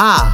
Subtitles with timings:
[0.00, 0.32] Ah,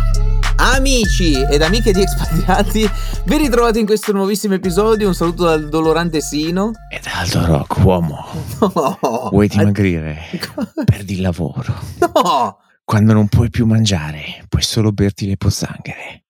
[0.56, 2.86] amici ed amiche di Espatriati,
[3.24, 5.06] ben ritrovati in questo nuovissimo episodio.
[5.08, 6.72] Un saluto dal dolorante Sino.
[6.90, 8.26] E dal Rock, uomo.
[8.60, 8.98] No,
[9.30, 10.18] Vuoi dimagrire?
[10.84, 11.74] Perdi il lavoro.
[11.98, 12.58] no.
[12.84, 16.24] Quando non puoi più mangiare, puoi solo berti le pozzanghere.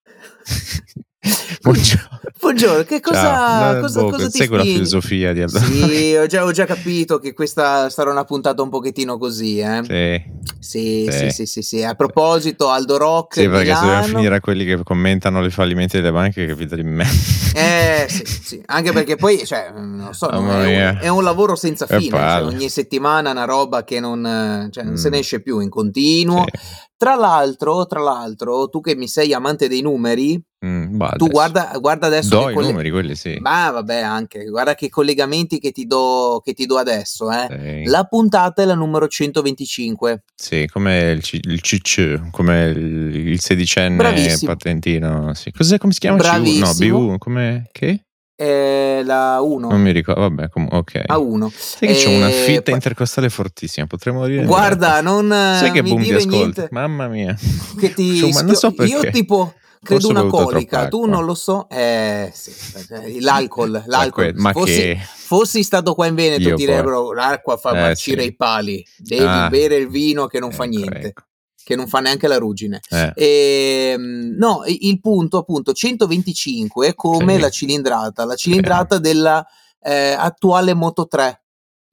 [1.63, 2.21] Buongiorno.
[2.39, 5.59] Buongiorno, che cosa, cosa, Boh, cosa ti la filosofia di Aldo.
[5.59, 9.81] Sì, ho già, ho già capito che questa sarà una puntata un pochettino così, eh.
[9.85, 10.43] Sì.
[10.59, 11.31] Sì, sì, Sì.
[11.31, 11.83] sì, sì, sì.
[11.83, 14.07] A proposito, Aldo Rock, Sì, perché se dobbiamo Milano.
[14.17, 17.07] finire a quelli che commentano i fallimenti delle banche, capite di me.
[17.55, 21.55] Eh sì, sì, anche perché poi, cioè, non so, Mamma è, un, è un lavoro
[21.57, 25.13] senza fine, cioè, ogni settimana una roba che non, cioè, non se Mm.
[25.13, 26.45] ne esce più in continuo.
[26.53, 26.83] Sì.
[27.05, 31.31] Tra l'altro, tra l'altro, tu che mi sei amante dei numeri, Mm, bah, tu adesso.
[31.31, 33.37] guarda, guarda adesso Do i colle- numeri, quelli sì.
[33.41, 37.83] Ma vabbè, anche, guarda che collegamenti che ti do, che ti do adesso, eh.
[37.85, 37.91] Sì.
[37.91, 40.23] La puntata è la numero 125.
[40.35, 44.53] Sì, come il, C- il CC, come il, il sedicenne Bravissimo.
[44.53, 45.35] patentino.
[45.35, 45.51] Sì.
[45.51, 46.17] Cos'è, come si chiama?
[46.17, 46.65] Bravissimo.
[46.67, 46.89] C1?
[46.89, 47.69] No, BU, come?
[47.71, 48.05] Che?
[48.37, 49.69] È la 1.
[49.69, 51.03] Non mi ricordo, vabbè, com- ok.
[51.07, 51.53] A 1.
[51.55, 54.45] Sai che c'è una Eh, fitta intercostale fortissima, potremmo dire.
[54.45, 56.69] Guarda, non Sai che boom di niente.
[56.73, 57.37] Mamma mia.
[57.79, 61.35] che ti Insomma, non so schio- io tipo credo Forse una colica tu non lo
[61.35, 62.51] so eh sì,
[62.91, 64.99] eh, l'alcol l'alcol Ma fossi, che...
[64.99, 68.29] fossi stato qua in Veneto Io direbbero l'acqua fa Eh, marcire sì.
[68.29, 69.49] i pali devi Ah.
[69.51, 71.23] bere il vino che non fa Ecco, niente ecco.
[71.65, 77.35] Che non fa neanche la ruggine Eh, Ehm, no il punto appunto 125 è come
[77.35, 77.41] Sì.
[77.41, 79.45] la cilindrata la cilindrata della
[79.83, 81.41] eh, attuale Moto 3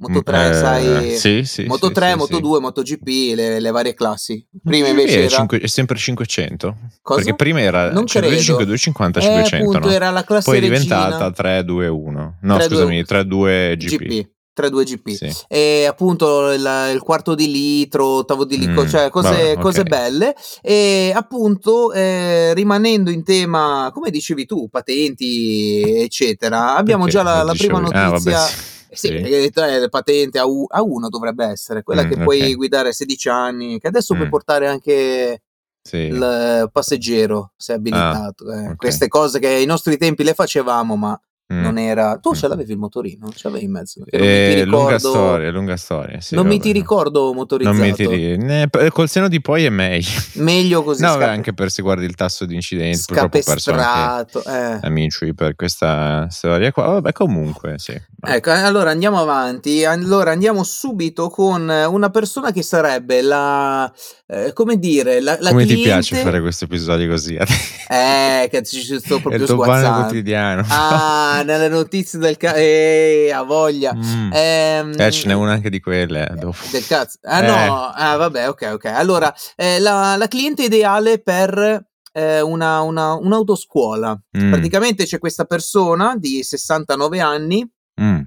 [0.02, 1.66] Moto 3 eh, sai Sì, sì.
[1.66, 2.42] Moto sì, 3, sì, Moto sì.
[2.42, 4.44] 2, MotoGP, le, le varie classi.
[4.64, 5.30] Prima Sì, invece è, era...
[5.30, 6.76] cinque- è sempre 500.
[7.04, 7.20] Cosa?
[7.20, 8.28] Perché prima era Non credo.
[8.36, 9.56] 125, 250, Eh, 500.
[9.58, 9.94] appunto, no?
[9.94, 12.38] era la classe Poi è diventata 3, 2, 1.
[12.42, 13.98] No, 3, scusami, 3, 2 GP.
[14.04, 14.30] GP.
[14.54, 15.10] 3-2 GP.
[15.10, 15.32] Sì.
[15.48, 19.82] E appunto il, il quarto di litro, ottavo di litro, Mm, cioè cose, vabbè, cose
[19.82, 19.88] ok.
[19.88, 20.36] belle.
[20.62, 27.44] E appunto eh, rimanendo in tema, come dicevi tu, patenti, eccetera, abbiamo Perché già la,
[27.44, 28.48] la prima ah, notizia.
[28.48, 29.52] Eh Sì, sì.
[29.54, 32.56] le patente a, u- a uno dovrebbe essere quella Mm, che puoi ok.
[32.58, 34.30] guidare a 16 anni, che adesso puoi Mm.
[34.32, 35.42] portare anche
[35.82, 35.96] Sì.
[35.98, 38.52] il passeggero se è abilitato.
[38.52, 38.68] eh.
[38.72, 38.76] ok.
[38.76, 41.18] Queste cose che ai nostri tempi le facevamo, ma
[41.52, 41.62] Mm.
[41.62, 42.18] non era.
[42.22, 42.50] Tu ce Mm.
[42.50, 43.30] l'avevi il motorino?
[43.34, 44.02] Ce l'avevi in mezzo?
[44.04, 44.78] Ti Eh, ricordo.
[44.78, 46.22] lunga storia, lunga storia.
[46.22, 47.76] sì, non mi ti ricordo motorizzato.
[47.78, 50.08] Non mi ti ri- ne- p- col seno di poi è meglio.
[50.36, 51.02] Meglio così.
[51.02, 54.44] No, scape- anche per se guardi il tasso di incidenti, scapestrato.
[54.46, 54.80] eh.
[54.82, 56.86] amici per questa storia qua.
[56.88, 58.00] Vabbè, comunque, sì.
[58.24, 59.84] Ecco, allora andiamo avanti.
[59.84, 63.92] Allora andiamo subito con una persona che sarebbe la.
[64.28, 67.38] eh, come dire, la, la Come ti cliente- piace fare questi episodi così?
[67.92, 70.00] Eh, che ci sto proprio il tuo sguazzando.
[70.04, 70.66] quotidiano.
[70.70, 73.94] Ah, nelle notizie del ca- eh, ha voglia.
[73.94, 74.32] Mm.
[74.34, 76.28] Ehm, Eh, ce n'è una anche di quelle.
[76.30, 76.58] eh, dopo.
[76.72, 77.18] Del cazzo.
[77.24, 77.48] Ah, Eh.
[77.48, 77.88] no.
[77.94, 78.86] Ah, vabbè, ok, ok.
[78.86, 84.20] Allora, eh, la, la cliente ideale per eh, una, una, un'autoscuola.
[84.38, 87.66] Mm, Praticamente c'è questa persona di 69 anni
[88.02, 88.20] mm.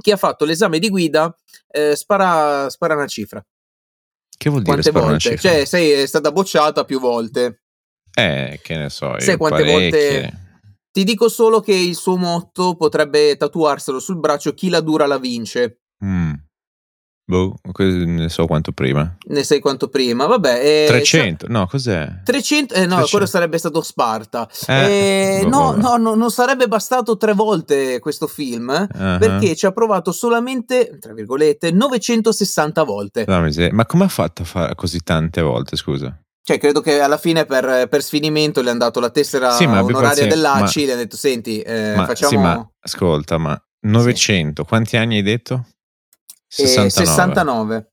[0.00, 1.32] che ha fatto l'esame di guida,
[1.70, 3.44] eh, spara, spara una cifra.
[4.36, 5.18] Che vuol dire Quante una volte?
[5.36, 5.50] cifra?
[5.50, 7.62] Cioè, sei stata bocciata più volte.
[8.14, 9.14] Eh, che ne so.
[9.20, 9.90] Sai quante parecchie.
[9.90, 10.40] volte-
[10.92, 15.18] Ti dico solo che il suo motto potrebbe tatuarselo sul braccio: chi la dura la
[15.18, 15.80] vince.
[16.04, 16.32] Mm.
[17.24, 19.16] Boh, ne so quanto prima.
[19.28, 20.26] Ne sai quanto prima?
[20.26, 22.20] Vabbè, eh, 300, no, cos'è?
[22.24, 23.08] 300, eh, no, 300.
[23.10, 24.46] quello sarebbe stato Sparta.
[24.66, 29.56] Eh, Eh, boh, no, no, no, non sarebbe bastato tre volte questo film Ah, perché
[29.56, 33.24] ci ha provato solamente, tra virgolette, 960 volte.
[33.26, 33.48] no.
[33.70, 36.21] Ma come ha fatto a fare così tante volte, scusa?
[36.44, 40.26] Cioè, credo che alla fine per, per sfinimento le hanno dato la tessera Sì, onoraria
[40.26, 44.64] dell'ACI ma- e le hanno detto, senti, eh, ma, facciamo sì, ma ascolta, ma 900,
[44.64, 45.66] quanti anni hai detto?
[46.56, 46.90] eh, 69.
[46.90, 47.90] 69.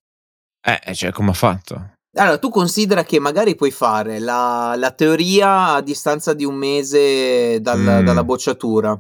[0.61, 1.91] Eh, cioè, come ha fatto?
[2.17, 7.61] Allora, tu considera che magari puoi fare la, la teoria a distanza di un mese
[7.61, 8.05] dal- Mm.
[8.05, 8.99] dalla bocciatura.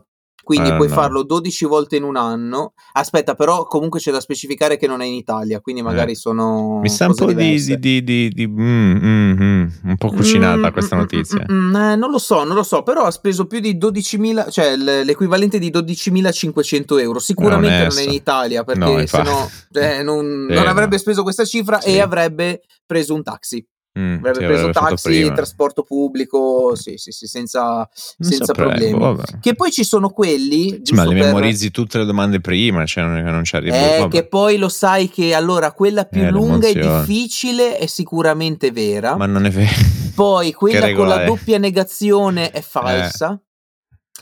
[0.49, 0.93] Quindi Eh, puoi no.
[0.95, 2.73] farlo 12 volte in un anno.
[2.93, 6.79] Aspetta, però comunque c'è da specificare che non è in Italia, quindi magari sono.
[6.79, 7.77] Mi sa un po' di, diverse.
[7.77, 11.45] di, di, di- mm, mm, mm, un po' cucinata Mm, questa mm, notizia.
[11.51, 14.49] mm, mm, eh, non lo so, non lo so, però ha speso più di 12.000,
[14.49, 17.19] cioè l'equivalente di 12.500 euro.
[17.19, 18.01] Sicuramente non è onesto.
[18.09, 19.27] in Italia No, perché infatti.
[19.27, 19.47] sennò
[19.87, 20.69] eh, non, Sì, non no.
[20.71, 21.89] avrebbe speso questa cifra Sì.
[21.89, 23.63] e avrebbe preso un taxi.
[23.99, 25.33] Mm, Avrebbe sì, preso taxi, prima.
[25.33, 28.97] trasporto pubblico, sì, sì, sì, senza, senza problemi.
[28.97, 29.39] boh, vabbè.
[29.39, 33.03] Che poi ci sono quelli, Sì, ma le per- memorizzi tutte le domande prima, cioè
[33.03, 33.75] non, non ci arrivi.
[33.75, 34.09] eh, vabbè.
[34.09, 39.17] che poi lo sai che allora quella più Eh, lunga e difficile è sicuramente vera.
[39.17, 39.69] Ma non è vero.
[40.15, 41.25] Poi quella con la è?
[41.25, 43.39] doppia negazione è falsa.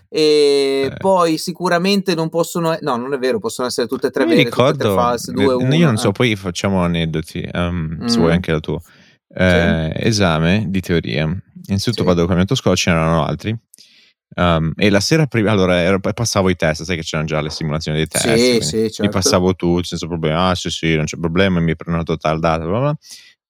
[0.09, 0.97] E Eh.
[0.97, 4.49] poi sicuramente non possono, no, non è vero, possono essere tutte e tre mi vere,
[4.49, 6.11] tutte e tre ricordo, false, due, io non so, eh.
[6.13, 8.19] poi facciamo aneddoti, um, se Mm.
[8.21, 8.81] vuoi anche la tua.
[9.37, 11.23] Ehm, esame di teoria.
[11.23, 12.07] Innanzitutto Sì.
[12.07, 13.55] vado col mio autoscolo, ce n'erano altri.
[14.35, 17.49] Um, e la sera prima, allora ero- passavo i test, sai che c'erano già le
[17.49, 18.27] simulazioni dei test.
[18.27, 19.11] Sì, sì, Li certo.
[19.11, 20.35] passavo tutti senza problemi.
[20.37, 22.97] Ah, sì, sì, non c'è problema, mi prenoto tal data, bla bla.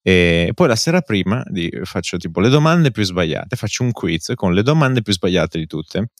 [0.01, 4.31] E poi la sera prima di- faccio tipo le domande più sbagliate, faccio un quiz
[4.35, 6.11] con le domande più sbagliate di tutte.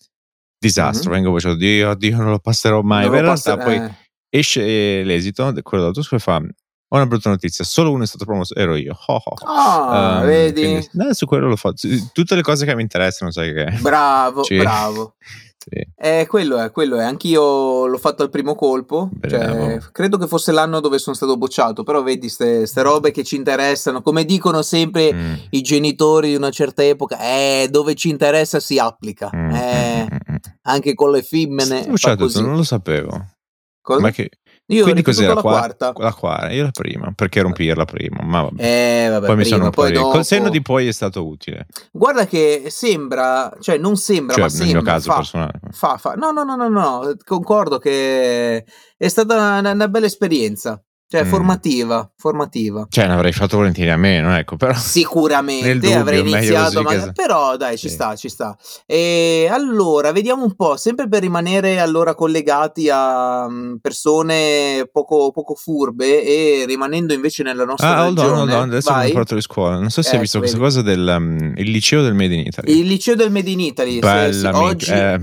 [0.60, 1.16] Disastro, Mhm.
[1.16, 3.06] vengo voce, oddio, oddio, non lo passerò mai.
[3.06, 3.92] Non in realtà passa- poi eh.
[4.30, 4.62] esce
[5.00, 6.42] eh, l'esito, quello dell'autoscolo e fa,
[6.90, 8.98] ho una brutta notizia, solo uno è stato promosso, ero io.
[9.08, 9.94] Oh, oh, oh.
[9.94, 10.62] Ehm, vedi?
[10.62, 11.88] quindi, no, su quello lo faccio.
[12.14, 13.66] Tutte le cose che mi interessano, sai che...
[13.82, 15.16] Bravo, Ci- bravo.
[15.70, 15.86] Sì.
[15.98, 17.04] Eh, quello è, quello è.
[17.04, 19.10] Anch'io l'ho fatto al primo colpo.
[19.28, 21.84] Cioè, credo che fosse l'anno dove sono stato bocciato.
[21.84, 24.02] Però vedi, ste, ste robe che ci interessano.
[24.02, 25.34] Come dicono sempre Mm.
[25.50, 29.30] i genitori di una certa epoca, eh, dove ci interessa si applica.
[29.36, 30.36] Mm, Eh, mm, mm, mm.
[30.62, 31.86] anche con le femmine.
[31.86, 33.26] Bocciato, non lo sapevo.
[33.82, 34.00] Cosa?
[34.00, 34.30] Ma che...
[34.70, 35.34] Io Quindi cos'era?
[35.34, 35.94] la Qua- quarta.
[35.96, 38.62] La quarta, io la prima, perché ero un pirla prima, ma vabbè.
[38.62, 40.10] Eh, vabbè, poi mi prima, sono un po' dopo.
[40.10, 41.68] Col senno di poi è stato utile.
[41.92, 44.82] Guarda che sembra, cioè non sembra, Cioè, ma nel sembra.
[44.82, 45.60] mio caso fa, personale.
[45.72, 46.14] fa, fa.
[46.16, 48.66] No, no, no, no, no, concordo che
[48.98, 50.82] è stata una, una bella esperienza.
[51.10, 51.28] Cioè, Mm.
[51.30, 52.86] formativa, formativa.
[52.90, 54.74] Cioè, ne avrei fatto volentieri a meno, ecco, però...
[54.76, 57.94] Sicuramente dubbio, avrei iniziato, così che- ma- però dai, ci Sì.
[57.94, 58.58] sta, ci sta.
[58.86, 65.56] E allora, vediamo un po', sempre per rimanere allora collegati a mm, persone poco, poco
[65.56, 68.42] furbe e rimanendo invece nella nostra Ah, hold on, regione.
[68.42, 69.12] hold on, adesso mi vai.
[69.14, 69.80] porto di scuola.
[69.80, 70.70] Non so se hai Ecco, visto questa vedi.
[70.70, 72.80] cosa del um, il liceo del Made in Italy.
[72.80, 75.20] Il liceo del Made in Italy, sì, Bella, sì, amica, oggi eh,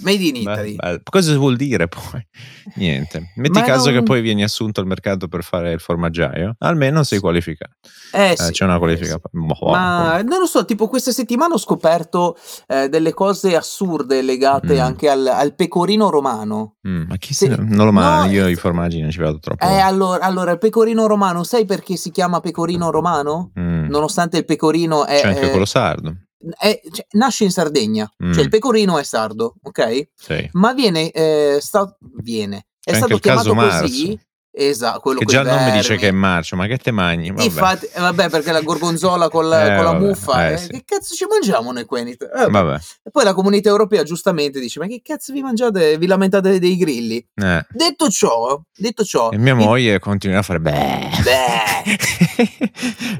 [0.00, 0.76] Made in Italy.
[0.76, 2.26] beh, cosa vuol dire poi?
[2.76, 3.32] Niente.
[3.36, 7.02] Metti Ma caso non- che poi vieni assunto al mercato per fare il formaggiaio, almeno
[7.02, 7.72] sei qualificato.
[8.12, 9.12] Eh, Eh, sì, c'è una eh, qualifica.
[9.14, 9.20] sì.
[9.38, 12.36] Boh, Ma non lo so, tipo questa settimana ho scoperto
[12.66, 14.80] eh, delle cose assurde legate Mm.
[14.80, 16.76] anche al, al pecorino romano.
[16.86, 17.46] Mm, ma chi Sì.
[17.46, 18.26] se non lo mangia?
[18.26, 19.64] No, Io eh, i formaggi non ci vado troppo.
[19.64, 23.52] Eh, allora, allora, il pecorino romano, sai perché si chiama pecorino romano?
[23.58, 23.86] Mm.
[23.88, 26.14] Nonostante il pecorino è, C'è anche è- quello sardo.
[26.58, 28.32] È- cioè, nasce in Sardegna, Mm.
[28.32, 30.08] cioè il pecorino è sardo, ok?
[30.14, 30.48] Sì.
[30.52, 34.18] Ma viene, eh, sta- viene, è stato chiamato così.
[34.54, 37.30] Esatto, quello Che già il nome dice che è marcio, ma che te mangi?
[37.30, 37.42] Vabbè.
[37.42, 40.68] Infatti, eh, vabbè, perché la gorgonzola con, Eh, con la vabbè, muffa, eh, eh, sì.
[40.68, 42.78] che cazzo ci mangiamo noi qua in Italia?
[43.02, 45.96] E poi la comunità europea giustamente dice: Ma che cazzo vi mangiate?
[45.96, 47.16] Vi lamentate dei grilli?
[47.34, 47.64] Eh.
[47.70, 51.08] Detto ciò, detto ciò, E mia moglie continua a fare beh.
[51.24, 51.98] Beh.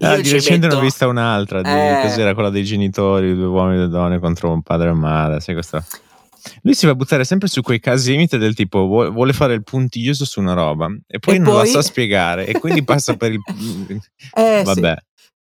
[0.00, 1.62] ah, di recente ne ho vista un'altra.
[1.62, 2.00] Di, Eh.
[2.02, 5.40] Cos'era quella dei genitori, due uomini e due donne contro un padre e madre.
[5.40, 5.84] Sai questa?
[6.62, 9.62] Lui si va a buttare sempre su quei casi limite del tipo vuole, fare il
[9.62, 13.14] puntiglioso su una roba e poi E non la poi- sa spiegare e quindi passa
[13.16, 13.40] per il...
[14.34, 14.80] Eh, sì.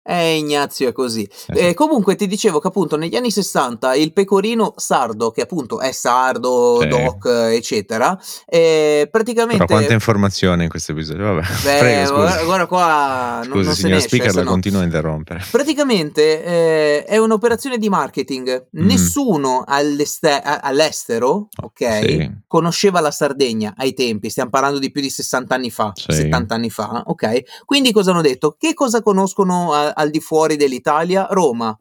[0.03, 1.24] Eh, Ignazio è così.
[1.24, 1.51] Eh, sì.
[1.51, 5.92] Eh, comunque ti dicevo che appunto negli anni 60 il pecorino sardo, che appunto è
[5.92, 6.88] sardo, Sì.
[6.88, 9.63] doc, eccetera, eh, praticamente...
[9.65, 11.25] Però quanta informazione in questo episodio.
[11.25, 11.42] Vabbè.
[11.63, 14.50] Beh, Prego, guarda, guarda qua, non, Scusi, non se signor esce, speaker, la no.
[14.50, 15.45] continuo a interrompere.
[15.51, 18.68] Praticamente eh, è un'operazione di marketing.
[18.77, 18.86] Mm.
[18.86, 22.31] Nessuno all'estero, ok, Sì.
[22.47, 24.30] conosceva la Sardegna ai tempi.
[24.30, 26.12] Stiamo parlando di più di 60 anni fa, Sì.
[26.13, 27.63] 70 anni fa, ok?
[27.65, 28.56] Quindi cosa hanno detto?
[28.57, 31.28] Che cosa conoscono a- al di fuori dell'Italia?
[31.30, 31.76] Roma,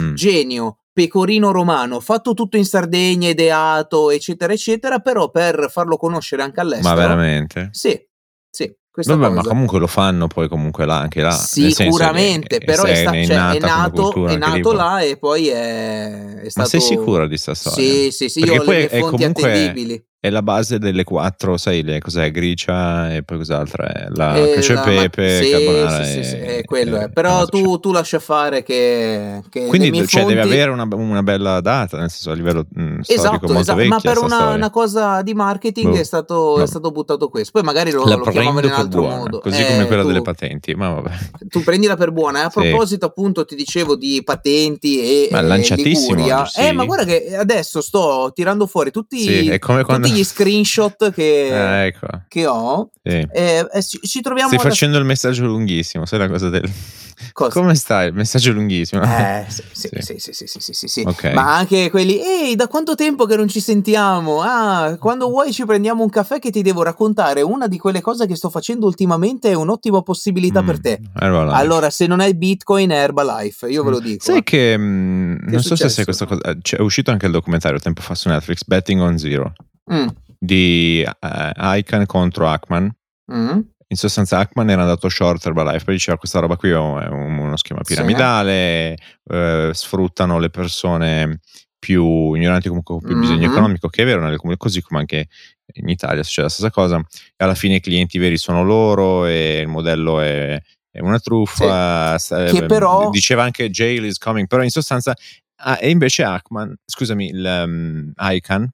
[0.00, 0.14] Mm.
[0.14, 6.60] genio, pecorino romano, fatto tutto in Sardegna, ideato, eccetera, eccetera, però per farlo conoscere anche
[6.60, 6.94] all'estero.
[6.94, 7.70] Ma veramente?
[7.72, 8.00] Sì,
[8.48, 11.32] sì, questa Vabbè, ma comunque lo fanno poi comunque là, anche là.
[11.32, 15.48] senso Sicuramente, che però è, sta- è cioè, è nato, è nato là e poi
[15.48, 16.60] è, è stato...
[16.60, 17.82] Ma sei sicuro di sta storia?
[17.84, 20.04] Sì, sì, sì, Perché io ho le, fonti comunque- attendibili.
[20.22, 22.30] È la base delle quattro, sai, le, cos'è?
[22.30, 24.06] Gricia e poi cos'altra è?
[24.10, 27.04] La Eh, cacio e la- pepe, sì, carbonara sì, sì, e- sì, eh, quello e-
[27.04, 27.08] è.
[27.10, 30.34] Però e tu, tu lascia fare che, che Quindi cioè, fonti...
[30.34, 33.78] deve avere una, una bella data, nel senso a livello mh, storico Esatto, molto esatto,
[33.78, 36.62] vecchia ma per una, una cosa di marketing Boh, è, stato, no.
[36.64, 37.52] è stato buttato questo.
[37.52, 39.38] Poi magari lo, lo chiamavano in altro buona, modo.
[39.38, 41.10] così Eh, come quella tu- delle patenti, ma vabbè.
[41.48, 42.40] tu prendila per buona.
[42.40, 46.40] E a proposito, appunto, ti dicevo di patenti e, Ma e lanciatissimo Liguria.
[46.42, 46.60] oggi, sì.
[46.60, 50.08] Eh, ma guarda che adesso sto tirando fuori tutti, Sì, è come quando...
[50.12, 52.90] gli screenshot che, Eh, ecco, che ho.
[53.02, 53.10] sì.
[53.32, 56.68] Eh, eh, ci, ci troviamo Stai facendo il messaggio lunghissimo, sai la cosa del...
[57.34, 57.60] Cosa?
[57.60, 58.08] Come stai?
[58.08, 59.02] Il messaggio lunghissimo.
[59.02, 60.18] Eh, sì, sì, Sì.
[60.18, 61.02] sì, sì, sì, sì, sì, sì, sì.
[61.06, 61.24] Ok.
[61.34, 64.40] Ma anche quelli, ehi, da quanto tempo che non ci sentiamo?
[64.40, 68.26] Ah, quando vuoi ci prendiamo un caffè che ti devo raccontare una di quelle cose
[68.26, 71.00] che sto facendo ultimamente, è un'ottima possibilità per Mm, te.
[71.20, 71.56] Herbalife.
[71.56, 74.24] Allora, se non è Bitcoin, è Herbalife, io ve lo dico.
[74.24, 74.42] Sai eh.
[74.42, 76.40] che mh, Che è non so se sai questa cosa.
[76.40, 79.52] eh, c'è- è uscito anche il documentario tempo fa su Netflix, Betting on Zero,
[79.92, 80.06] Mm,
[80.38, 82.90] di eh, Icahn contro Ackman.
[83.32, 83.58] mm,
[83.92, 87.56] In sostanza, Ackman era andato short Herbalife, poi diceva questa roba qui è un- uno
[87.56, 87.94] schema Sì.
[87.94, 88.96] piramidale,
[89.28, 91.40] eh, sfruttano le persone
[91.76, 93.52] più ignoranti comunque con più bisogno Mhm.
[93.52, 95.26] economico, che è vero, nelle comunità, così come anche
[95.74, 99.58] in Italia succede la stessa cosa, e alla fine i clienti veri sono loro e
[99.60, 100.60] il modello è
[100.92, 102.24] è una truffa, sì.
[102.24, 103.10] sta, che però...
[103.10, 105.14] diceva anche jail is coming, però in sostanza,
[105.62, 108.68] ah, e invece Ackman, scusami, il um, Icon,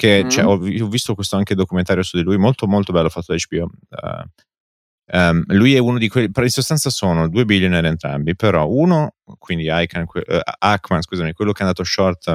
[0.00, 0.28] che mm.
[0.30, 3.38] cioè, ho, ho, visto questo anche documentario su di lui, molto molto bello fatto da
[3.38, 3.70] HBO.
[3.90, 9.16] Uh, um, lui è uno di quelli, in sostanza sono due billionaire entrambi, però uno,
[9.36, 12.32] quindi Icon, uh, Ackman, scusami, quello che è andato short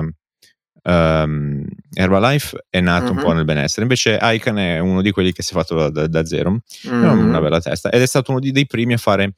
[0.84, 3.18] um, Herbalife è nato uh-huh.
[3.18, 6.06] un po' nel benessere, invece Icon è uno di quelli che si è fatto da,
[6.06, 6.94] da zero, uh-huh.
[6.94, 9.34] una bella testa, ed è stato uno dei primi a fare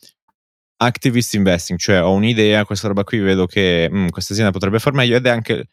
[0.79, 4.91] activist investing, cioè ho un'idea, questa roba qui vedo che mm, questa azienda potrebbe far
[4.91, 5.69] meglio ed è anche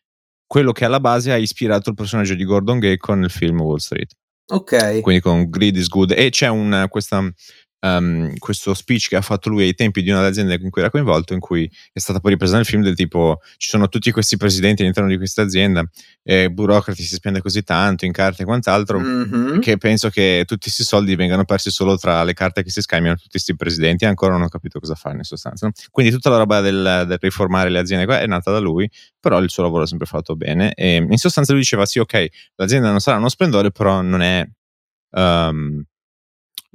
[0.47, 4.13] quello che alla base ha ispirato il personaggio di Gordon Gecko nel film Wall Street.
[4.47, 5.01] Ok.
[5.01, 7.27] Quindi con Greed is Good e c'è una, questa
[7.85, 10.81] um, questo speech che ha fatto lui ai tempi di una delle aziende in cui
[10.81, 14.11] era coinvolto, in cui è stata poi ripresa nel film del tipo ci sono tutti
[14.11, 15.87] questi presidenti all'interno di questa azienda,
[16.23, 19.61] e burocrati si spende così tanto in carte e quant'altro, mm-hmm.
[19.61, 23.17] che penso che tutti questi soldi vengano persi solo tra le carte che si scambiano
[23.17, 25.67] tutti questi presidenti ancora non ho capito cosa fare in sostanza.
[25.67, 25.73] No?
[25.91, 29.51] Quindi tutta la roba del, del, riformare le aziende è nata da lui, però il
[29.51, 32.27] suo lavoro è sempre fatto bene e in sostanza lui diceva sì ok,
[32.57, 34.47] l'azienda non sarà uno splendore, però non è...
[35.17, 35.85] Um,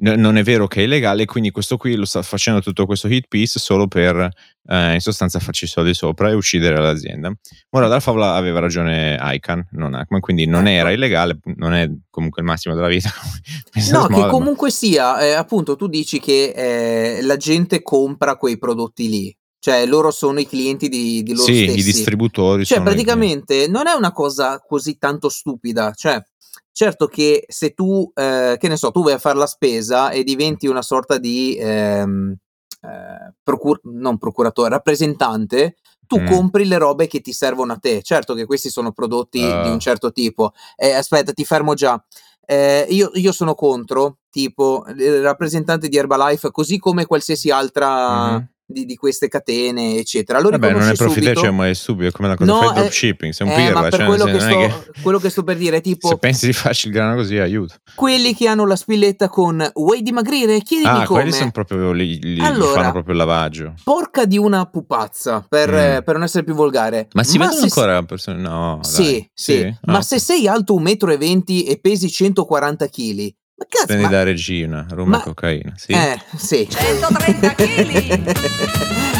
[0.01, 3.25] non è vero che è illegale, quindi questo qui lo sta facendo tutto questo hit
[3.27, 4.29] piece solo per
[4.67, 7.31] eh, in sostanza farci soldi sopra e uccidere l'azienda.
[7.71, 10.79] Ora dalla favola aveva ragione Icon, non Hackman, quindi non ecco.
[10.79, 13.11] era illegale, non è comunque il massimo della vita.
[13.91, 19.09] no, che comunque sia, eh, appunto tu dici che eh, la gente compra quei prodotti
[19.09, 19.37] lì.
[19.61, 21.79] Cioè, loro sono i clienti di, di loro sì, stessi.
[21.79, 22.63] i distributori.
[22.63, 25.91] Cioè, praticamente non è una cosa così tanto stupida.
[25.93, 26.23] Cioè,
[26.71, 30.23] Certo che se tu, eh, che ne so, tu vai a fare la spesa e
[30.23, 32.35] diventi una sorta di ehm,
[32.81, 35.75] eh, procur- non procuratore, rappresentante,
[36.07, 36.27] tu mm.
[36.27, 38.01] compri le robe che ti servono a te.
[38.01, 39.61] Certo che questi sono prodotti uh.
[39.61, 40.53] di un certo tipo.
[40.75, 42.01] Eh, aspetta, ti fermo già.
[42.45, 48.31] Eh, io, io, sono contro, tipo, il rappresentante di Herbalife, così come qualsiasi altra.
[48.31, 50.39] Mm-hmm di, di, queste catene, eccetera.
[50.39, 53.47] Lo Vabbè, non è profitteccia, ma è stupido, come la cosa no, fai dropshipping, sei
[53.47, 53.81] un eh, pirla.
[53.81, 54.73] Ma cioè, quello, che sto, che...
[55.01, 56.07] quello, che sto, per dire è tipo...
[56.07, 57.75] Se pensi di farci il grano così, aiuto.
[57.95, 60.61] Quelli che hanno la spilletta con vuoi dimagrire?
[60.61, 61.21] Chiedimi ah, come.
[61.21, 63.73] quelli sono proprio, li, li, allora, fanno proprio il lavaggio.
[63.83, 66.03] Porca di una pupazza, per, mm.
[66.03, 67.07] per non essere più volgare.
[67.13, 68.39] Ma si ma vedono ancora persone?
[68.39, 69.31] No, sì, dai.
[69.33, 69.77] sì, sì.
[69.85, 70.01] Ma oh.
[70.01, 74.09] se sei alto 1,20 m e pesi 140 kg ma cazzo, Prendi ma...
[74.09, 75.19] da regina, rum ma...
[75.19, 75.73] e cocaina.
[75.75, 75.91] Sì.
[75.91, 76.67] Eh, sì.
[76.69, 79.17] 130 kg.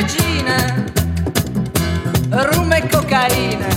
[0.00, 0.84] regina,
[2.30, 3.68] rum e cocaina.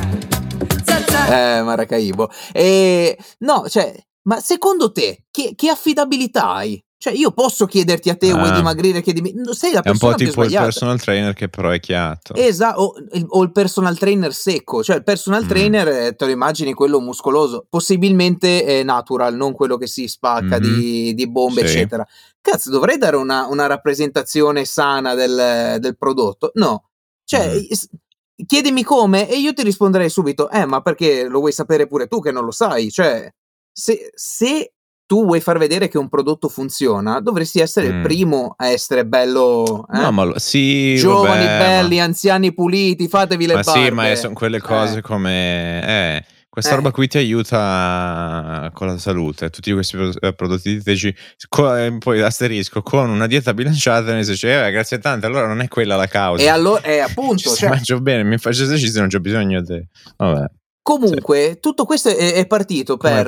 [0.84, 1.58] Zazza.
[1.58, 2.30] Eh, Maracaibo.
[2.54, 6.82] E, no, cioè, ma secondo te, che, che affidabilità hai?
[7.04, 8.38] Cioè, io posso chiederti a te, ah.
[8.38, 9.34] vuoi dimagrire, chiedimi.
[9.52, 12.34] Sei la È un po' tipo il personal trainer che però è chiato.
[12.34, 12.94] Esatto, o,
[13.28, 14.82] o, il personal trainer secco.
[14.82, 15.48] Cioè, il personal mm.
[15.50, 20.62] trainer, eh, te lo immagini quello muscoloso, possibilmente è natural, non quello che si spacca
[20.62, 20.80] mm-hmm.
[20.80, 21.76] di, di, bombe, sì.
[21.76, 22.08] eccetera.
[22.40, 26.52] Cazzo, dovrei dare una, una rappresentazione sana del, del, prodotto?
[26.54, 26.88] No.
[27.26, 28.46] Cioè, mm.
[28.46, 32.22] chiedimi come e io ti risponderei subito, eh, ma perché lo vuoi sapere pure tu
[32.22, 32.90] che non lo sai?
[32.90, 33.30] Cioè,
[33.74, 34.72] se, se
[35.14, 37.96] tu vuoi far vedere che un prodotto funziona, dovresti essere mm.
[37.96, 39.86] il primo a essere bello.
[39.94, 40.00] Eh?
[40.00, 42.04] No, ma lo, sì, Giovani, vabbè, belli, ma...
[42.06, 43.84] anziani puliti, fatevi le ma barbe.
[43.84, 45.02] sì, ma sono quelle cose eh.
[45.02, 45.86] come.
[45.86, 46.76] Eh, questa eh.
[46.78, 52.82] roba qui ti aiuta con la salute, tutti questi eh, prodotti dietetici, eh, poi asterisco,
[52.82, 56.44] con una dieta bilanciata, ne dice, eh, grazie tante, allora non è quella la causa.
[56.44, 57.70] E allora, è appunto, cioè...
[57.70, 59.80] mangio bene, mi faccio esercizio, non c'ho bisogno di...
[60.18, 60.46] Vabbè.
[60.84, 61.60] Comunque, sì.
[61.62, 63.26] tutto questo è, è partito per,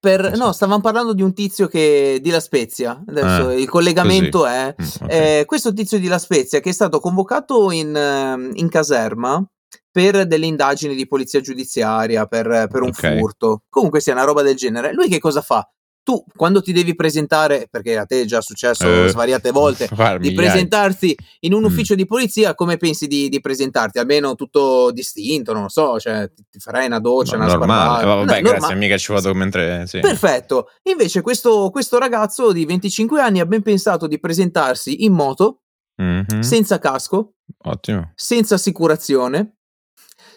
[0.00, 3.04] per no, stavamo parlando di un tizio che di La Spezia.
[3.06, 4.50] Adesso eh, il collegamento così.
[4.50, 5.40] è mm, okay.
[5.40, 9.46] eh, questo tizio di La Spezia che è stato convocato in, ehm, in caserma
[9.90, 13.18] per delle indagini di polizia giudiziaria per, per un okay.
[13.18, 13.64] furto.
[13.68, 14.94] Comunque sia una roba del genere.
[14.94, 15.70] Lui che cosa fa?
[16.06, 19.88] Tu quando ti devi presentare, perché a te è già successo eh, svariate volte,
[20.20, 21.64] di presentarti in un mm.
[21.64, 21.96] ufficio mm.
[21.96, 23.98] di polizia, come pensi di, di, presentarti?
[23.98, 28.04] Almeno tutto distinto, non lo so, cioè ti farai una doccia, no, una normale.
[28.04, 28.74] Vabbè, no, grazie, normale.
[28.76, 29.88] mica ci vado mentre...
[29.88, 29.98] Sì.
[29.98, 30.68] Perfetto.
[30.84, 35.62] Invece questo, questo, ragazzo di 25 anni ha ben pensato di presentarsi in moto,
[36.00, 36.38] mm-hmm.
[36.38, 37.32] senza casco,
[37.64, 38.12] Ottimo.
[38.14, 39.55] senza assicurazione,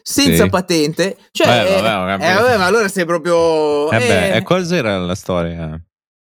[0.02, 0.50] senza sì.
[0.50, 1.18] patente.
[1.32, 3.90] Cioè, beh, vabbè, eh, vabbè, ma allora sei proprio.
[3.92, 5.82] Eh, eh beh, e cos'era la storia?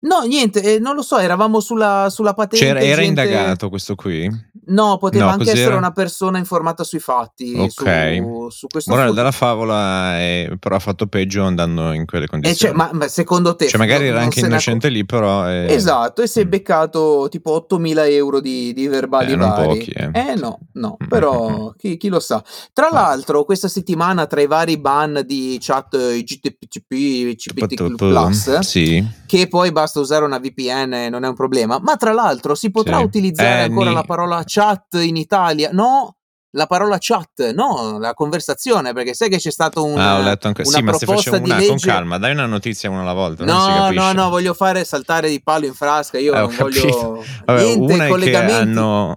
[0.05, 2.65] No, niente, eh, non lo so, eravamo sulla, sulla patente.
[2.65, 3.23] C'era, era gente...
[3.23, 4.29] indagato questo qui?
[4.65, 5.61] No, poteva no, anche cos'era?
[5.61, 7.55] essere una persona informata sui fatti.
[7.59, 8.17] Ok.
[8.17, 9.21] Su, su questo Morale foto.
[9.21, 12.57] della favola, è, però ha fatto peggio andando in quelle condizioni.
[12.57, 13.67] Cioè, ma, ma, secondo te...
[13.67, 15.45] Cioè magari era anche innocente lì, però...
[15.47, 15.67] È...
[15.69, 16.49] Esatto, e si è mm.
[16.49, 19.67] beccato tipo 8.000 euro di, di verbali eh, vari.
[19.67, 20.11] Pochi, eh.
[20.13, 22.43] eh no, no, mm, però mm, chi, chi, lo sa.
[22.73, 29.05] Tra l'altro, questa settimana tra i vari ban di chat GTPCP, CPT+, sì.
[29.27, 32.99] che poi basta usare una VPN, non è un problema, ma tra l'altro si potrà
[32.99, 33.03] sì.
[33.03, 33.95] utilizzare eh, ancora ni...
[33.97, 35.71] la parola chat in Italia?
[35.73, 36.17] No,
[36.51, 40.49] la parola chat, no, la conversazione, perché sai che c'è stato un Ah, ho letto
[40.49, 41.69] anche sì, ma se facciamo una legge...
[41.69, 45.43] con calma, dai una notizia una alla volta, No, no, no, voglio fare saltare di
[45.43, 48.53] palo in frasca, io eh, non voglio Vabbè, niente una collegamenti.
[48.53, 49.15] Che hanno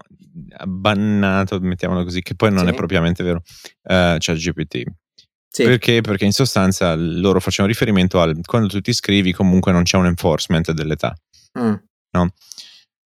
[0.65, 2.71] bannato, mettiamolo così, che poi non sì.
[2.71, 3.41] è propriamente vero.
[3.83, 4.83] Uh, chat GPT.
[5.49, 5.63] Sì.
[5.63, 6.01] Perché?
[6.01, 10.05] Perché in sostanza loro facevano riferimento al quando tu ti iscrivi comunque non c'è un
[10.05, 11.13] enforcement dell'età.
[11.57, 11.73] Mm.
[12.11, 12.29] No?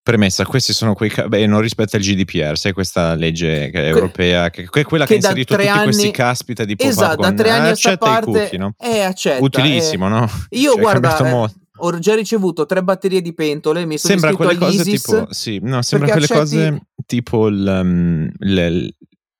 [0.10, 4.68] Premessa, questi sono quei beh, non rispetta il GDPR, sai questa legge che europea, che,
[4.72, 7.44] è quella che, che ha inserito tutti anni, questi caspita di pop-up esatto, con, da
[7.44, 8.74] tre anni eh, accetta parte, i cookie, no?
[8.80, 10.10] Eh, accetta, Utilissimo, eh.
[10.10, 10.30] no?
[10.50, 14.58] Io cioè, guarda, eh, ho già ricevuto tre batterie di pentole, mi sono sembra quelle
[14.58, 16.40] cose tipo, sì, no, sembra quelle accetti...
[16.40, 18.92] cose tipo il, um, il,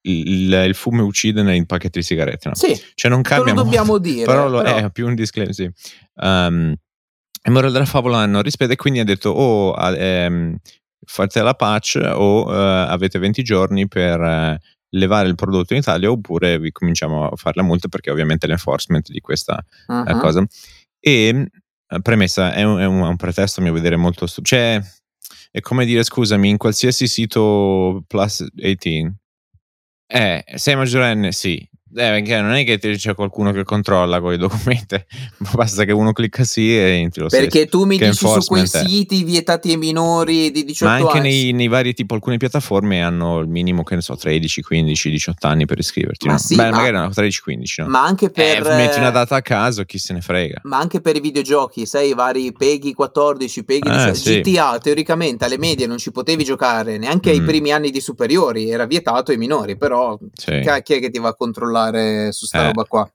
[0.02, 2.54] il, il, fumo uccide nei pacchetti di sigarette, no?
[2.56, 4.76] Sì, cioè non cambia lo dobbiamo dire, però, lo, però...
[4.76, 5.68] è più un disclaimer, sì.
[6.14, 6.76] Um,
[7.44, 10.58] il morale della favola non rispetta e quindi ha detto, oh, ehm,
[11.06, 14.58] fate la patch o uh, avete 20 giorni per uh,
[14.90, 19.10] levare il prodotto in Italia oppure vi cominciamo a fare la multa perché ovviamente l'enforcement
[19.10, 20.20] di questa uh-huh.
[20.20, 20.46] cosa.
[21.00, 21.48] E
[22.02, 24.56] premessa, è un, è, un, è un, pretesto a mio vedere molto stupido.
[24.56, 24.82] Cioè,
[25.52, 29.14] è come dire, scusami, in qualsiasi sito plus 18,
[30.08, 31.32] eh, sei maggiorenne?
[31.32, 31.68] Sì.
[31.92, 35.04] Eh, perché non è che c'è qualcuno che controlla quei documenti,
[35.54, 37.68] basta che uno clicca sì e entri lo Perché stesso.
[37.68, 41.04] tu mi che dici su quei siti vietati ai minori di 18 anni.
[41.04, 44.62] Ma anche nei, nei, vari, tipo alcune piattaforme hanno il minimo, che ne so, 13,
[44.62, 46.28] 15, 18 anni per iscriverti.
[46.28, 46.38] Ma no?
[46.38, 47.82] sì, Beh, ma, magari no, 13, 15.
[47.82, 47.88] No?
[47.88, 48.68] Ma anche eh, per...
[48.68, 50.62] Eh, metti una data a caso, chi se ne frega.
[50.64, 54.42] Ma anche per i videogiochi, sai, i vari Peggy 14, Peggy eh, 18, sì.
[54.42, 57.34] GTA, teoricamente alle medie non ci potevi giocare neanche mm.
[57.34, 60.62] ai primi anni di superiori, era vietato ai minori, però sì.
[60.84, 61.79] chi è che ti va a controllare
[62.32, 62.66] su sta eh.
[62.66, 63.12] roba qua.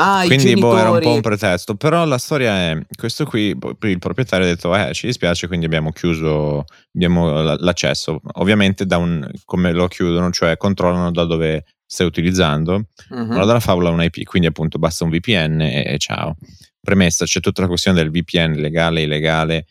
[0.00, 3.76] Ah, Quindi boh, era un po' un pretesto, però la storia è, questo qui, boh,
[3.80, 8.20] il proprietario ha detto, eh, ci dispiace, quindi abbiamo chiuso abbiamo l'accesso.
[8.34, 13.26] Ovviamente da un, come lo chiudono, cioè controllano da dove stai utilizzando, uh-huh.
[13.26, 16.36] ma dalla favola un IP, quindi appunto basta un VPN e, e, ciao.
[16.80, 19.66] Premessa, c'è tutta la questione del VPN legale, illegale,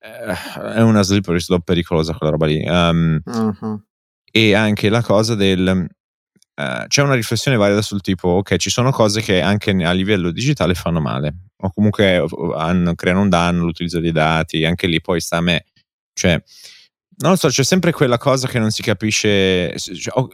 [0.00, 2.64] eh, è una slippery slope pericolosa quella roba lì.
[2.66, 3.82] Um, uh-huh.
[4.28, 5.86] E anche la cosa del
[6.54, 10.30] eh, c'è una riflessione valida sul tipo, ok, ci sono cose che anche a livello
[10.30, 12.24] digitale fanno male, o comunque
[12.56, 15.64] hanno, creano un danno, l'utilizzo dei dati, anche lì poi sta a me.
[16.12, 16.42] Cioè,
[17.18, 19.78] non lo so, c'è sempre quella cosa che non si capisce.
[19.78, 20.26] Cioè,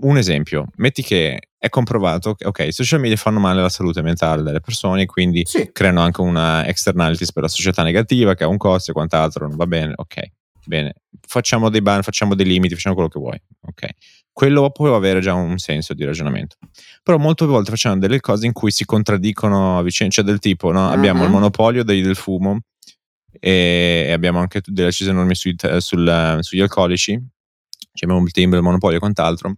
[0.00, 4.02] un esempio, metti che è comprovato che okay, i social media fanno male alla salute
[4.02, 5.70] mentale delle persone, quindi sì.
[5.72, 9.56] creano anche una externalities per la società negativa che ha un costo e quant'altro, non
[9.56, 10.22] va bene, ok,
[10.64, 10.94] bene,
[11.26, 13.88] facciamo dei ban, facciamo dei limiti, facciamo quello che vuoi, ok
[14.32, 16.56] quello può avere già un senso di ragionamento.
[17.02, 20.72] Però molte volte facciamo delle cose in cui si contraddicono a vicenda, cioè del tipo,
[20.72, 20.86] no?
[20.86, 20.92] uh-huh.
[20.92, 22.60] abbiamo il monopolio dei, del fumo
[23.38, 28.64] e abbiamo anche delle accise enormi sui, sul, sugli alcolici, cioè abbiamo il timbro, il
[28.64, 29.54] monopolio e quant'altro.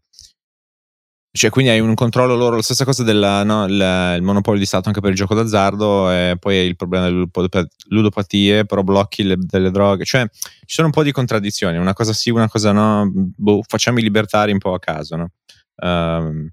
[1.34, 3.66] Cioè, quindi hai un controllo loro, la stessa cosa del no,
[4.22, 7.26] monopolio di Stato anche per il gioco d'azzardo, e poi il problema delle
[7.88, 10.04] ludopatie, però blocchi le, delle droghe.
[10.04, 13.98] Cioè, ci sono un po' di contraddizioni, una cosa sì, una cosa no, boh, facciamo
[13.98, 15.30] i libertari un po' a caso, no?
[15.76, 16.50] Um,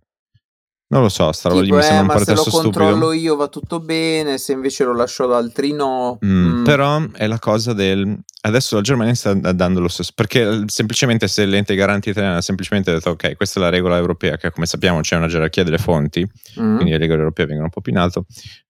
[0.92, 2.60] non lo so, sta roba lì mi sembra eh, un po' pretesto stupido.
[2.60, 3.22] Se lo controllo stupido.
[3.22, 6.18] io va tutto bene, se invece lo lascio ad altri no.
[6.26, 6.64] Mm, mm.
[6.64, 8.18] Però è la cosa del...
[8.42, 12.92] Adesso la Germania sta dando lo stesso, perché semplicemente se l'ente garante italiana ha semplicemente
[12.92, 16.22] detto ok, questa è la regola europea, che come sappiamo c'è una gerarchia delle fonti,
[16.60, 16.76] mm.
[16.76, 18.26] quindi le regole europee vengono un po' più in alto,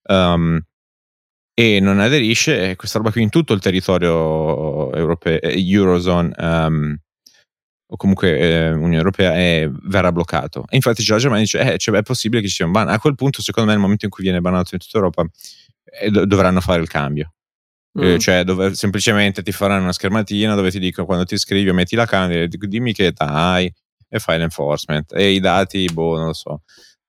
[0.10, 0.60] um,
[1.54, 6.34] e non aderisce, questa roba qui in tutto il territorio europeo, eh, Eurozone...
[6.38, 7.00] Um,
[7.92, 10.66] o comunque eh, Unione Europea è, verrà bloccato.
[10.70, 12.88] E infatti la Germania dice, eh, cioè, è possibile che ci sia un ban.
[12.88, 15.28] A quel punto, secondo me, nel momento in cui viene banato in tutta Europa,
[16.00, 17.34] eh, do- dovranno fare il cambio.
[17.96, 18.14] Eh, mm.
[18.14, 21.96] Eh, cioè, dove semplicemente ti faranno una schermatina dove ti dicono quando ti iscrivi, metti
[21.96, 23.74] la candida, dimmi che età hai
[24.08, 25.12] e fai l'enforcement.
[25.14, 26.62] E i dati, boh, non lo so.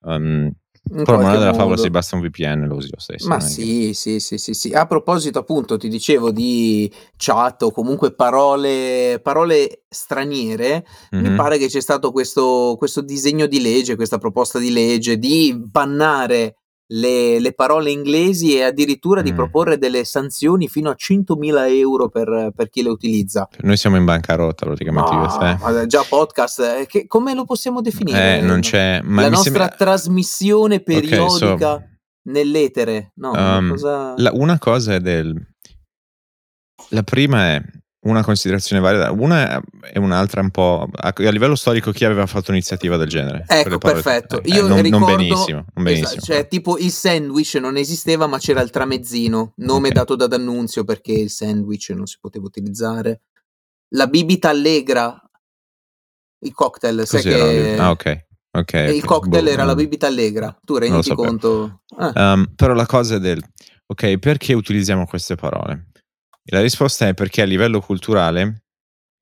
[0.02, 0.50] Um,
[0.90, 3.28] però non è della favola se basta un VPN lo usi lo stesso.
[3.28, 4.72] Ma sì, sì, sì, sì, sì.
[4.72, 11.30] A proposito, appunto, ti dicevo di chat o comunque parole, parole straniere, mm-hmm.
[11.30, 15.54] mi pare che c'è stato questo, questo disegno di legge, questa proposta di legge di
[15.56, 16.56] bannare
[16.92, 19.24] le, le, parole inglesi e addirittura mm.
[19.24, 23.48] di proporre delle sanzioni fino a 100.000 euro per, per chi le utilizza.
[23.60, 25.10] Noi siamo in bancarotta praticamente.
[25.12, 28.38] No, già podcast, eh, che, come lo possiamo definire?
[28.38, 29.68] Eh, non c'è, la nostra sembra...
[29.68, 31.82] trasmissione periodica okay, so...
[32.24, 33.12] nell'etere.
[33.16, 34.14] No, um, cosa...
[34.16, 35.34] la, una cosa è del...
[36.88, 37.62] La prima è
[38.02, 39.60] una considerazione valida, una
[39.92, 43.44] e un'altra un po' a, a, livello storico chi aveva fatto un'iniziativa del genere?
[43.46, 44.42] Ecco, perfetto.
[44.42, 46.08] Eh, Io non, ricordo, non benissimo, non benissimo.
[46.08, 49.92] Esatto, cioè tipo il sandwich non esisteva ma c'era il tramezzino, nome okay.
[49.92, 53.22] dato da D'Annunzio perché il sandwich non si poteva utilizzare.
[53.94, 55.20] La bibita allegra,
[56.38, 57.76] il cocktail, sai che...
[57.78, 58.28] Ah, ok.
[58.52, 61.82] Okay, il cocktail boh, era la bibita allegra, tu renditi conto.
[61.96, 62.32] Ah.
[62.32, 63.40] Um, però la cosa è del,
[63.86, 65.89] ok, perché utilizziamo queste parole?
[66.44, 68.62] La risposta è perché a livello culturale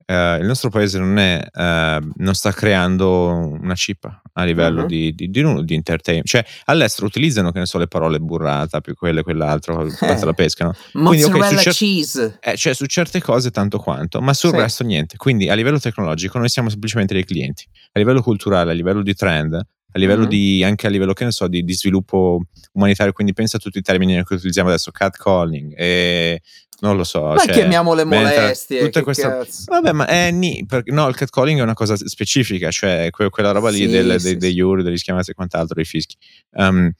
[0.09, 3.27] eh, il nostro paese non, è, eh, non, sta creando
[3.61, 4.87] una chip a livello uh-huh.
[4.87, 6.27] di, di, di, di, entertainment.
[6.27, 10.25] Cioè, all'estero utilizzano, che ne so, le parole burrata, più quelle, quell'altro, eh.
[10.25, 10.73] la pescano.
[10.91, 12.39] Quindi, okay, cer- cheese.
[12.41, 14.55] Eh, cioè, su certe cose tanto quanto, ma sul sì.
[14.55, 15.15] resto niente.
[15.15, 17.65] Quindi, a livello tecnologico, noi siamo semplicemente dei clienti.
[17.91, 20.29] A livello culturale, a livello di trend, a livello mm-hmm.
[20.29, 22.41] di, anche a livello, che ne so, di, di, sviluppo
[22.73, 26.41] umanitario, quindi pensa a tutti i termini che utilizziamo adesso, catcalling, e
[26.81, 27.23] non lo so.
[27.23, 28.81] Ma cioè, chiamiamole molestie.
[28.81, 29.45] Tutte queste...
[29.65, 33.51] Vabbè, ma è ni, perché, no, il catcalling è una cosa specifica, cioè que- quella
[33.51, 36.15] roba lì sì, del, sì, degli UR, degli schiamazzi e quant'altro, dei fischi.
[36.51, 36.91] Um,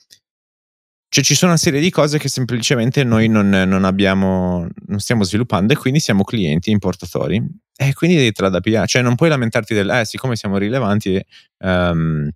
[1.12, 5.24] cioè ci sono una serie di cose che semplicemente noi non, non, abbiamo, non stiamo
[5.24, 7.44] sviluppando e quindi siamo clienti, importatori
[7.76, 8.86] e quindi devi te la da pigliare.
[8.86, 11.20] Cioè non puoi lamentarti del, eh siccome siamo rilevanti,
[11.60, 12.30] um,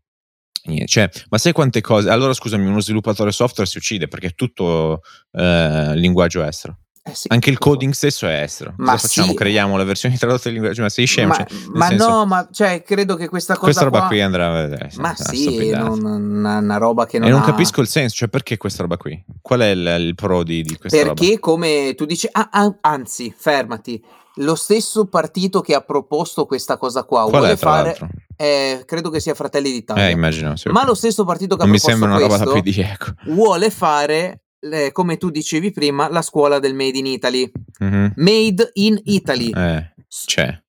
[0.66, 0.88] Niente.
[0.88, 2.10] Cioè, ma sai quante cose?
[2.10, 6.78] Allora scusami, uno sviluppatore software si uccide perché è tutto eh, linguaggio estero.
[7.06, 8.76] Eh sì, Anche il coding stesso è estero.
[8.78, 9.32] Ma Cosa facciamo?
[9.32, 9.36] Sì.
[9.36, 11.28] Creiamo la versione tradotta in linguaggio, ma sei scemo.
[11.28, 13.66] Ma, cioè, ma senso, no, ma cioè, credo che questa cosa.
[13.66, 14.08] Questa roba qua...
[14.08, 14.90] qui andrà a vedere.
[15.00, 17.28] Ma sì, non, una, una, roba che non.
[17.28, 17.44] E non ha...
[17.44, 19.22] capisco il senso, cioè perché questa roba qui?
[19.42, 21.20] Qual è il, il pro di, di questa perché, roba?
[21.20, 24.02] Perché, come tu dici, ah, ah, anzi, fermati.
[24.38, 27.98] Lo stesso partito che ha proposto questa cosa qua Qual vuole è, fare.
[28.36, 30.08] Eh, credo che sia Fratelli d'Italia.
[30.08, 30.56] Eh, immagino.
[30.56, 32.78] Sì, Ma lo stesso partito che non ha proposto mi sembra una roba da PD,
[32.80, 33.14] ecco.
[33.32, 37.52] Vuole fare le, come tu dicevi prima, la scuola del Made in Italy.
[37.84, 38.12] Mm-hmm.
[38.16, 39.52] Made in Italy.
[39.56, 40.63] Eh, c'è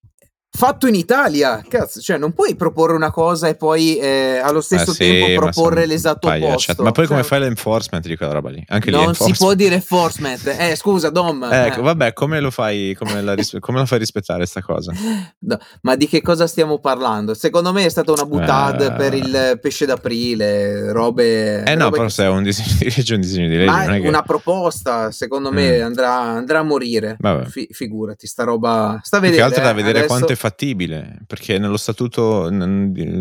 [0.57, 1.63] fatto in Italia.
[1.69, 5.41] Cazzo, cioè non puoi proporre una cosa e poi eh, allo stesso eh sì, tempo
[5.41, 6.83] proporre l'esatto opposto.
[6.83, 8.65] Ma poi come cioè, fai l'enforcement di quella roba lì?
[8.69, 10.47] Anche non lì si può dire enforcement.
[10.47, 11.49] Eh, scusa, Dom.
[11.51, 11.83] Ecco, eh.
[11.83, 14.93] vabbè, come lo fai come, la, come lo fai rispettare questa cosa?
[15.41, 17.35] No, ma di che cosa stiamo parlando?
[17.35, 21.97] Secondo me è stata una buttata uh, per il pesce d'aprile, robe Eh no, robe
[21.97, 24.09] però se è un disegno di legge, un disegno di legge, ma è che...
[24.09, 25.85] una proposta, secondo me mm.
[25.85, 27.17] andrà, andrà, a morire.
[27.49, 29.43] Fi- figurati, sta roba sta a vedere.
[29.43, 30.15] Più che altro da eh, vedere adesso...
[30.15, 32.51] quanto è fattibile perché nello statuto,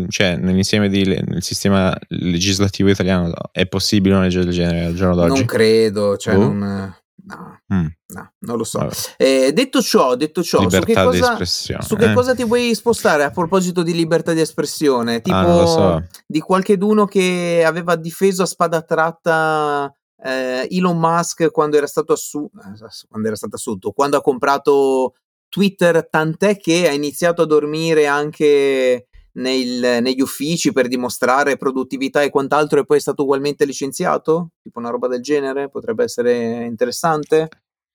[0.08, 5.38] cioè nell'insieme del sistema legislativo italiano è possibile una legge del genere al giorno d'oggi?
[5.38, 6.38] Non credo, cioè oh.
[6.38, 6.96] non...
[7.26, 7.86] No, mm.
[8.08, 8.86] no, non lo so.
[9.16, 12.12] Eh, detto ciò, detto ciò su che, cosa, su che eh?
[12.12, 15.22] cosa, ti vuoi spostare a proposito di libertà di espressione?
[15.22, 16.04] Tipo ah, so.
[16.26, 19.90] di qualcheduno che aveva difeso a spada tratta
[20.22, 25.14] eh, Elon Musk quando era stato assunto, eh, quando era stato assunto, quando ha comprato
[25.54, 32.30] Twitter, tant'è che ha iniziato a dormire anche nel, negli uffici per dimostrare produttività e
[32.30, 34.48] quant'altro e poi è stato ugualmente licenziato?
[34.60, 35.70] Tipo una roba del genere?
[35.70, 37.48] Potrebbe essere interessante?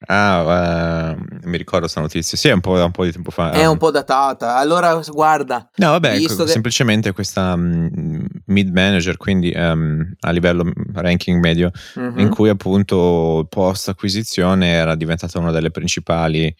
[0.08, 2.38] Ah, uh, mi ricordo questa notizia.
[2.38, 3.52] Sì, è un po', un po', di tempo fa.
[3.52, 4.56] È un po' datata.
[4.56, 5.69] Allora, guarda.
[5.76, 6.48] No, vabbè, ecco, che...
[6.48, 12.17] semplicemente questa um, mid manager, quindi um, a livello ranking medio, uh-huh.
[12.19, 16.56] in cui appunto post acquisizione era diventata una delle principali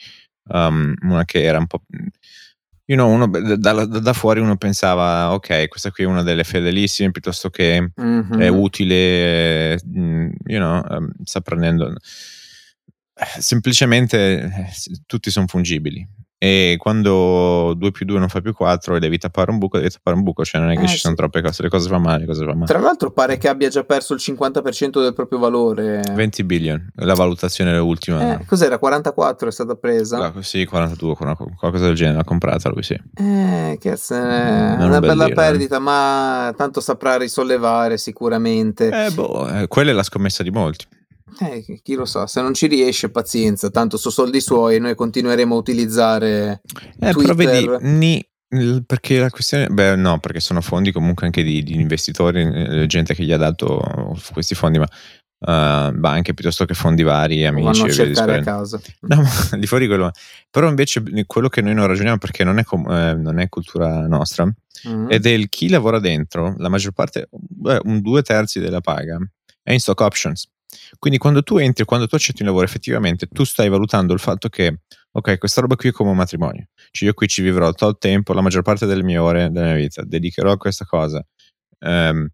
[0.50, 1.84] um, una che era un po'...
[2.86, 6.44] You know, uno, da, da, da, fuori uno pensava, ok, questa qui è una delle
[6.44, 8.40] fedelissime piuttosto che mm-hmm.
[8.40, 11.94] è utile, mm, you know, um, sta prendendo...
[13.38, 14.72] Semplicemente eh,
[15.06, 16.08] tutti sono fungibili
[16.42, 19.90] e quando 2 più 2 non fa più 4 e devi tappare un buco, devi
[19.90, 21.00] tappare un buco, cioè non è che eh, ci sì.
[21.00, 22.72] sono troppe cose, le cose vanno male, le cose vanno male.
[22.72, 26.02] Tra l'altro pare che abbia già perso il 50% del proprio valore.
[26.14, 28.40] 20 billion, la valutazione ultima.
[28.40, 28.78] Eh, cos'era?
[28.78, 30.28] 44 è stata presa?
[30.28, 31.14] Ah, sì, 42,
[31.58, 32.94] qualcosa del genere, l'ha comprata lui, sì.
[32.94, 35.80] Eh, che è una bella dire, perdita, eh.
[35.80, 38.88] ma tanto saprà risollevare sicuramente.
[38.88, 40.86] Eh, boh, eh, quella è la scommessa di molti.
[41.40, 45.56] Eh, chi lo sa, se non ci riesce, pazienza, tanto su soldi suoi noi continueremo
[45.56, 46.62] a utilizzare
[47.00, 47.36] eh, Twitter.
[47.36, 48.26] Però vedi, ni,
[48.86, 53.14] perché la questione, beh no, perché sono fondi comunque anche di, di investitori, eh, gente
[53.14, 54.88] che gli ha dato questi fondi, ma
[55.40, 57.80] uh, banche piuttosto che fondi vari, amici.
[57.80, 58.82] Vanno a cercare a casa.
[59.02, 60.12] No, ma di fuori quello.
[60.50, 64.52] Però invece quello che noi non ragioniamo perché non è, eh, non è cultura nostra,
[64.88, 65.08] mm-hmm.
[65.08, 69.18] è del chi lavora dentro, la maggior parte, beh, un due terzi della paga
[69.62, 70.50] è in stock options.
[70.98, 74.50] Quindi quando tu entri, quando tu accetti un lavoro, effettivamente tu stai valutando il fatto
[74.50, 76.68] che, ok, questa roba qui è come un matrimonio.
[76.92, 79.76] Cioè io qui ci vivrò tot tempo, la maggior parte delle mie ore della mia
[79.76, 81.24] vita, dedicherò a questa cosa.
[81.80, 82.28] Um,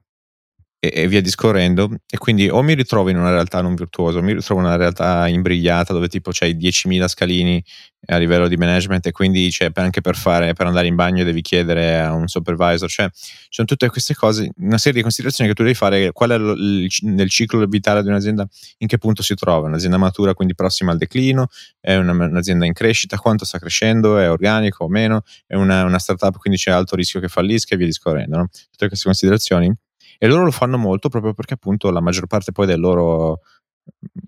[0.92, 1.90] e, e, via discorrendo.
[2.08, 4.76] E quindi o mi ritrovo in una realtà non virtuosa, o mi ritrovo in una
[4.76, 7.64] realtà imbrigliata dove tipo c'hai 10.000 scalini
[8.08, 11.42] a livello di management e quindi cioè, anche per, fare, per andare in bagno devi
[11.42, 12.90] chiedere a un supervisor.
[12.90, 16.12] Cioè, ci sono tutte queste cose, una serie di considerazioni che tu devi fare.
[16.12, 18.48] Qual è il, nel ciclo vitale di un'azienda?
[18.80, 19.68] In che punto si trova?
[19.68, 21.48] Un'azienda matura, quindi prossima al declino?
[21.80, 23.18] È una, un'azienda in crescita?
[23.18, 24.18] Quanto sta crescendo?
[24.18, 25.24] È organico o meno?
[25.46, 28.38] È una, una startup, quindi c'è alto rischio che fallisca e via discorrendo.
[28.38, 28.50] No?
[28.72, 29.74] Tutte queste considerazioni
[30.18, 33.42] e loro lo fanno molto proprio perché appunto la maggior parte poi del loro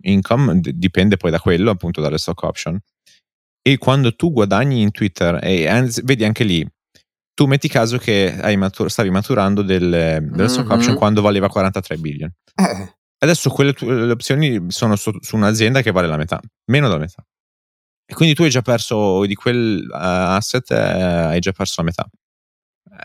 [0.02, 2.80] income d- dipende poi da quello, appunto dalle stock option.
[3.62, 6.66] E quando tu guadagni in Twitter, e anzi, vedi anche lì,
[7.34, 10.98] tu metti caso che matur- stavi maturando delle, delle stock option mm-hmm.
[10.98, 12.32] quando valeva 43 billion.
[12.56, 12.96] Eh.
[13.20, 16.40] Adesso quelle tu- le opzioni sono su, su, un'azienda che vale la metà,
[16.72, 17.24] meno della metà.
[18.10, 21.84] E quindi tu hai già perso di quel uh, asset, eh, hai già perso la
[21.84, 22.10] metà.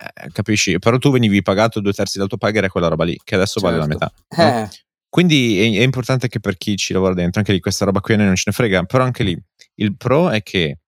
[0.03, 0.79] Eh, capisci?
[0.79, 3.61] Però tu venivi pagato due terzi del tuo paga era quella roba lì, che adesso
[3.61, 3.77] certo.
[3.77, 4.15] vale la certo.
[4.35, 4.43] metà.
[4.43, 4.63] No?
[4.65, 4.69] Eh.
[5.09, 8.15] Quindi è, è, importante che per chi ci lavora dentro, anche lì questa roba qui
[8.15, 9.41] a noi non ce ne frega, però anche lì
[9.77, 10.79] il pro è che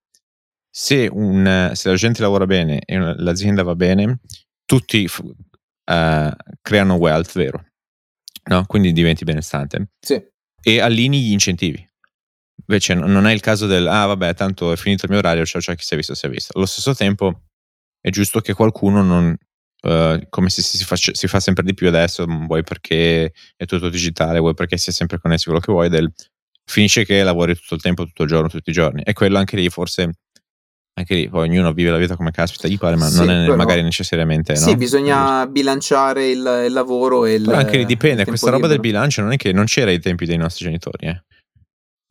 [0.69, 4.19] se, un, se la gente lavora bene e l'azienda va bene,
[4.65, 7.65] tutti uh, creano wealth, vero?
[8.47, 8.65] No?
[8.67, 9.91] Quindi diventi benestante.
[10.01, 10.21] Sì.
[10.63, 11.87] E allinei gli incentivi.
[12.67, 15.61] Invece non è il caso del, ah vabbè, tanto è finito il mio orario, ciao
[15.61, 16.53] ciao chi si è visto si è visto.
[16.57, 17.43] Allo stesso tempo
[18.05, 19.35] è giusto che qualcuno non,
[19.85, 23.91] Uh, come si, si, fa, si, fa, sempre di più adesso, vuoi perché è tutto
[23.91, 26.11] digitale, vuoi perché si è sempre connessi quello che vuoi, del,
[26.65, 29.03] finisce che lavori tutto il tempo, tutto il giorno, tutti i giorni.
[29.03, 30.11] E quello anche lì forse,
[30.95, 33.45] anche lì poi ognuno vive la vita come caspita gli pare, ma sì, non è
[33.45, 34.57] però, magari necessariamente...
[34.57, 34.77] Sì, no?
[34.77, 37.45] bisogna bilanciare il, il, lavoro e il...
[37.45, 38.81] Però anche lì dipende, questa roba libero.
[38.81, 41.25] del bilancio non è che non c'era ai tempi dei nostri genitori, eh.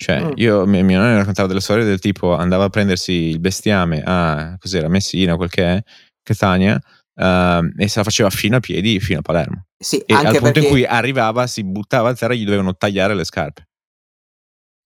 [0.03, 0.31] Cioè, mm.
[0.35, 4.57] io, mia, mia nonna raccontava delle storie del tipo andava a prendersi il bestiame a
[4.59, 5.83] cos'era, Messina, quel che è,
[6.21, 9.67] Catania, uh, e se la faceva fino a piedi, fino a Palermo.
[9.77, 13.15] Sì, e al punto in cui arrivava, si buttava a terra e gli dovevano tagliare
[13.15, 13.67] le scarpe.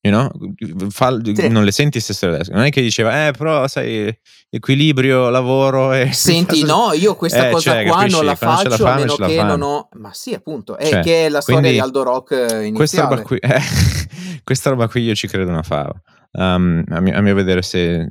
[0.07, 0.89] You know?
[0.89, 1.47] Fa, sì.
[1.49, 2.53] Non le senti se storie adesso.
[2.53, 4.15] Non è che diceva, eh, però sai,
[4.49, 6.11] equilibrio, lavoro e.
[6.13, 9.15] Senti, no, io questa eh, cosa cioè, qua non la faccio la fanno, a meno
[9.15, 9.89] che non ho.
[9.93, 12.71] Ma sì, appunto, è cioè, che è la storia di Aldo Rock iniziale.
[12.71, 13.61] Questa roba qui, eh,
[14.43, 15.93] questa roba qui io ci credo una fava.
[16.31, 18.09] Um, a, mio, a mio vedere se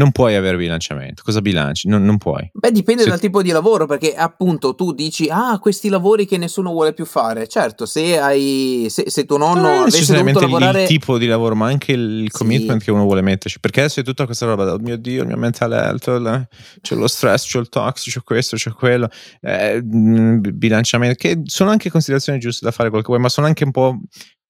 [0.00, 1.22] non puoi avere bilanciamento.
[1.22, 1.86] Cosa bilanci?
[1.86, 2.50] Non, non puoi.
[2.54, 3.10] Beh, dipende se...
[3.10, 7.04] dal tipo di lavoro, perché appunto tu dici, ah, questi lavori che nessuno vuole più
[7.04, 7.46] fare.
[7.46, 10.82] Certo, se hai se, se tuo nonno non avesse dovuto lavorare...
[10.82, 12.38] il tipo di lavoro, ma anche il sì.
[12.38, 13.60] commitment che uno vuole metterci.
[13.60, 16.48] Perché adesso è tutta questa roba, oh mio Dio, il mio mental health,
[16.80, 19.06] c'è lo stress, c'è il toxic, c'è questo, c'è quello,
[19.42, 23.64] eh, bilanciamento, che sono anche considerazioni giuste da fare quel che vuoi, ma sono anche
[23.64, 24.00] un po'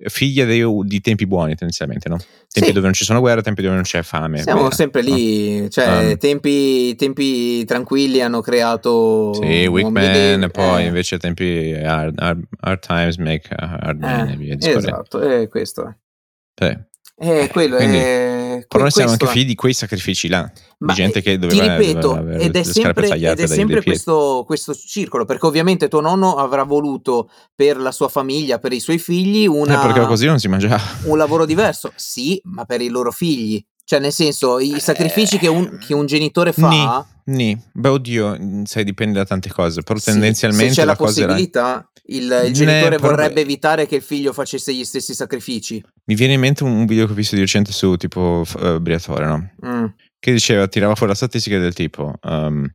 [0.08, 2.16] figlia dei, di tempi buoni tendenzialmente, no?
[2.48, 2.72] Tempi sì.
[2.72, 4.42] dove non ci sono guerre, tempi dove non c'è fame.
[4.42, 5.68] Siamo vera, sempre lì, no?
[5.68, 9.34] cioè um, tempi, tempi, tranquilli hanno creato...
[9.34, 10.86] Sì, Weekman, e poi eh.
[10.86, 15.96] invece tempi hard, hard, hard, times make hard men eh, e via Esatto, è questo.
[16.54, 16.88] Sì.
[17.22, 20.94] Eh, quello Quindi, è, però noi siamo anche figli di quei sacrifici là, Ma di
[20.94, 25.26] gente che doveva, ti ripeto, doveva ed è sempre, ed è sempre questo, questo, circolo,
[25.26, 29.74] perché ovviamente tuo nonno avrà voluto per la sua famiglia, per i suoi figli, una,
[29.74, 30.80] eh, si mangiava.
[31.04, 33.62] un lavoro diverso, sì, ma per i loro figli.
[33.90, 37.04] Cioè, nel senso, i sacrifici che un, che un genitore fa.
[37.24, 37.60] Ni, ni.
[37.72, 39.82] Beh, oddio, sai, dipende da tante cose.
[39.82, 40.74] Però sì, tendenzialmente.
[40.74, 41.90] Se c'è la, la possibilità, era...
[42.04, 43.40] il, il genitore ne, vorrebbe però...
[43.40, 45.84] evitare che il figlio facesse gli stessi sacrifici.
[46.04, 49.26] Mi viene in mente un video che ho visto di recente su tipo uh, Briatore,
[49.26, 49.50] no?
[49.66, 49.86] Mm.
[50.20, 52.14] Che diceva, tirava fuori la statistica del tipo.
[52.22, 52.72] Um,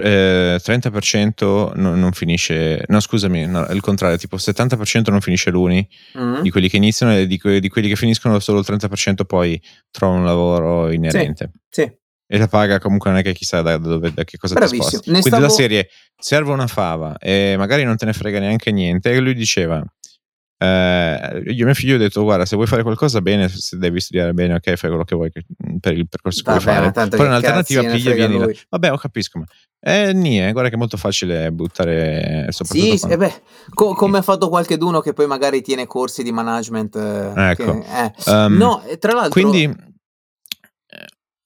[0.00, 5.50] eh, 30% non, non, finisce, no scusami, no, è il contrario, tipo 70% non finisce
[5.50, 5.86] l'uni
[6.18, 6.40] mm.
[6.40, 9.60] di quelli che iniziano e di, que- di, quelli che finiscono solo il 30% poi
[9.90, 11.50] trovano un lavoro inerente.
[11.68, 11.96] Sì, sì.
[12.30, 14.82] E la paga comunque non è che chissà da, dove, da che cosa Bravissimo.
[14.82, 15.10] ti sposti.
[15.10, 15.42] Quindi stavo...
[15.42, 19.10] la serie serve una fava e magari non te ne frega neanche niente.
[19.10, 19.82] E lui diceva,
[20.60, 24.34] eh, io mio figlio ho detto guarda se vuoi fare qualcosa bene se devi studiare
[24.34, 25.30] bene ok fai quello che vuoi
[25.80, 26.90] per il percorso che vuoi fare.
[26.90, 28.50] poi un'alternativa piglia vieni là.
[28.68, 29.44] vabbè ho capisco ma
[29.80, 33.14] eh nie guarda che è molto facile buttare soprattutto sì, quando...
[33.14, 33.42] eh beh,
[33.72, 37.78] co- come ha fatto qualche d'uno che poi magari tiene corsi di management eh, ecco.
[37.78, 38.12] che, eh.
[38.26, 39.72] Um, no tra l'altro quindi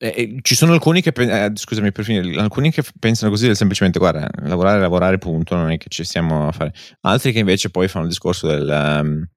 [0.05, 4.29] eh, ci sono alcuni che, eh, scusami per finire, alcuni che pensano così semplicemente, guarda,
[4.43, 6.75] lavorare, lavorare, punto, non è che ci stiamo a fare.
[7.03, 8.69] Altri che invece poi fanno il discorso del...
[8.69, 9.29] Um,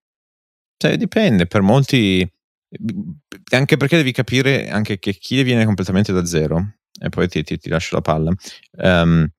[0.77, 2.27] cioè, dipende, per molti...
[3.51, 7.59] Anche perché devi capire anche che chi viene completamente da zero, e poi ti, ti,
[7.59, 8.33] ti lascio la palla,
[8.71, 9.29] um,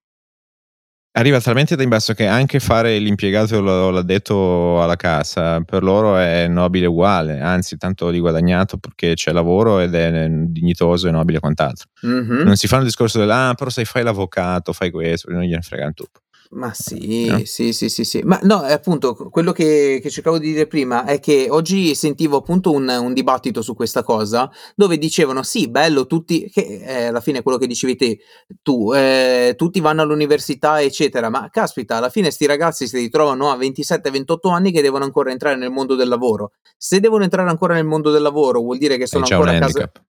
[1.17, 6.17] arriva talmente da in basso che anche fare l'impiegato o l'addetto alla cassa per loro
[6.19, 11.41] è nobile uguale, anzi tanto di guadagnato perché c'è lavoro ed è dignitoso e nobile
[11.41, 11.89] quant'altro.
[12.07, 12.43] Mm-hmm.
[12.43, 15.63] Non si fa il discorso del ah però sai fai l'avvocato, fai questo, non gliene
[15.63, 16.21] frega un tubo.
[16.51, 17.41] Ma sì, no?
[17.45, 18.21] sì, sì, sì, sì.
[18.23, 22.71] Ma no, appunto, quello che, che, cercavo di dire prima è che oggi sentivo appunto
[22.73, 27.43] un, un dibattito su questa cosa dove dicevano sì, bello, tutti, che è alla fine
[27.43, 28.19] quello che dicevi te,
[28.63, 33.57] tu, eh, tutti vanno all'università, eccetera, ma caspita, alla fine sti ragazzi si ritrovano a
[33.57, 36.53] 27-28 anni che devono ancora entrare nel mondo del lavoro.
[36.77, 39.79] Se devono entrare ancora nel mondo del lavoro vuol dire che sono ancora a casa...
[39.79, 40.05] Handicap.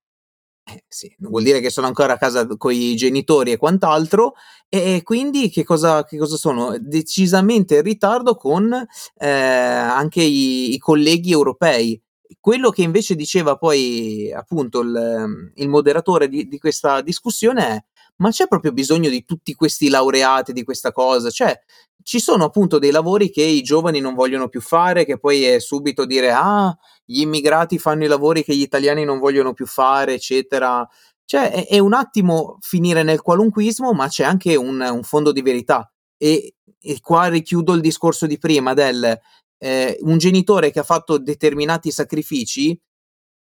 [0.69, 4.33] Eh, sì, vuol dire che sono ancora a casa con i genitori e quant'altro,
[4.67, 6.77] e quindi che cosa, che cosa sono?
[6.77, 12.01] Decisamente in ritardo con eh, anche i, i, colleghi europei.
[12.41, 17.83] Quello che invece diceva poi appunto il, il moderatore di, di questa discussione è
[18.17, 21.29] ma c'è proprio bisogno di tutti questi laureati, di questa cosa?
[21.29, 21.59] Cioè,
[22.03, 25.59] ci sono appunto dei lavori che i giovani non vogliono più fare, che poi è
[25.59, 26.75] subito dire ah,
[27.09, 30.85] gli immigrati fanno i lavori che gli italiani non vogliono più fare, eccetera.
[31.23, 35.41] Cioè, è, è un attimo finire nel qualunquismo, ma c'è anche un, un fondo di
[35.41, 35.89] verità.
[36.17, 39.17] E, e, qua richiudo il discorso di prima del
[39.57, 42.77] eh, un genitore che ha fatto determinati sacrifici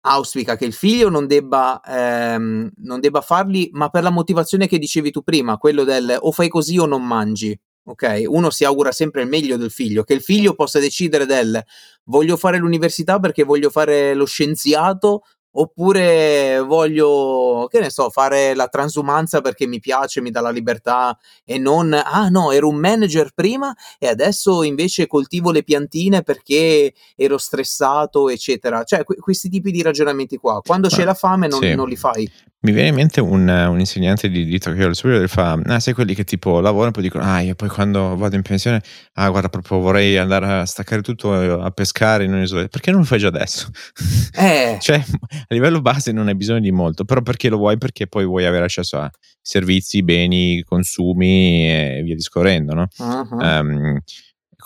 [0.02, 4.79] auspica che il figlio non debba, ehm, non debba farli, ma per la motivazione che
[4.79, 7.59] dicevi tu prima, quello del o fai così o non mangi.
[7.88, 11.62] Ok, uno si augura sempre il meglio del figlio, che il figlio possa decidere del
[12.07, 15.22] voglio fare l'università perché voglio fare lo scienziato
[15.59, 21.16] oppure voglio, che ne so, fare la transumanza perché mi piace, mi dà la libertà
[21.44, 26.92] e non, ah no, ero un manager prima e adesso invece coltivo le piantine perché
[27.14, 28.85] ero stressato, eccetera.
[28.85, 31.75] Cioè, que- questi tipi di ragionamenti qua, quando c'è ah, la fame non, sì.
[31.75, 32.31] non li fai.
[32.66, 35.79] Mi viene in mente un, un insegnante di diritto che io al superiore fa, ah,
[35.79, 38.83] sai quelli che tipo lavorano e poi dicono, ah, io poi quando vado in pensione,
[39.12, 42.66] ah, guarda, proprio vorrei andare a staccare tutto, a pescare in un'isola.
[42.66, 43.70] Perché non lo fai già adesso?
[44.37, 44.79] Eh.
[44.81, 47.79] cioè, a livello base non hai bisogno di molto, però perché lo vuoi?
[47.79, 49.09] Perché poi vuoi avere accesso a
[49.40, 52.88] servizi, beni, consumi e via discorrendo, no?
[52.98, 53.38] Uh-huh.
[53.38, 54.00] Um,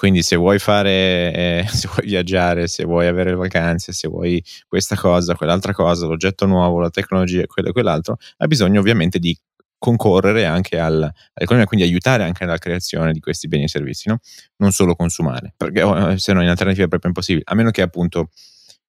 [0.00, 4.96] quindi se vuoi fare, eh, se vuoi viaggiare, se vuoi avere vacanze, se vuoi questa
[4.96, 9.38] cosa, quell'altra cosa, l'oggetto nuovo, la tecnologia, quello e quell'altro, hai bisogno ovviamente di
[9.76, 14.20] concorrere anche al, all'economia, quindi aiutare anche alla creazione di questi beni e servizi, no?
[14.56, 17.82] non solo consumare, perché oh, se no in alternativa è proprio impossibile, a meno che
[17.82, 18.30] appunto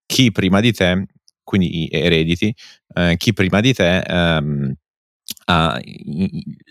[0.05, 1.07] chi prima di te,
[1.43, 2.55] quindi erediti,
[2.95, 4.73] eh, chi prima di te ehm,
[5.45, 5.77] ha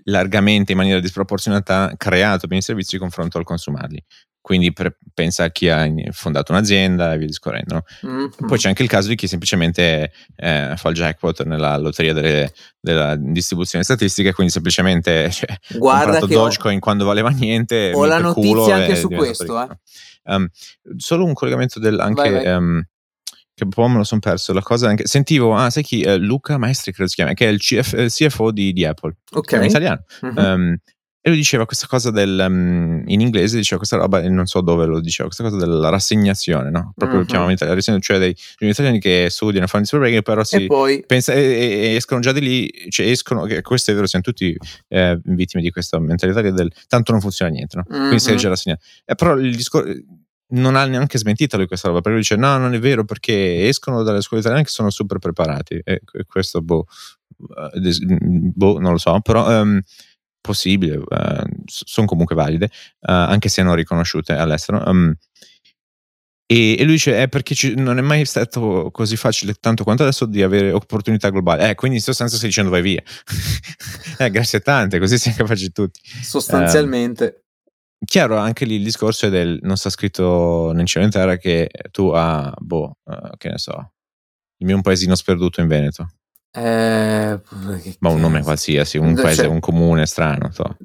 [0.05, 4.03] largamente in maniera disproporzionata creato beni e servizi in confronto al consumarli
[4.41, 7.85] quindi per, pensa a chi ha fondato un'azienda e via discorrendo.
[8.07, 8.27] Mm-hmm.
[8.47, 12.53] Poi c'è anche il caso di chi semplicemente eh, fa il jackpot nella lotteria delle,
[12.81, 17.93] della distribuzione statistica, quindi semplicemente cioè, Guarda comprato Dogecoin ho, quando valeva niente.
[17.95, 19.63] Ho la notizia anche su questo.
[19.63, 19.77] Eh.
[20.25, 20.49] Um,
[20.97, 22.31] solo un collegamento del, anche...
[22.31, 22.55] Vai, vai.
[22.55, 22.85] Um,
[23.53, 26.17] che un po' me lo sono perso la cosa anche sentivo ah sai chi eh,
[26.17, 29.65] Luca Maestri credo si chiama che è il CF, CFO di, di Apple ok è
[29.65, 30.37] italiano mm-hmm.
[30.39, 30.77] um,
[31.23, 34.87] e lui diceva questa cosa del, um, in inglese diceva questa roba, non so dove
[34.87, 36.95] lo diceva, questa cosa della rassegnazione, no?
[36.97, 37.27] Proprio uh-huh.
[37.27, 41.05] chiamano in italiano, cioè dei gli italiani che studiano, fanno il super però si poi...
[41.07, 44.57] pensa, e, e, escono già di lì, cioè escono, che questo è vero, siamo tutti
[44.89, 47.85] eh, vittime di questa mentalità del tanto non funziona niente, no?
[47.87, 47.99] Uh-huh.
[47.99, 48.83] Quindi si è già rassegnato.
[49.05, 49.93] E però il discorso
[50.53, 53.69] non ha neanche smentito lui questa roba, perché lui dice no, non è vero, perché
[53.69, 55.83] escono dalle scuole italiane che sono super preparati.
[55.85, 56.87] E questo, boh,
[57.75, 57.97] eh,
[58.55, 59.61] boh non lo so, però...
[59.61, 59.83] Um,
[60.41, 64.83] possibile, uh, sono comunque valide, uh, anche se non riconosciute all'estero.
[64.87, 65.15] Um,
[66.53, 70.03] e, e, lui dice: È perché ci, non è mai stato così facile, tanto quanto
[70.03, 71.63] adesso, di avere opportunità globali.
[71.63, 73.03] Eh, quindi in sostanza stai dicendo vai via.
[74.19, 76.01] eh, grazie tante, così siamo capaci tutti.
[76.21, 77.45] Sostanzialmente.
[78.01, 81.37] Uh, chiaro, anche lì il discorso è del non sta scritto nel cielo in terra
[81.37, 83.93] che tu a, boh, uh, che ne so,
[84.57, 86.15] il mio un paesino sperduto in Veneto.
[86.53, 87.41] Eh,
[88.01, 90.51] Ma un nome qualsiasi, un cioè, paese, un comune strano.
[90.53, 90.77] So.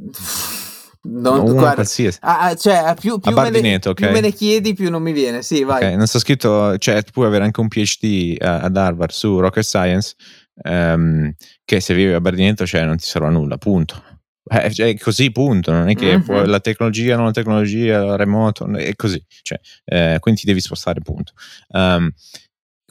[1.08, 2.18] Non, uno guarda, qualsiasi.
[2.22, 3.94] Ah, ah cioè, più, più, me ne, okay.
[3.94, 5.42] più, me ne, chiedi, più non mi viene.
[5.42, 5.78] Sì, vai.
[5.78, 9.64] Okay, non sto scritto, cioè, tu puoi avere anche un PhD ad Harvard su rocket
[9.64, 10.16] science,
[10.64, 11.32] um,
[11.64, 14.02] che se vivi a Bardineto, cioè, non ti serve a nulla, punto.
[14.48, 15.72] Eh, cioè, così, punto.
[15.72, 16.22] Non è che mm-hmm.
[16.22, 19.24] può, la tecnologia, non la tecnologia, remoto, è così.
[19.42, 21.34] Cioè, eh, quindi ti devi spostare, punto.
[21.70, 22.12] Um,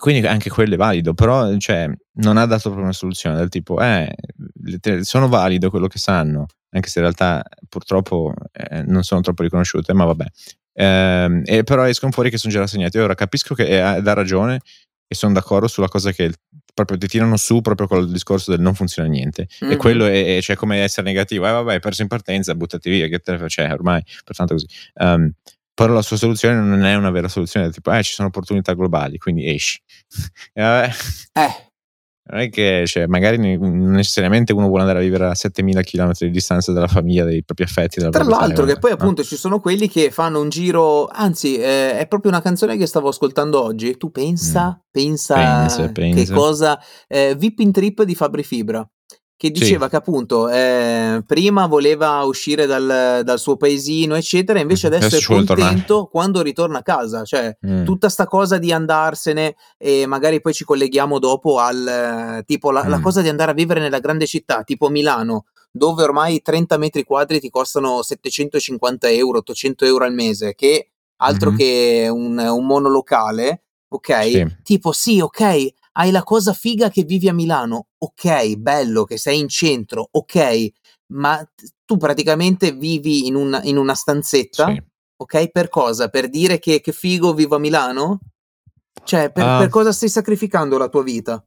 [0.04, 3.80] quindi anche quello è valido, però cioè, non ha dato proprio una soluzione del tipo,
[3.80, 4.14] eh,
[5.00, 9.94] sono valido quello che sanno, anche se in realtà purtroppo eh, non sono troppo riconosciute,
[9.94, 10.26] ma vabbè.
[10.74, 12.98] Eh, e però escono fuori che sono già rassegnati.
[12.98, 14.60] Ora capisco che ha, dà ragione
[15.08, 16.34] e sono d'accordo sulla cosa che
[16.74, 19.48] proprio ti tirano su proprio col discorso del non funziona niente.
[19.64, 19.72] Mm-hmm.
[19.72, 21.48] E quello è, è cioè, come essere negativo.
[21.48, 24.66] Eh, vabbè, hai perso in partenza, buttati via, che te ne cioè, ormai, pertanto così.
[24.96, 25.32] Um,
[25.74, 29.18] però la sua soluzione non è una vera soluzione, tipo, eh, ci sono opportunità globali,
[29.18, 29.80] quindi esci.
[30.54, 30.90] e vabbè,
[31.32, 31.72] eh.
[32.26, 36.12] Non è che, cioè, magari non necessariamente uno vuole andare a vivere a 7000 km
[36.20, 38.00] di distanza dalla famiglia, dei propri affetti.
[38.00, 39.26] Tra l'altro, che poi appunto no?
[39.26, 43.08] ci sono quelli che fanno un giro, anzi, eh, è proprio una canzone che stavo
[43.08, 43.98] ascoltando oggi.
[43.98, 44.80] Tu pensa, mm.
[44.90, 48.88] pensa, pensa, pensa, che cosa, eh, Vipping Trip di Fabri Fibra
[49.36, 49.90] che diceva sì.
[49.90, 55.44] che appunto eh, prima voleva uscire dal, dal, suo paesino, eccetera, invece adesso, adesso è
[55.44, 57.24] contento quando ritorna a casa.
[57.24, 57.84] Cioè, mm.
[57.84, 62.88] tutta sta cosa di andarsene, e magari poi ci colleghiamo dopo al tipo la, mm.
[62.88, 67.02] la cosa di andare a vivere nella grande città, tipo Milano, dove ormai 30 metri
[67.02, 71.58] quadri ti costano 750 euro, 800 euro al mese, che altro mm-hmm.
[71.58, 73.62] che un, un monolocale.
[73.88, 74.56] Ok, sì.
[74.62, 75.66] tipo sì, ok,
[75.96, 80.68] hai la cosa figa che vivi a Milano, ok, bello che sei in centro, ok,
[81.12, 81.46] ma
[81.84, 84.82] tu praticamente vivi in, un, in una stanzetta, sì.
[85.16, 85.50] ok?
[85.50, 86.08] Per cosa?
[86.08, 88.20] Per dire che, che figo vivo a Milano?
[89.04, 91.44] Cioè, per, uh, per, cosa stai sacrificando la tua vita?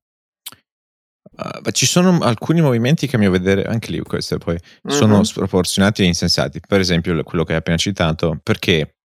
[1.37, 4.91] Uh, ci sono alcuni movimenti che a mio vedere, anche lì questi poi, uh-huh.
[4.91, 6.61] sono sproporzionati e insensati.
[6.65, 8.96] Per esempio, quello che hai appena citato, perché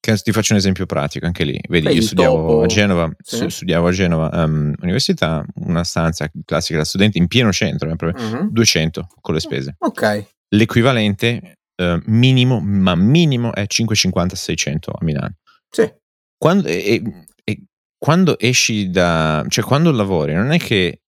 [0.00, 1.60] che ti faccio un esempio pratico anche lì.
[1.68, 3.48] Vedi, Beh, io studiavo a Genova, sì.
[3.50, 8.50] studiavo a Genova um, Università, una stanza classica da studenti in pieno centro, eh, uh-huh.
[8.50, 9.76] 200 con le spese.
[9.78, 10.26] Ok.
[10.48, 15.34] L'equivalente uh, minimo, ma minimo è 550-600 a Milano.
[15.68, 15.92] Sì.
[16.38, 17.02] Quando, e,
[17.44, 17.62] e,
[17.98, 19.44] quando esci da...
[19.48, 21.02] cioè quando lavori non è che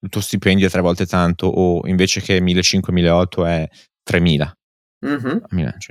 [0.00, 3.68] il tuo stipendio è tre volte tanto o invece che 1.500-1.800 è
[4.08, 4.52] 3.000
[5.00, 5.42] Mh-mh.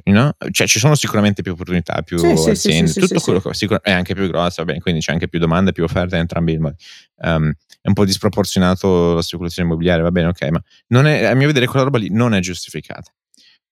[0.06, 3.40] no, cioè ci sono sicuramente più opportunità, più Sì, sì, sì, aziende, sì, tutto quello
[3.40, 6.16] che sicura è anche più grossa, va bene, quindi c'è anche più domanda, più offerta
[6.16, 6.76] in entrambi i modi.
[7.22, 11.34] Ehm, è un po' disproporzionato la speculazione immobiliare, va bene, okay, ma non è a
[11.36, 13.10] mio vedere quella roba lì non è giustificata.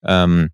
[0.07, 0.47] Ehm,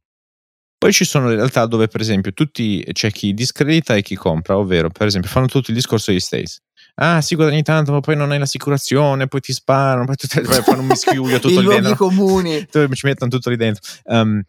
[0.79, 4.57] poi ci sono le realtà dove per esempio tutti c'è chi discredita e chi compra,
[4.57, 6.59] ovvero per esempio fanno tutto il discorso degli States.
[6.95, 10.61] Ah, sì, guadagni tanto, ma poi non hai l'assicurazione, poi ti sparano, poi, tu, poi
[10.63, 11.95] fanno un mischiuglio tutto I lì dentro.
[11.95, 12.65] comuni.
[12.71, 13.83] ci mettono tutto lì dentro.
[14.05, 14.41] Um,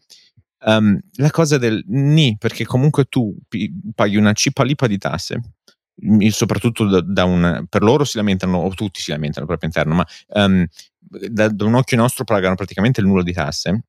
[0.65, 3.35] Um, la cosa del ni, perché comunque tu
[3.93, 5.41] paghi una cipalipa di tasse,
[6.29, 10.05] soprattutto da, da, un per loro si lamentano o tutti si lamentano proprio interno ma
[10.39, 10.65] um,
[10.99, 13.83] da, da, un occhio nostro pagano praticamente il nullo di tasse.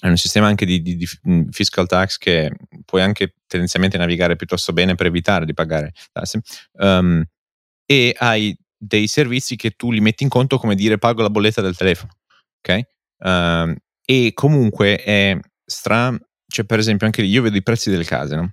[0.00, 1.06] È un sistema anche di, di, di,
[1.50, 2.52] fiscal tax che
[2.84, 6.40] puoi anche tendenzialmente navigare piuttosto bene per evitare di pagare tasse.
[6.72, 7.24] Um,
[7.86, 11.62] e hai dei servizi che tu li metti in conto come dire pago la bolletta
[11.62, 12.12] del telefono
[12.64, 12.80] ok?
[13.18, 16.16] Um, e comunque è stra...
[16.46, 18.52] Cioè, per esempio, anche lì io vedo i prezzi delle case, no?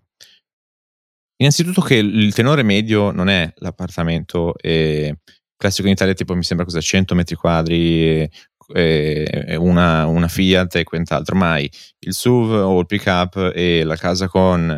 [1.38, 5.18] Innanzitutto che il tenore medio non è l'appartamento eh,
[5.58, 8.30] classico in Italia, tipo mi sembra cosa 100 metri quadri,
[8.74, 13.96] eh, una, una, Fiat e quant'altro, mai il SUV o il pick up e la
[13.96, 14.70] casa con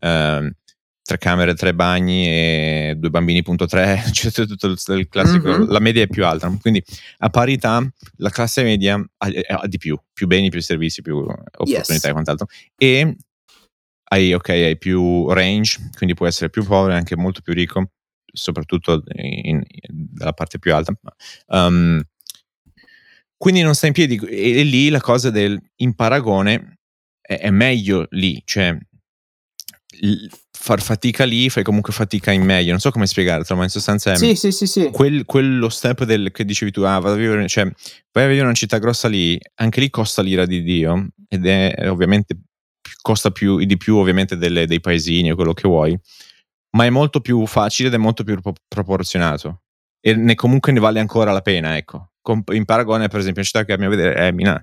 [0.00, 0.54] eh,
[1.02, 5.70] tre camere, tre bagni e due bambini, punto tre, cioè tutto il classico, mm-hmm.
[5.70, 6.54] la media è più alta.
[6.60, 6.82] Quindi
[7.18, 7.84] a parità
[8.16, 9.30] la classe media ha,
[9.60, 12.04] ha di più, più beni, più servizi, più opportunità yes.
[12.04, 12.46] e quant'altro.
[12.76, 13.16] E
[14.12, 17.90] hai, ok, hai più range, quindi puoi essere più povero e anche molto più ricco,
[18.32, 20.94] soprattutto in, in, dalla parte più alta.
[21.46, 22.00] Um,
[23.36, 26.78] quindi non sta in piedi e, e lì la cosa del in paragone
[27.20, 28.76] è, è meglio lì, cioè
[30.62, 32.70] far fatica lì, fai comunque fatica in meglio.
[32.70, 34.90] Non so come spiegartelo, ma in sostanza è sì, sì, sì, sì.
[34.92, 38.38] Quel, quello step del, che dicevi tu, ah, vado a vivere, cioè, vai a vivere
[38.38, 42.38] in una città grossa lì, anche lì costa l'ira di Dio ed è, è ovviamente
[43.00, 45.98] costa più, di più ovviamente delle, dei paesini o quello che vuoi,
[46.76, 49.62] ma è molto più facile ed è molto più pro- proporzionato
[50.00, 52.10] e ne, comunque ne vale ancora la pena, ecco.
[52.52, 54.62] In paragone, per esempio, in città che a mio vedere è Milano.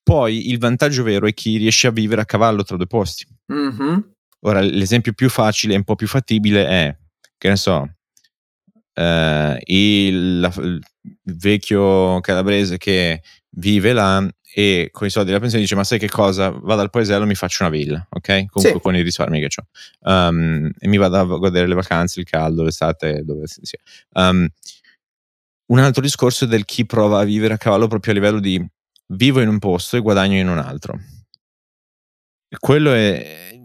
[0.00, 3.26] Poi il vantaggio vero è chi riesce a vivere a cavallo tra due posti.
[3.52, 3.98] Mm-hmm.
[4.40, 6.96] Ora, l'esempio più facile e un po' più fattibile è,
[7.36, 7.88] che ne so,
[8.94, 10.80] eh, il, la, il,
[11.24, 13.22] vecchio calabrese che
[13.56, 16.50] vive là e con i soldi della pensione dice ma sai che cosa?
[16.50, 18.46] Vado al paesello e mi faccio una villa ok?
[18.46, 18.80] Comunque sì.
[18.80, 22.62] con i risparmi che ho um, e mi vado a godere le vacanze il caldo
[22.62, 23.78] l'estate dove sia.
[24.14, 24.48] Um,
[25.66, 28.62] un altro discorso è del chi prova a vivere a cavallo proprio a livello di
[29.12, 30.98] vivo in un posto e guadagno in un altro.
[32.58, 33.59] Quello è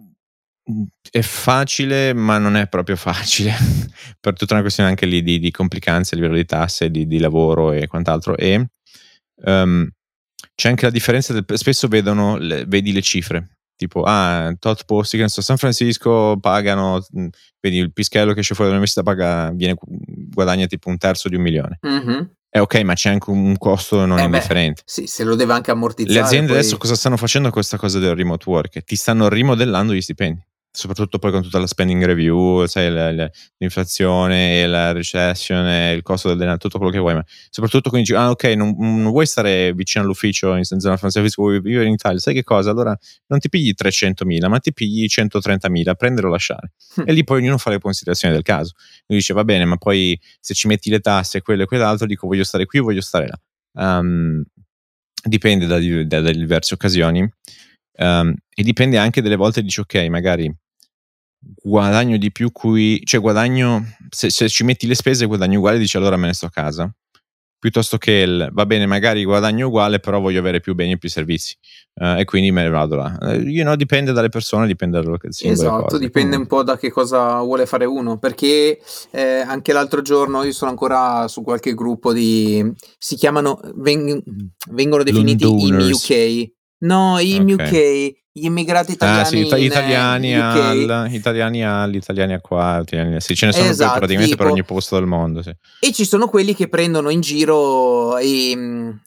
[1.12, 3.54] è facile, ma non è proprio facile,
[4.20, 7.20] per tutta una questione anche lì di, di complicanze a livello di tasse, di, di
[7.20, 8.36] lavoro e quant'altro.
[8.36, 8.70] E
[9.44, 9.88] um,
[10.56, 15.18] c'è anche la differenza del spesso vedono, le, vedi le cifre, tipo, ah, tot posti
[15.18, 17.06] che non so, San Francisco pagano,
[17.60, 21.42] vedi il pischello che esce fuori dall'università paga, viene guadagna tipo un terzo di un
[21.42, 21.80] milione.
[21.86, 22.22] Mm-hmm.
[22.50, 24.84] È ok, ma c'è anche un costo non eh indifferente.
[24.86, 26.18] Beh, sì, se lo deve anche ammortizzare.
[26.18, 26.58] Le aziende poi...
[26.58, 28.82] adesso cosa stanno facendo con questa cosa del remote work?
[28.82, 30.42] Ti stanno rimodellando gli stipendi
[30.76, 36.28] soprattutto poi con tutta la spending review, sai, la, la, l'inflazione, la recession, il costo
[36.28, 39.26] del denaro, tutto quello che vuoi, ma soprattutto quindi dici, ah ok, non, non vuoi
[39.26, 42.72] stare vicino all'ufficio in zona service, vuoi vivere in Italia, sai che cosa?
[42.72, 42.96] Allora
[43.28, 46.74] non ti pigli 300.000, ma ti pigli 130.000, prendere o lasciare.
[47.00, 47.04] Mm.
[47.08, 48.74] E lì poi ognuno fa le considerazioni del caso.
[49.08, 52.28] Lui dice, va bene, ma poi se ci metti le tasse, quello e quell'altro, dico,
[52.28, 53.40] voglio stare qui o voglio stare là.
[53.98, 54.44] Um,
[55.24, 57.28] dipende da, da, da, diverse occasioni.
[57.98, 60.54] Um, e dipende anche delle volte dici ok magari
[61.62, 65.98] guadagno di più cui, cioè guadagno, se, se, ci metti le spese guadagno uguale, dici
[65.98, 66.94] allora me ne sto a casa.
[67.58, 71.10] Piuttosto che il, va bene, magari guadagno uguale, però voglio avere più beni e più
[71.10, 71.58] servizi.
[71.96, 73.18] Uh, e quindi me ne vado là.
[73.20, 75.54] Uh, you know, dipende dalle persone, dipende dalle locazioni.
[75.54, 75.98] Esatto, cose.
[75.98, 78.20] dipende un po' da che cosa vuole fare uno.
[78.20, 78.80] Perché
[79.10, 82.72] eh, anche l'altro giorno io sono ancora su qualche gruppo di.
[83.00, 83.60] si chiamano.
[83.76, 84.22] Veng,
[84.70, 86.08] vengono definiti Londoners.
[86.10, 86.55] in UK.
[86.80, 88.08] No, in okay.
[88.08, 93.34] UK gli immigrati italiani, ah, sì, ita- italiani, al, italiani al, italiani qua, italiani, sì,
[93.34, 95.42] ce ne sono esatto, praticamente tipo, per ogni posto del mondo.
[95.42, 95.56] Sì.
[95.80, 98.54] E ci sono quelli che prendono in giro i,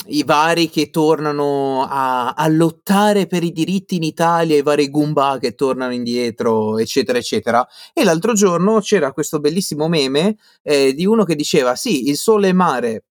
[0.06, 5.36] i vari che tornano a, a, lottare per i diritti in Italia, i vari Goomba
[5.38, 7.68] che tornano indietro, eccetera, eccetera.
[7.92, 12.48] E l'altro giorno c'era questo bellissimo meme eh, di uno che diceva: Sì, il sole
[12.48, 13.04] e mare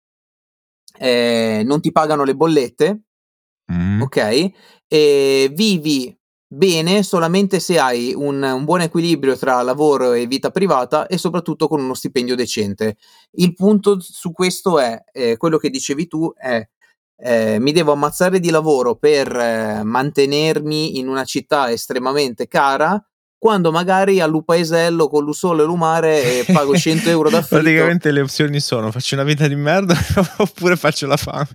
[0.97, 3.01] eh, non ti pagano le bollette.
[3.71, 4.01] Mm.
[4.01, 4.51] Ok,
[4.87, 6.15] e vivi
[6.47, 11.67] bene solamente se hai un, un, buon equilibrio tra lavoro e vita privata e soprattutto
[11.67, 12.97] con uno stipendio decente.
[13.31, 16.67] Il punto su questo è, eh, quello che dicevi tu, è
[17.17, 23.01] eh, mi devo ammazzare di lavoro per eh, mantenermi in una città estremamente cara
[23.37, 27.61] quando magari a Lupaesello con l'Usolo e l'Umare eh, pago 100 euro da affitto.
[27.61, 29.95] Praticamente le opzioni sono faccio una vita di merda
[30.37, 31.47] oppure faccio la fame.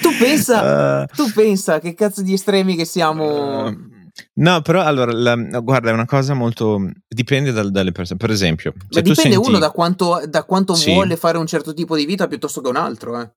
[0.00, 3.68] tu pensa, uh, tu pensa che cazzo di estremi che siamo...
[3.68, 3.76] Uh,
[4.34, 6.90] no, però allora, la, guarda, è una cosa molto...
[7.08, 8.18] dipende dal, dalle persone.
[8.18, 8.74] Per esempio...
[8.76, 9.48] Ma dipende senti...
[9.48, 10.92] uno da quanto, da quanto sì.
[10.92, 13.20] vuole fare un certo tipo di vita piuttosto che un altro.
[13.20, 13.30] Eh.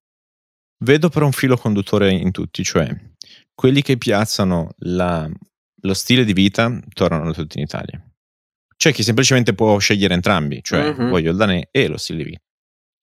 [0.83, 2.93] Vedo però un filo conduttore in tutti, cioè
[3.55, 5.29] quelli che piazzano la
[5.85, 8.01] lo stile di vita tornano tutti in Italia.
[8.75, 11.07] C'è chi semplicemente può scegliere entrambi, cioè uh-huh.
[11.07, 12.42] voglio il danè e lo stile di vita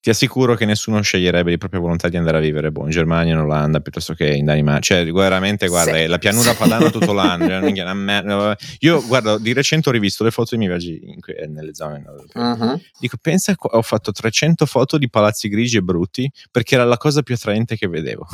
[0.00, 3.34] ti assicuro che nessuno sceglierebbe di propria volontà di andare a vivere boh, in Germania,
[3.34, 4.80] in Olanda, piuttosto che in Danimarca.
[4.80, 6.06] Cioè, veramente, guarda, sì.
[6.06, 8.56] la pianura padana tutto l'anno.
[8.78, 12.02] Io, guarda, di recente ho rivisto le foto dei miei viaggi in, nelle zone.
[12.32, 12.80] Uh-huh.
[12.98, 17.20] Dico, pensa, ho fatto 300 foto di palazzi grigi e brutti perché era la cosa
[17.20, 18.26] più attraente che vedevo.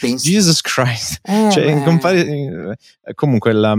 [0.00, 1.20] Jesus Christ.
[1.22, 2.74] Eh, cioè, compari-
[3.14, 3.76] comunque, la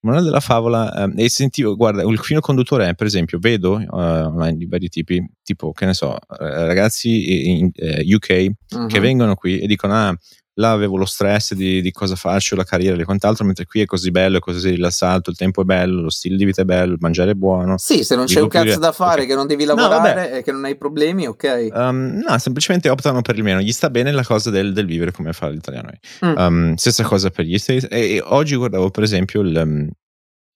[0.00, 3.96] morale della favola eh, e sentivo guarda il filo conduttore è per esempio vedo uh,
[3.96, 8.86] online di vari tipi tipo che ne so ragazzi in uh, UK uh-huh.
[8.86, 10.16] che vengono qui e dicono ah
[10.54, 13.86] là avevo lo stress di, di, cosa faccio, la carriera e quant'altro, mentre qui è
[13.86, 16.92] così bello, è così rilassato, il tempo è bello, lo stile di vita è bello,
[16.92, 17.78] il mangiare è buono.
[17.78, 19.26] Sì, se non c'è un cazzo da fare, okay.
[19.26, 21.68] che non devi lavorare no, e che non hai problemi, ok.
[21.72, 25.12] Um, no, semplicemente optano per il meno, gli sta bene la cosa del, del vivere
[25.12, 25.90] come fa l'italiano.
[26.24, 26.36] Mm.
[26.36, 27.86] Um, stessa cosa per gli States.
[27.90, 29.56] E, e, oggi guardavo per esempio il...
[29.56, 29.88] Um,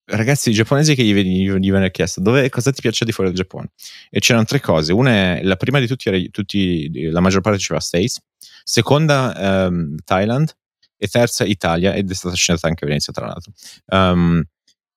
[0.07, 3.71] ragazzi giapponesi che gli, venne chiesto dove, cosa ti piace di fuori dal Giappone
[4.11, 7.57] e c'erano tre cose una è la prima di tutti, era, tutti la maggior parte
[7.57, 8.21] diceva States
[8.65, 10.57] seconda um, Thailand
[10.97, 13.53] e terza Italia ed è stata scelta anche Venezia tra l'altro
[13.87, 14.43] um,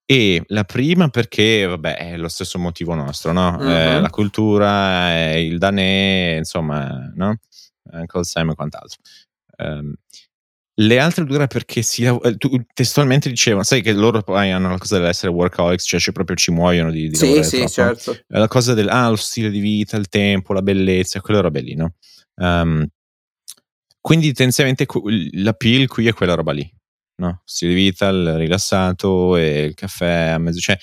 [0.06, 3.58] e la prima perché vabbè è lo stesso motivo nostro no?
[3.60, 3.70] Uh-huh.
[3.70, 7.40] Eh, la cultura eh, il danè insomma no?
[7.92, 9.02] Uncle Sam e quant'altro
[9.58, 9.94] um,
[10.80, 14.70] le altre due era perché si, eh, tu, testualmente dicevano, sai che loro poi hanno
[14.70, 17.72] la cosa dell'essere workaholics, cioè, cioè proprio ci muoiono di, di sì, sì, troppo.
[17.72, 18.18] certo.
[18.28, 21.74] La cosa del, ah, lo stile di vita, il tempo, la bellezza, quelle robe lì,
[21.74, 21.96] no?
[22.36, 22.86] Um,
[24.08, 24.86] quindi tendenzialmente
[25.34, 26.66] la pill qui è quella roba lì,
[27.18, 27.42] no?
[27.44, 30.78] Stile di vita, il rilassato e il caffè a mezzo, cioè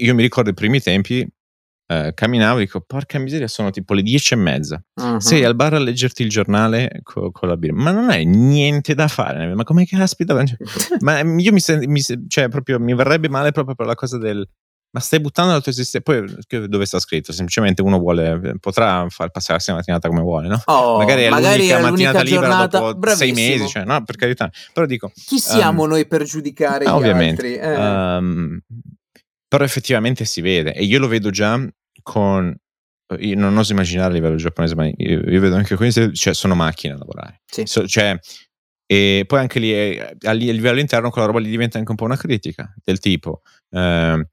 [0.00, 1.26] io mi ricordo i primi tempi
[1.86, 5.18] eh, camminavo e dico porca miseria sono tipo le dieci e mezza uh-huh.
[5.18, 8.94] sei al bar a leggerti il giornale co- con la birra ma non hai niente
[8.94, 10.34] da fare ma come caspita
[11.00, 14.46] ma io mi, sen- mi cioè proprio mi verrebbe male proprio per la cosa del
[14.90, 19.30] ma stai buttando la tua esistenza poi dove sta scritto semplicemente uno vuole potrà far
[19.30, 20.60] passarsi la mattinata come vuole no?
[20.64, 23.36] Oh, magari è magari l'unica è mattinata libera dopo bravissimo.
[23.36, 26.94] sei mesi cioè, no per carità però dico chi siamo um, noi per giudicare ah,
[26.94, 27.76] ovviamente eh.
[27.76, 28.58] um,
[29.46, 31.60] però effettivamente si vede e io lo vedo già
[32.02, 32.54] con
[33.18, 36.54] io non oso immaginare a livello giapponese, ma io, io vedo anche qui, cioè sono
[36.54, 37.40] macchine a lavorare.
[37.46, 37.64] Sì.
[37.64, 38.18] So, cioè,
[38.90, 42.04] e poi anche lì a, a livello interno quella roba lì diventa anche un po'
[42.04, 44.26] una critica del tipo eh,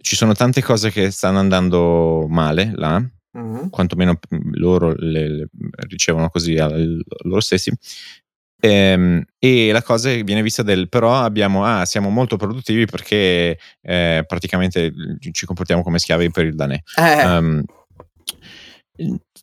[0.00, 3.70] ci sono tante cose che stanno andando male là uh-huh.
[3.70, 4.18] quantomeno
[4.52, 5.48] loro le, le
[5.88, 7.72] ricevono così a, loro stessi.
[8.62, 14.24] Ehm, e la cosa viene vista del però abbiamo, ah, siamo molto produttivi perché eh,
[14.26, 14.92] praticamente
[15.32, 16.78] ci comportiamo come schiavi per il danè.
[16.96, 17.36] Eh.
[17.36, 17.62] Um,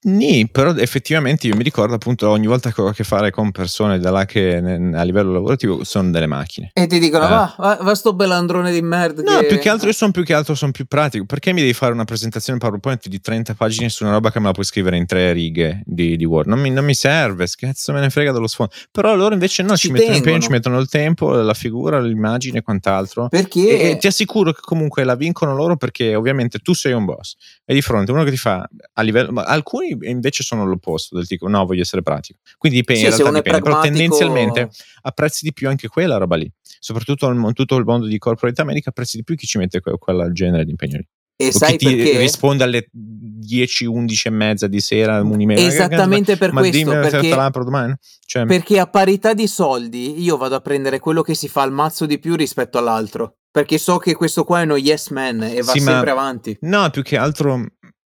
[0.07, 3.51] Nì, però effettivamente io mi ricordo appunto ogni volta che ho a che fare con
[3.51, 6.71] persone da là che a livello lavorativo sono delle macchine.
[6.73, 7.29] E ti dicono, eh.
[7.29, 9.21] va, va, va, sto belandrone di merda.
[9.21, 9.47] No, che...
[9.47, 11.25] più che altro io sono più che altro sono più pratico.
[11.25, 14.45] Perché mi devi fare una presentazione PowerPoint di 30 pagine su una roba che me
[14.45, 16.47] la puoi scrivere in tre righe di, di Word?
[16.47, 18.71] Non mi, non mi serve, cazzo me ne frega dello sfondo.
[18.91, 22.59] Però loro invece no, ci, ci mettono impegno, ci mettono il tempo, la figura, l'immagine
[22.59, 23.27] e quant'altro.
[23.27, 23.77] Perché?
[23.77, 27.35] E, e ti assicuro che comunque la vincono loro perché ovviamente tu sei un boss.
[27.69, 29.33] E di fronte uno che ti fa a livello...
[29.33, 32.39] Ma alcuni invece sono l'opposto, del tipo no, voglio essere pratico.
[32.57, 34.69] Quindi dipende, sì, in realtà dipende, però tendenzialmente
[35.01, 36.49] apprezzi di più anche quella roba lì.
[36.79, 40.31] Soprattutto in tutto il mondo di corporate America apprezzi di più chi ci mette quel
[40.31, 41.07] genere di impegno lì.
[41.39, 42.17] E o sai chi perché?
[42.17, 45.59] risponde alle 10, 11 e mezza di sera un'email.
[45.59, 46.77] Esattamente per ma questo.
[46.77, 47.93] Dimmi, perché, domani.
[48.25, 51.71] Cioè, perché a parità di soldi io vado a prendere quello che si fa al
[51.71, 53.39] mazzo di più rispetto all'altro.
[53.57, 56.55] Perché so che questo qua è uno yes man e va sì, sempre ma, avanti.
[56.61, 57.65] No, più che altro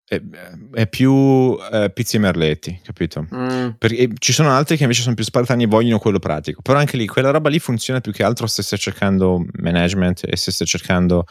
[0.08, 0.18] è,
[0.72, 3.26] è più eh, pizzi e merletti, capito?
[3.34, 3.72] Mm.
[3.76, 6.62] Perché ci sono altri che invece sono più spartani e vogliono quello pratico.
[6.62, 10.34] Però anche lì, quella roba lì funziona più che altro se stai cercando management e
[10.38, 11.26] se stai cercando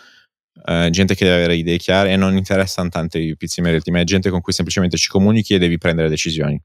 [0.65, 3.89] uh, gente che deve avere idee chiare e non interessano tanto i pizzi e merletti,
[3.89, 6.61] ma è gente con cui semplicemente ci comunichi e devi prendere decisioni.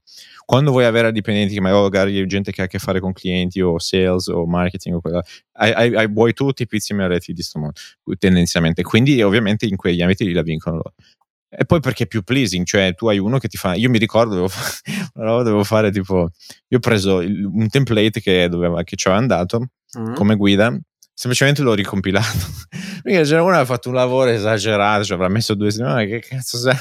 [0.49, 3.77] Quando vuoi avere dipendenti, che magari gente che ha a che fare con clienti o
[3.77, 5.21] sales o marketing o quella,
[5.51, 7.75] hai, hai, hai vuoi tutti i pizzi merletti di sto mondo,
[8.17, 8.81] tendenzialmente.
[8.81, 10.93] Quindi ovviamente in quegli ambiti lì la vincono loro.
[11.47, 13.75] E poi perché è più pleasing, cioè tu hai uno che ti fa.
[13.75, 14.73] Io mi ricordo, devo fare,
[15.43, 16.31] devo fare tipo.
[16.69, 19.67] Io ho preso il, un template che, doveva, che ci avevano dato
[19.99, 20.15] mm-hmm.
[20.15, 20.75] come guida,
[21.19, 22.37] semplicemente l'ho ricompilato.
[23.03, 26.07] Perché c'era uno che ha fatto un lavoro esagerato, cioè avrà messo due settimane.
[26.07, 26.73] Che cazzo sa?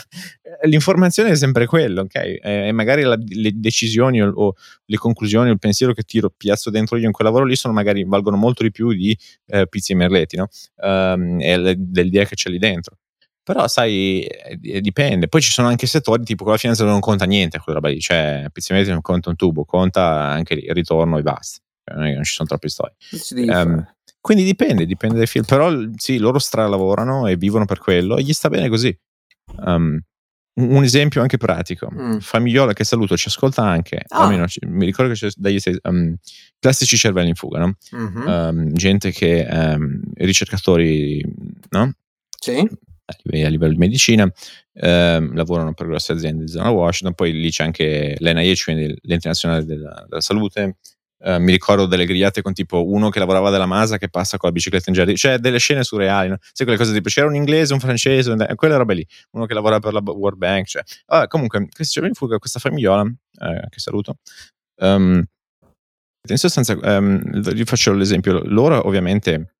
[0.62, 2.38] L'informazione è sempre quello, ok?
[2.40, 6.70] E, magari la, le decisioni o, o, le conclusioni o il pensiero che tiro, piazzo
[6.70, 9.16] dentro io in quel lavoro lì sono magari valgono molto di più di
[9.46, 10.46] eh, pizzi e merletti, no?
[10.76, 12.96] Um, e le, dell'idea che c'è lì dentro.
[13.42, 15.26] Però sai, eh, dipende.
[15.26, 17.98] Poi ci sono anche settori tipo con la finanza non conta niente quella roba lì,
[17.98, 21.60] cioè pizzicamente non conta un tubo, conta anche il ritorno e basta.
[21.82, 22.94] Cioè, non, che ci sono troppi storie.
[23.50, 23.96] Um,
[24.28, 25.46] quindi dipende, dipende dai film.
[25.46, 28.94] Però sì, loro stralavorano e vivono per quello e gli sta bene così.
[29.64, 29.98] Um,
[30.56, 31.88] un esempio anche pratico.
[31.90, 32.18] Mm.
[32.18, 34.24] Famigliola che saluto ci ascolta anche, ah.
[34.24, 36.14] almeno mi ricordo che c'è dagli um,
[36.58, 37.76] classici cervelli in fuga, no?
[37.96, 38.26] Mm-hmm.
[38.26, 41.24] Um, gente che um, ricercatori,
[41.70, 41.92] no?
[42.38, 42.68] Sì
[43.06, 44.30] a livello di medicina,
[44.74, 49.64] lavorano per grosse aziende di zona Washington, poi lì c'è anche l'NIH, quindi l'Ente Nazionale
[49.64, 50.76] della, della Salute.
[51.20, 54.48] Eh, mi ricordo delle grigliate con tipo uno che lavorava della Masa che passa con
[54.48, 56.36] la bicicletta in giardino, cioè delle scene surreali, no?
[56.40, 59.54] sai quelle cose tipo c'era un inglese, un francese, un, quelle robe lì, uno che
[59.54, 60.82] lavora per la World Bank, cioè.
[61.06, 64.18] ah, comunque questi giorni in fuga questa famigliola, eh, che saluto,
[64.80, 65.22] um,
[66.28, 67.20] in sostanza, um,
[67.52, 69.54] vi faccio l'esempio, loro ovviamente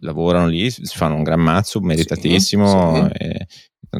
[0.00, 3.22] lavorano lì, si fanno un gran mazzo, meritatissimo sì, sì.
[3.24, 3.46] E,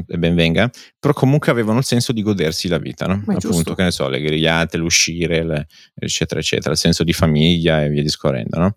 [0.06, 3.14] e, ben venga, però comunque avevano il senso di godersi la vita, no?
[3.14, 3.74] appunto, giusto.
[3.74, 8.02] che ne so, le grigliate, l'uscire, le, eccetera, eccetera, il senso di famiglia e via
[8.02, 8.76] discorrendo, no?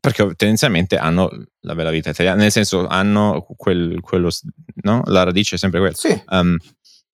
[0.00, 1.28] Perché tendenzialmente hanno
[1.60, 4.30] la bella vita italiana, nel senso hanno quel, quello,
[4.82, 5.02] no?
[5.06, 5.96] La radice è sempre quella.
[5.96, 6.22] Sì.
[6.28, 6.56] Um,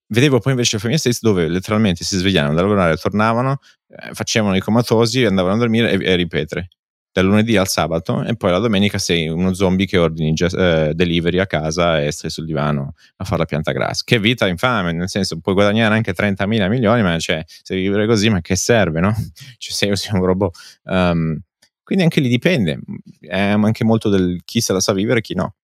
[0.09, 4.61] vedevo poi invece famiglie stesse dove letteralmente si svegliavano da lavorare, tornavano, eh, facevano i
[4.61, 6.69] comatosi, andavano a dormire e, e ripetere
[7.15, 11.39] dal lunedì al sabato e poi la domenica sei uno zombie che ordini eh, delivery
[11.39, 14.03] a casa e stai sul divano a fare la pianta grassa.
[14.05, 18.09] Che vita infame, nel senso puoi guadagnare anche 30 mila milioni, ma cioè, se vivere
[18.09, 19.15] così, ma che serve, no?
[19.59, 20.57] Cioè, sei, sei un robot.
[20.83, 21.39] Um,
[21.85, 22.81] quindi anche lì dipende,
[23.21, 25.55] è anche molto del chi se la sa vivere e chi no,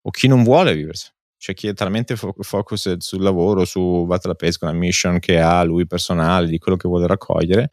[0.00, 1.10] o chi non vuole viversi.
[1.36, 5.38] C'è chi è talmente fo- focus sul lavoro, su Vatta la pesca, una mission che
[5.38, 7.70] ha lui personale, di quello che vuole raccogliere,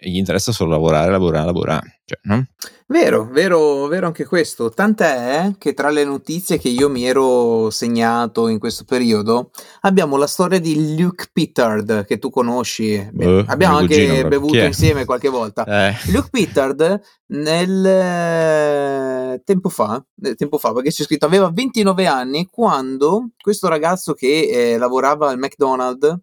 [0.00, 2.00] gli interessa solo lavorare, lavorare, lavorare.
[2.04, 2.46] Cioè, no?
[2.86, 4.70] Vero, vero, vero anche questo.
[4.70, 10.26] Tant'è che tra le notizie che io mi ero segnato in questo periodo abbiamo la
[10.26, 12.94] storia di Luke Pittard, che tu conosci.
[13.12, 15.64] Uh, abbiamo anche cugino, bevuto insieme qualche volta.
[15.78, 15.94] Eh.
[16.12, 20.04] Luke Pittard nel eh, tempo fa,
[20.36, 25.38] tempo fa, perché c'è scritto aveva 29 anni quando questo ragazzo che eh, lavorava al
[25.38, 26.16] McDonald's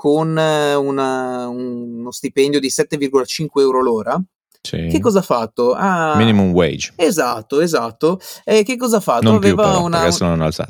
[0.00, 4.18] con eh, una, uno stipendio di 7,5 euro l'ora.
[4.62, 4.86] Sì.
[4.86, 5.74] Che cosa ha fatto?
[5.74, 6.94] Ah, Minimum wage.
[6.96, 8.18] Esatto, esatto.
[8.42, 9.24] E che cosa ha fatto?
[9.24, 10.08] Non Aveva più, però, una,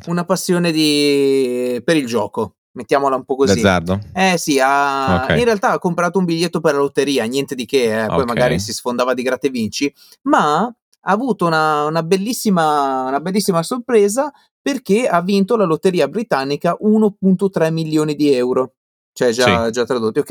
[0.06, 1.80] una, passione di...
[1.84, 2.56] per il gioco.
[2.72, 3.54] Mettiamola un po' così.
[3.54, 4.00] D'azzardo?
[4.12, 5.22] Eh sì, ha...
[5.22, 5.38] okay.
[5.38, 8.06] in realtà ha comprato un biglietto per la lotteria, niente di che, eh.
[8.06, 8.26] poi okay.
[8.26, 14.32] magari si sfondava di gratte vinci, ma ha avuto una, una, bellissima, una bellissima sorpresa
[14.60, 18.72] perché ha vinto la lotteria britannica 1.3 milioni di euro
[19.12, 19.72] cioè già, sì.
[19.72, 20.30] già, tradotti, ok?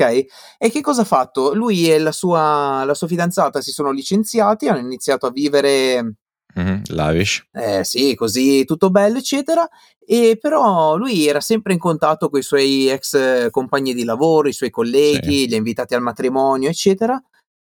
[0.58, 1.54] E che cosa ha fatto?
[1.54, 6.14] Lui e la sua, la sua fidanzata si sono licenziati, hanno iniziato a vivere
[6.58, 7.44] Mm-hmm, lavish.
[7.52, 9.68] Eh sì, così tutto bello, eccetera.
[10.04, 14.52] E però lui era sempre in contatto con i suoi ex compagni di lavoro, i
[14.52, 15.48] suoi colleghi, sì.
[15.48, 17.22] li ha invitati al matrimonio, eccetera.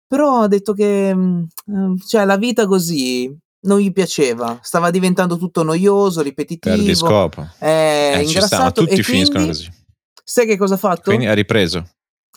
[0.05, 5.37] Però ha detto che mm, eh, cioè, la vita così non gli piaceva, stava diventando
[5.37, 6.75] tutto noioso, ripetitivo.
[6.75, 7.47] Perdi scopo.
[7.59, 8.45] Eh, eh, ingrassato.
[8.45, 9.82] Sta, tutti e finiscono quindi, così.
[10.23, 11.03] Sai che cosa ha fatto?
[11.03, 11.77] Quindi ha ripreso.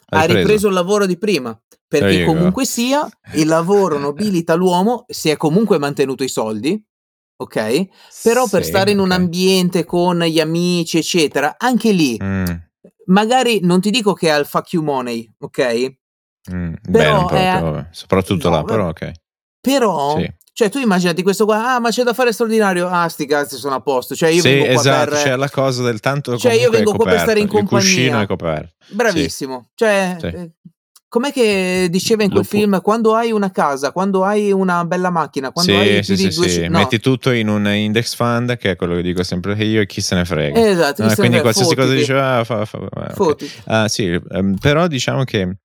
[0.09, 0.39] Ha, ripreso.
[0.39, 1.59] ripreso il lavoro di prima.
[1.89, 6.85] Perché comunque sia, il lavoro nobilita l'uomo, si è comunque mantenuto i soldi,
[7.37, 7.87] ok?
[8.23, 12.45] Però sì, per stare in un ambiente con gli amici, eccetera, anche lì, mm.
[13.07, 15.97] magari non ti dico che ha il fuck you money, ok?
[16.53, 16.75] Mm.
[16.91, 17.87] Però Beh, è...
[17.93, 19.13] soprattutto no, là, però ok.
[19.61, 20.35] Però sì.
[20.59, 22.89] Cioè, tu immaginati questo qua, ah, ma c'è da fare straordinario.
[22.89, 24.15] Ah, sti cazzi, sono a posto.
[24.15, 25.23] Cioè, io sì, vengo qua esatto, per...
[25.23, 26.39] c'è la cosa del tanto.
[26.39, 27.79] Cioè, io vengo qua per stare in compagnia.
[27.79, 28.73] Il cuscino è coperto.
[28.89, 29.65] Bravissimo.
[29.65, 29.71] Sì.
[29.75, 30.27] Cioè, sì.
[30.29, 30.51] Eh,
[31.09, 32.81] com'è che diceva in quel Lo film?
[32.81, 36.29] Quando hai una casa, quando hai una bella macchina, quando sì, hai sì, più sì,
[36.29, 36.69] di due sì.
[36.69, 36.79] No.
[36.79, 40.01] Metti tutto in un index fund, che è quello che dico sempre io, e chi
[40.01, 40.59] se ne frega.
[40.59, 41.05] Esatto.
[41.05, 43.51] No, quindi qualsiasi cosa diceva, fa, fa, fa, okay.
[43.67, 45.59] uh, sì, um, però diciamo che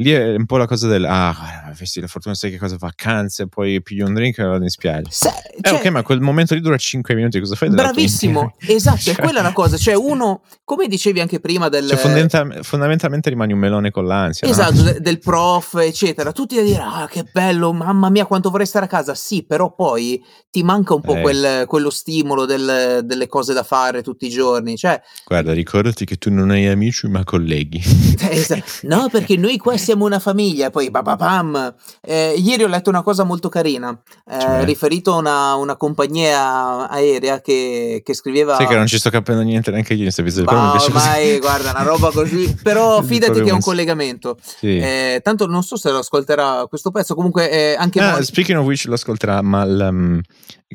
[0.00, 3.48] Lì è un po' la cosa del ah, avessi la fortuna, sai che cosa, vacanze,
[3.48, 5.10] poi pigli un drink e vado in spiaggia.
[5.10, 7.70] Se, eh, cioè, ok, ma quel momento lì dura 5 minuti, cosa fai?
[7.70, 9.76] Bravissimo, esatto, è quella la cosa.
[9.76, 11.88] Cioè, uno, come dicevi anche prima, del.
[11.88, 14.48] Cioè, fondamental- fondamentalmente rimani un melone con l'ansia.
[14.48, 14.96] Esatto, no?
[14.98, 16.32] del prof, eccetera.
[16.32, 19.14] Tutti a dire, ah, che bello, mamma mia, quanto vorrei stare a casa.
[19.14, 21.20] Sì, però poi ti manca un po' eh.
[21.20, 24.76] quel, quello stimolo del, delle cose da fare tutti i giorni.
[24.76, 27.82] Cioè, Guarda, ricordati che tu non hai amici, ma colleghi.
[28.30, 28.64] esatto.
[28.82, 31.57] No, perché noi qua siamo una famiglia, poi bababam.
[32.02, 33.96] Eh, ieri ho letto una cosa molto carina,
[34.28, 34.64] eh, cioè.
[34.64, 38.56] riferito a una, una, compagnia aerea che, che scriveva...
[38.56, 41.70] Sai che non ci sto capendo niente neanche io in questo episodio, mi ormai, guarda,
[41.70, 44.38] una roba così, però fidati che è un collegamento.
[44.40, 44.78] Sì.
[44.78, 48.00] Eh, tanto non so se lo ascolterà questo pezzo, comunque eh, anche...
[48.00, 49.64] Ah, speaking of which lo ascolterà, ma...
[49.64, 50.20] Um,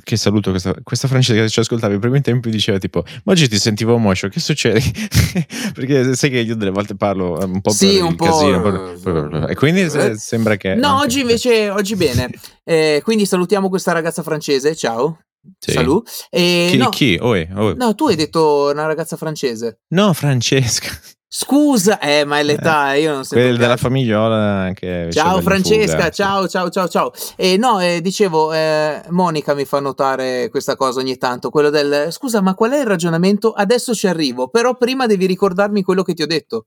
[0.02, 3.48] che saluto questa, questa francese che ci ascoltava i primi tempi diceva tipo ma oggi
[3.48, 4.82] ti sentivo moscio che succede
[5.74, 9.82] perché sai che io delle volte parlo un po' sì, un po', casino, e quindi
[9.82, 12.30] eh, sembra che no oggi invece oggi bene
[12.64, 15.20] eh, quindi salutiamo questa ragazza francese ciao
[15.60, 15.72] sì.
[15.72, 16.10] Salut.
[16.30, 16.78] E chi?
[16.78, 17.18] No, chi?
[17.20, 17.74] Oe, oe.
[17.74, 19.80] no, tu hai detto una ragazza francese.
[19.89, 20.88] No, Francesca.
[21.36, 23.34] Scusa, eh, ma è l'età, eh, io non so.
[23.34, 27.12] Quelli della famigliola che Ciao Francesca, ciao, ciao, ciao, ciao.
[27.36, 32.10] E no, eh, dicevo, eh, Monica mi fa notare questa cosa ogni tanto, quello del
[32.12, 33.52] scusa, ma qual è il ragionamento?
[33.52, 36.66] Adesso ci arrivo, però prima devi ricordarmi quello che ti ho detto.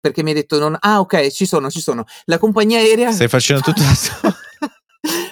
[0.00, 2.04] Perché mi hai detto non Ah, ok, ci sono, ci sono.
[2.24, 4.12] La compagnia aerea Stai facendo tutto adesso.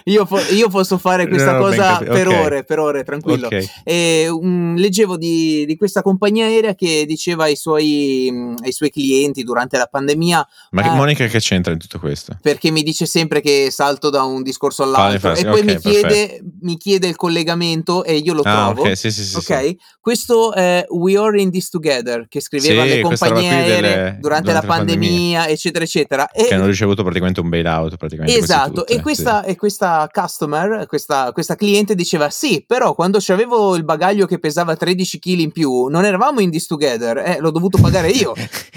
[0.08, 2.44] Io, po- io, posso fare questa no, cosa per okay.
[2.44, 3.46] ore, per ore, tranquillo.
[3.46, 3.68] Okay.
[3.82, 8.90] E, um, leggevo di, di, questa compagnia aerea che diceva ai suoi, um, ai suoi
[8.90, 10.46] clienti durante la pandemia.
[10.70, 12.38] Ma eh, Monica che c'entra in tutto questo?
[12.40, 16.40] Perché mi dice sempre che salto da un discorso all'altro e poi okay, mi, chiede,
[16.60, 18.84] mi, chiede, il collegamento e io lo ah, trovo.
[18.94, 19.78] Sì, sì, sì, sì.
[20.00, 24.52] Questo è We Are in This Together che scriveva le compagnie aeree delle, durante, durante,
[24.52, 26.30] la pandemia, pandemia, eccetera, eccetera.
[26.30, 27.96] E, che hanno ricevuto praticamente un bailout.
[27.96, 33.76] Praticamente esatto, e questa, e questa customer, questa, questa, cliente diceva sì, però quando avevo
[33.76, 37.50] il bagaglio che pesava 13 kg in più, non eravamo in this together, eh, l'ho
[37.50, 38.34] dovuto pagare io.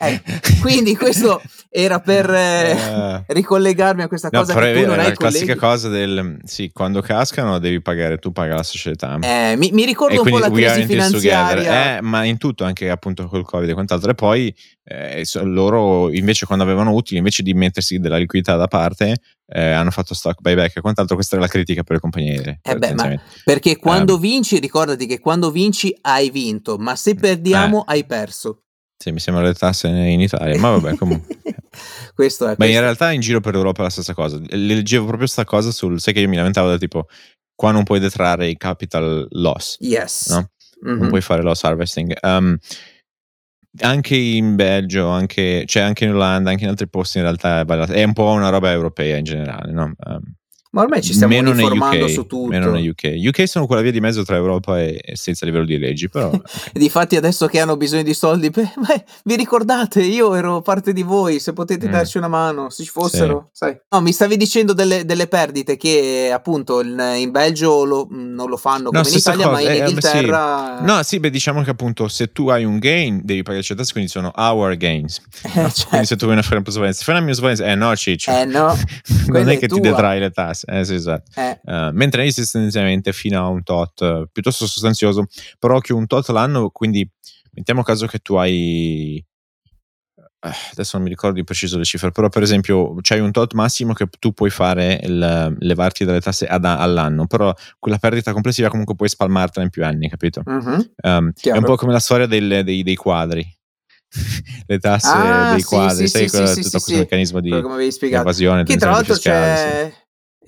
[0.00, 0.22] eh,
[0.60, 1.40] quindi questo
[1.70, 5.54] era per eh, uh, ricollegarmi a questa no, cosa che tu non hai La classica
[5.54, 9.18] cosa del sì, quando cascano devi pagare, tu paghi la società.
[9.20, 11.98] Eh, mi, mi ricordo un po' la crisi finanziaria.
[11.98, 14.10] Eh, ma in tutto, anche appunto col Covid e quant'altro.
[14.10, 14.54] E poi
[14.84, 19.16] eh, loro invece quando avevano utili, invece di mettersi della liquidità da parte,
[19.46, 21.16] eh, hanno fatto stock buyback e quant'altro.
[21.16, 25.18] Questa è la critica per le compagnie Eh beh, perché quando um, vinci, ricordati che
[25.18, 28.62] quando vinci hai vinto, ma se perdiamo eh, hai perso.
[29.00, 31.38] Sì, mi sembra le tasse in Italia, ma vabbè, comunque.
[32.14, 32.48] questo è.
[32.48, 32.74] Ma questo.
[32.74, 34.40] in realtà in giro per l'Europa è la stessa cosa.
[34.40, 36.00] Leggevo proprio questa cosa sul.
[36.00, 37.06] Sai che io mi lamentavo da tipo.
[37.54, 39.76] Qua non puoi detrarre i capital loss.
[39.80, 40.30] Yes.
[40.30, 40.50] No?
[40.84, 40.98] Mm-hmm.
[40.98, 42.16] Non puoi fare loss harvesting.
[42.22, 42.56] Um,
[43.80, 47.64] anche in Belgio, anche, cioè anche in Olanda, anche in altri posti in realtà è,
[47.64, 49.92] è un po' una roba europea in generale, no?
[50.04, 50.34] Um,
[50.78, 52.46] ma ormai ci stiamo meno uniformando UK, su tutto.
[52.46, 53.16] Meno nei UK.
[53.16, 56.26] UK sono quella via di mezzo tra Europa e, e senza livello di leggi, però...
[56.38, 56.72] Okay.
[56.72, 61.02] Difatti adesso che hanno bisogno di soldi, beh, beh, vi ricordate, io ero parte di
[61.02, 61.90] voi, se potete mm.
[61.90, 63.64] darci una mano, se ci fossero, sì.
[63.64, 63.80] sai.
[63.88, 68.56] No, mi stavi dicendo delle, delle perdite che appunto in, in Belgio lo, non lo
[68.56, 69.56] fanno come no, in Italia, cosa.
[69.56, 70.76] ma in eh, Inghilterra...
[70.78, 70.84] Sì.
[70.84, 73.92] No, sì, beh, diciamo che appunto se tu hai un gain devi pagare le tasse,
[73.92, 75.20] quindi sono our gains.
[75.48, 75.70] Eh, no?
[75.70, 75.88] certo.
[75.88, 78.30] Quindi se tu vuoi fare un po' sovvenza, fai una mia sovvenza, eh no, ciccio.
[78.30, 78.76] Eh no.
[79.28, 79.80] non è che tua.
[79.80, 80.66] ti detrai le tasse.
[80.70, 81.40] Eh, sì, esatto.
[81.40, 81.60] Eh.
[81.64, 85.26] Uh, mentre esiste tendenzialmente fino a un tot uh, piuttosto sostanzioso,
[85.58, 87.08] però che un tot l'anno, quindi
[87.52, 89.24] mettiamo caso che tu hai
[90.40, 93.54] eh, adesso non mi ricordo di preciso le cifre, però per esempio c'hai un tot
[93.54, 98.68] massimo che tu puoi fare il, levarti dalle tasse ad, all'anno, però quella perdita complessiva
[98.68, 100.42] comunque puoi spalmartela in più anni, capito?
[100.48, 100.80] Mm-hmm.
[101.02, 103.44] Um, è un po' come la storia del, dei, dei, quadri.
[104.66, 108.12] le tasse ah, dei sì, quadri, sì, sai sì, quello, tutto questo meccanismo di, di
[108.12, 108.62] evasione.
[108.62, 109.92] Che tra l'altro c'è,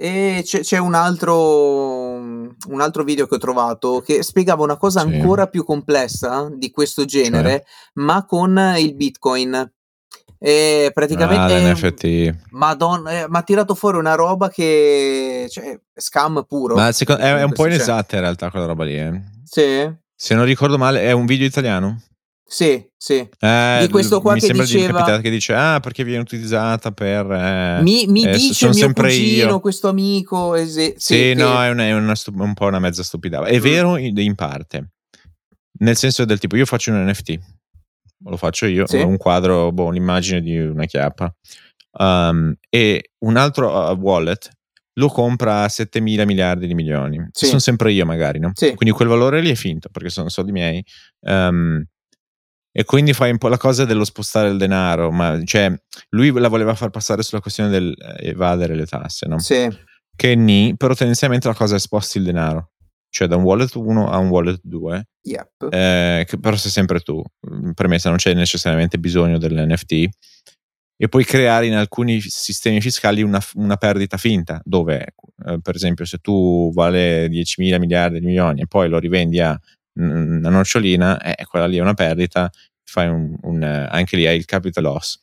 [0.02, 5.02] e c'è, c'è un, altro, un altro video che ho trovato che spiegava una cosa
[5.02, 7.64] ancora più complessa di questo genere, cioè.
[8.04, 9.70] ma con il Bitcoin.
[10.38, 12.46] E praticamente ah, NFT.
[12.52, 16.76] Madonna, eh, mi ha tirato fuori una roba che cioè, scam puro.
[16.76, 18.98] Ma secondo, è, è, un po' inesatta in realtà quella roba lì.
[18.98, 19.20] Eh.
[19.44, 19.92] Sì.
[20.14, 22.00] Se non ricordo male, è un video italiano?
[22.52, 23.28] Sì, sì.
[23.38, 25.16] Eh, di questo qua mi che sembra diceva...
[25.16, 29.08] di che dice ah perché viene utilizzata per eh, mi, mi eh, dice mio sempre
[29.08, 29.60] cugino, io.
[29.60, 30.94] questo amico ese...
[30.96, 31.66] sì, sì no che...
[31.66, 33.62] è, una, è una stu- un po' una mezza stupidata è mm.
[33.62, 34.90] vero in, in, parte
[35.78, 37.38] nel senso del tipo io faccio un NFT
[38.24, 38.98] lo faccio io, sì.
[38.98, 41.34] un quadro, boh, un'immagine di una chiappa.
[41.92, 44.48] Um, e un altro uh, wallet
[44.94, 47.28] lo compra a 7 mila miliardi di milioni.
[47.32, 47.46] Sì.
[47.46, 48.50] Sono sempre io, magari, no?
[48.54, 48.74] Sì.
[48.74, 50.84] Quindi quel valore lì è finto perché sono soldi miei.
[51.20, 51.82] Um,
[52.72, 55.72] e quindi fai un po' la cosa dello spostare il denaro, ma cioè
[56.10, 59.38] lui la voleva far passare sulla questione del evadere le tasse, no?
[59.38, 59.68] Sì.
[60.14, 62.70] Che ni, però tendenzialmente la cosa è sposti il denaro
[63.10, 65.66] cioè da un wallet 1 a un wallet 2, yep.
[65.70, 67.20] eh, che però sei sempre tu,
[67.52, 70.08] mm, premessa, non c'è necessariamente bisogno dell'NFT,
[71.02, 75.14] e puoi creare in alcuni sistemi fiscali una, una perdita finta, dove
[75.46, 79.40] eh, per esempio se tu vale 10 mila miliardi di milioni e poi lo rivendi
[79.40, 79.58] a
[79.94, 82.50] una nocciolina, eh, quella lì è una perdita,
[82.84, 85.18] fai un, un, anche lì hai il capital loss.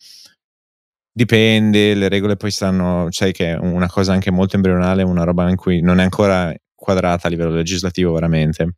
[1.12, 5.50] Dipende, le regole poi stanno, sai che è una cosa anche molto embrionale, una roba
[5.50, 8.76] in cui non è ancora quadrata a livello legislativo veramente,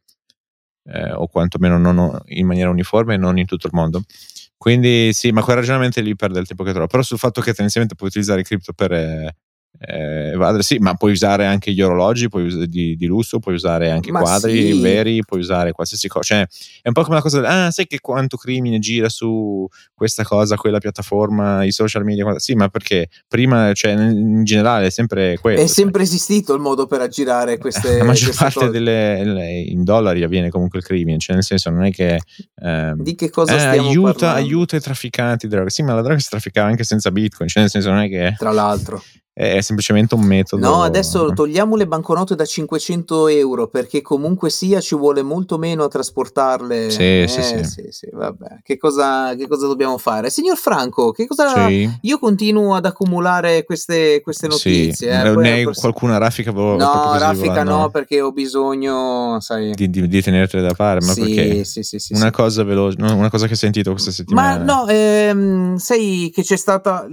[0.86, 4.04] eh, o quantomeno non in maniera uniforme non in tutto il mondo.
[4.58, 6.88] Quindi sì, ma quel ragionamento lì perde il tempo che trovo.
[6.88, 8.92] Però sul fatto che tendenzialmente puoi utilizzare cripto per
[9.82, 13.90] eh, eh, sì, ma puoi usare anche gli orologi puoi di, di, lusso, puoi usare
[13.90, 14.82] anche ma quadri sì.
[14.82, 16.36] veri, puoi usare qualsiasi cosa.
[16.36, 16.48] Cioè,
[16.82, 20.24] è un po' come la cosa del, ah, sai che quanto crimine gira su questa
[20.24, 22.38] cosa, quella piattaforma, i social media.
[22.40, 25.62] Sì, ma perché prima, cioè, in generale è sempre quello.
[25.62, 26.16] È sempre sai.
[26.16, 28.72] esistito il modo per aggirare queste La maggior parte cose.
[28.72, 32.20] delle, in dollari avviene comunque il crimine, cioè nel senso non è che...
[32.62, 34.46] Eh, di che cosa eh, stiamo aiuta, parlando?
[34.46, 35.70] aiuta i trafficanti di droga.
[35.70, 38.36] Sì, ma la droga si trafficava anche senza bitcoin, cioè nel senso non è che...
[38.38, 39.02] Tra l'altro
[39.40, 40.68] è semplicemente un metodo.
[40.68, 45.86] No, adesso togliamo le banconote da 500 euro perché comunque sia ci vuole molto meno
[45.86, 46.90] a trasportarle.
[46.90, 47.64] Sì, eh, sì, sì.
[47.64, 48.60] sì, sì vabbè.
[48.62, 50.30] Che cosa, che cosa, dobbiamo fare?
[50.30, 51.68] Signor Franco, che cosa...
[51.68, 51.90] Sì.
[52.02, 54.92] Io continuo ad accumulare queste, queste notizie.
[54.92, 55.06] Sì.
[55.06, 56.52] Eh, ne hai pross- qualcuna raffica?
[56.52, 59.72] No, raffica no, perché ho bisogno, sai...
[59.74, 61.64] Di, di, di tenertele da parte, ma perché?
[62.10, 64.58] Una cosa veloce, una cosa che hai sentito questa settimana.
[64.58, 67.08] Ma no, ehm, sai che c'è stata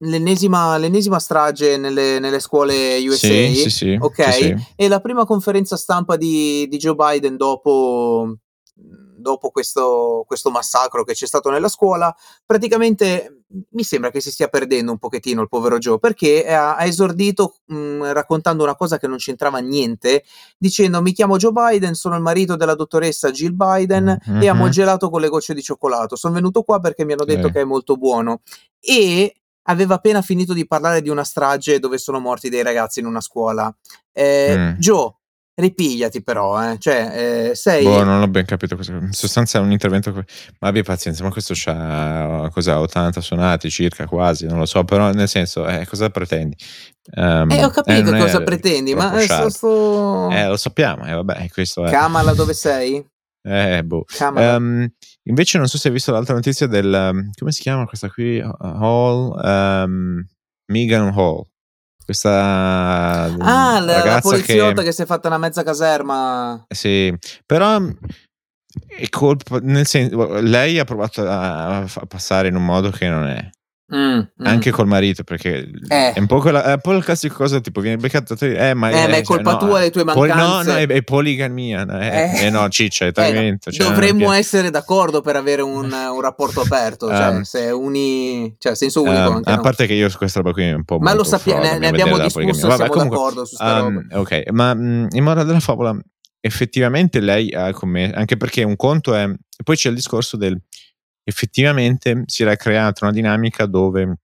[0.00, 3.26] l'ennesima, l'ennesima strage nelle, nelle scuole USA.
[3.26, 4.32] Sì, sì, sì, ok.
[4.32, 8.36] Sì, e la prima conferenza stampa di, di Joe Biden dopo,
[8.74, 14.48] dopo questo, questo, massacro che c'è stato nella scuola, praticamente mi sembra che si stia
[14.48, 19.06] perdendo un pochettino il povero Joe perché ha, ha esordito mh, raccontando una cosa che
[19.06, 20.24] non c'entrava niente,
[20.58, 24.42] dicendo mi chiamo Joe Biden, sono il marito della dottoressa Jill Biden mm-hmm.
[24.42, 26.16] e amo gelato con le gocce di cioccolato.
[26.16, 27.52] Sono venuto qua perché mi hanno detto eh.
[27.52, 28.40] che è molto buono.
[28.80, 33.06] E aveva appena finito di parlare di una strage dove sono morti dei ragazzi in
[33.06, 33.74] una scuola.
[34.12, 34.72] Eh, mm.
[34.78, 35.14] Joe,
[35.54, 36.78] ripigliati però, eh.
[36.78, 37.84] cioè, eh, sei...
[37.84, 38.92] Boh, non ho ben capito cosa...
[38.92, 40.12] In sostanza è un intervento...
[40.60, 45.12] Ma abbia pazienza, ma questo c'ha, cosa, 80 suonati circa, quasi, non lo so, però
[45.12, 46.56] nel senso, eh, cosa pretendi?
[47.16, 50.30] Um, eh, ho capito cosa pretendi, ma sto, sto...
[50.30, 51.90] Eh, lo sappiamo, eh, vabbè, questo è...
[51.90, 53.04] Kamala, dove sei?
[53.44, 54.04] Eh, boh.
[54.20, 54.88] Um,
[55.24, 57.10] invece non so se hai visto l'altra notizia del...
[57.12, 58.40] Um, come si chiama questa qui?
[58.40, 59.32] Hall?
[59.42, 60.26] Um,
[60.66, 61.44] Megan Hall.
[62.04, 64.88] Questa ah, la, la poliziotta che...
[64.88, 64.92] che...
[64.92, 66.64] si è fatta una mezza caserma.
[66.68, 67.16] Sì,
[67.46, 67.80] però
[68.88, 73.26] è colpa, nel senso, lei ha provato a, a passare in un modo che non
[73.26, 73.48] è.
[73.94, 74.46] Mm, mm.
[74.46, 76.12] Anche col marito, perché eh.
[76.12, 78.88] è, un po quella, è un po' la classica cosa tipo viene beccato eh, ma,
[78.88, 80.34] eh, è, ma è colpa cioè, tua, no, le tue mancanze.
[80.34, 81.84] No, no, è, è poligamia.
[81.84, 82.50] No, eh, eh.
[82.50, 83.70] no, ciccia, è tradimento.
[83.70, 88.74] Cioè, dovremmo essere d'accordo per avere un, un rapporto aperto, cioè, um, se uni, cioè,
[88.74, 89.30] senso unico.
[89.30, 90.98] Um, a parte che io su questa roba qui è un po'.
[90.98, 94.20] Ma lo sappiamo, ne, ne abbiamo discusso, Vabbè, siamo comunque, d'accordo su sta um, roba.
[94.20, 95.94] Ok, ma mh, in modo della favola,
[96.40, 99.30] effettivamente lei ha commesso, anche perché un conto è.
[99.62, 100.58] Poi c'è il discorso del.
[101.24, 104.18] Effettivamente si era creata una dinamica dove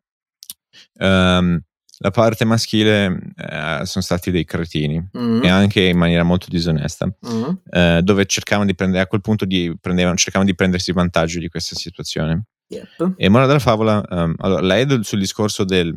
[1.00, 1.60] um,
[2.00, 5.42] la parte maschile eh, sono stati dei cretini mm.
[5.42, 7.44] e anche in maniera molto disonesta, mm.
[7.70, 11.74] eh, dove cercavano di prendere, a quel punto di, cercavano di prendersi vantaggio di questa
[11.74, 12.44] situazione.
[12.68, 13.14] Yep.
[13.16, 15.96] E Mora della favola, um, allora, lei sul discorso del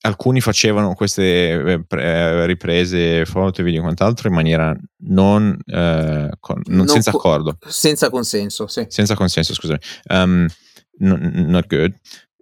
[0.00, 4.74] alcuni facevano queste eh, eh, riprese, foto, video e quant'altro in maniera
[5.04, 7.58] non, eh, con, non, non senza co- accordo.
[7.66, 8.86] Senza consenso, sì.
[8.88, 9.78] Senza consenso, scusami.
[10.08, 10.46] Um,
[10.98, 11.94] not good.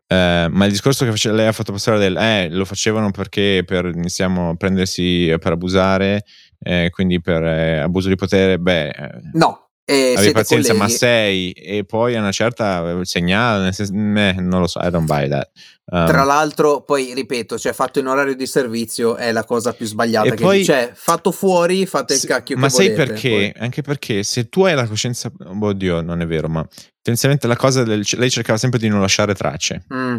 [0.06, 3.64] Uh, ma il discorso che face- lei ha fatto passare del eh, lo facevano perché
[3.66, 6.24] per, iniziamo a prendersi per abusare,
[6.60, 8.92] eh, quindi per eh, abuso di potere, beh.
[9.32, 10.92] No, e Avevi pazienza, colleghi.
[10.92, 14.90] ma sei, e poi a una certa eh, segnale, senso, eh, non lo so, I
[14.90, 15.50] don't buy that.
[15.86, 19.84] Um, Tra l'altro, poi ripeto, cioè fatto in orario di servizio è la cosa più
[19.84, 22.96] sbagliata che poi, cioè, fatto fuori, fate il cacchio ma che volete.
[22.96, 23.28] Sai perché?
[23.28, 23.62] Poi.
[23.62, 25.30] Anche perché se tu hai la coscienza,
[25.60, 26.66] oddio, non è vero, ma
[27.02, 29.84] tendenzialmente la cosa del lei cercava sempre di non lasciare tracce.
[29.92, 30.16] Mm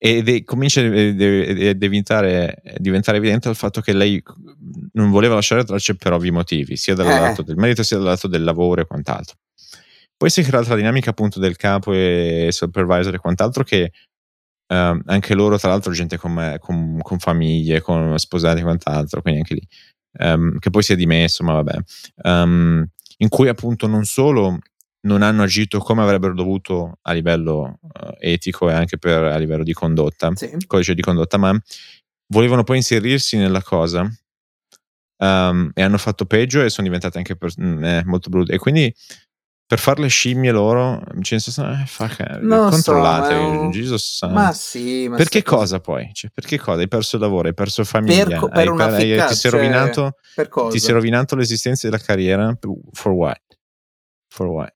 [0.00, 0.84] e comincia a
[1.72, 4.22] diventare, diventare, evidente il fatto che lei
[4.92, 7.18] non voleva lasciare tracce per ovvi motivi, sia dal eh.
[7.18, 9.36] lato del merito sia dal lato del lavoro e quant'altro.
[10.16, 13.92] Poi si è creata la dinamica appunto del capo e supervisor e quant'altro che
[14.68, 19.20] uh, anche loro tra l'altro gente con, me, con, con famiglie, con sposati e quant'altro,
[19.20, 19.66] quindi anche lì,
[20.24, 21.76] um, che poi si è dimesso, ma vabbè,
[22.24, 22.86] um,
[23.18, 24.58] in cui appunto non solo
[25.00, 29.62] non hanno agito come avrebbero dovuto a livello uh, etico e anche per, a livello
[29.62, 30.56] di condotta, sì.
[30.66, 31.56] codice di condotta, ma
[32.28, 34.10] volevano poi inserirsi nella cosa
[35.18, 38.52] um, e hanno fatto peggio e sono diventate anche per, mm, eh, molto brutte.
[38.52, 38.92] E quindi
[39.68, 43.68] per fare le scimmie loro, cioè, eh, fuck, eh, controllate, so.
[43.70, 46.08] Jesus ma sì, ma perché cosa poi?
[46.14, 46.80] Cioè, perché cosa?
[46.80, 50.14] Hai perso il lavoro, hai perso famiglia, per, per hai, per, hai, ti, sei rovinato,
[50.70, 52.56] ti sei rovinato l'esistenza della carriera,
[52.92, 53.38] for what?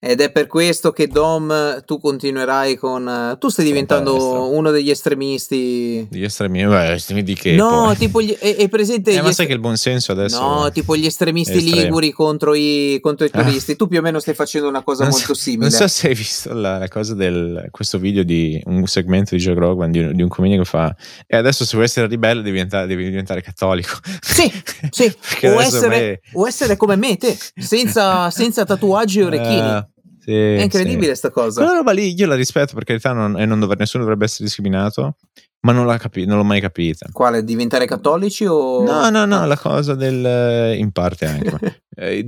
[0.00, 6.08] Ed è per questo che Dom tu continuerai con tu stai diventando uno degli estremisti.
[6.10, 7.54] Gli estremisti, beh, estremisti di che?
[7.54, 7.96] No, poi?
[7.96, 10.96] tipo gli, è, è presente eh, ma sai che il buon senso adesso No, tipo
[10.96, 13.42] gli estremisti liguri contro i, contro i ah.
[13.42, 13.72] turisti.
[13.72, 13.76] Ah.
[13.76, 15.68] Tu più o meno stai facendo una cosa non molto so, simile.
[15.68, 19.40] Non so se hai visto la, la, cosa del questo video di un segmento di
[19.40, 20.94] Joe Rogan di, un, di un comedian che fa
[21.26, 23.98] e adesso se vuoi essere ribelle devi diventare, devi diventare cattolico.
[24.20, 24.50] Sì,
[24.90, 25.04] sì.
[25.46, 26.20] o, essere, me...
[26.32, 29.90] o essere come me, te, senza, senza tatuaggi o orecchini bambini.
[30.22, 31.30] Sì, è incredibile sì.
[31.30, 31.62] cosa.
[31.62, 34.44] Quella roba lì io la rispetto per carità non, e non dovrebbe, nessuno dovrebbe essere
[34.44, 35.16] discriminato,
[35.62, 37.08] ma non, capi- non l'ho mai capita.
[37.10, 37.42] Quale?
[37.42, 38.84] Diventare cattolici o...
[38.84, 40.76] No, no, no, la cosa del...
[40.76, 41.81] in parte anche.
[41.94, 42.24] eh,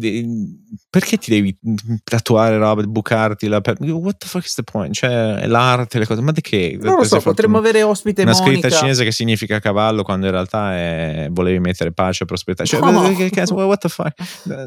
[0.91, 1.59] perché ti devi
[2.05, 3.77] tatuare roba, bucarti la per...
[3.81, 4.93] What the fuck is the point?
[4.95, 6.79] Cioè, l'arte, le cose, ma di che?
[6.81, 8.51] Non lo so, potremmo avere ospite Una Monica.
[8.51, 11.29] scritta cinese che significa cavallo quando in realtà è...
[11.31, 12.65] volevi mettere pace e prosperità.
[12.65, 13.15] Cioè, no.
[13.15, 14.15] che cazzo, what the fuck?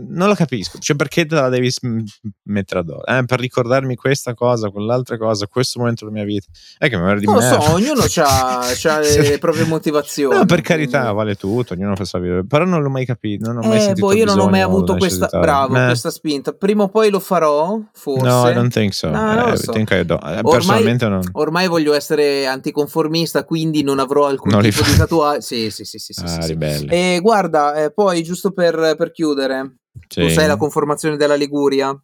[0.08, 0.80] Non lo capisco.
[0.80, 1.72] Cioè, perché te la devi
[2.44, 3.06] mettere addosso?
[3.06, 6.48] Eh, per ricordarmi questa cosa, quell'altra cosa, questo momento della mia vita.
[6.78, 8.66] È che mi di Non lo so, ognuno ha
[9.00, 10.38] le proprie motivazioni.
[10.38, 11.16] No, per carità, quindi...
[11.16, 14.08] vale tutto, ognuno fa sa Però non l'ho mai capito, non ho mai eh, sentito
[14.08, 15.86] boh, io non ho mai avuto questa bravo, eh.
[15.88, 16.54] questa spinta.
[16.54, 18.26] Prima o poi lo farò, forse.
[18.26, 19.10] No, I don't think so.
[19.10, 19.72] No, non eh, so.
[19.72, 20.24] think I don't.
[20.24, 21.30] Eh, Personalmente ormai, non.
[21.34, 25.42] Ormai voglio essere anticonformista, quindi non avrò alcun non tipo di tatuaggio.
[25.42, 26.86] Sì, sì, sì, sì, sì, ah, sì, sì.
[26.86, 30.22] E guarda, eh, poi giusto per, per chiudere, sì.
[30.22, 31.98] tu sai la conformazione della Liguria?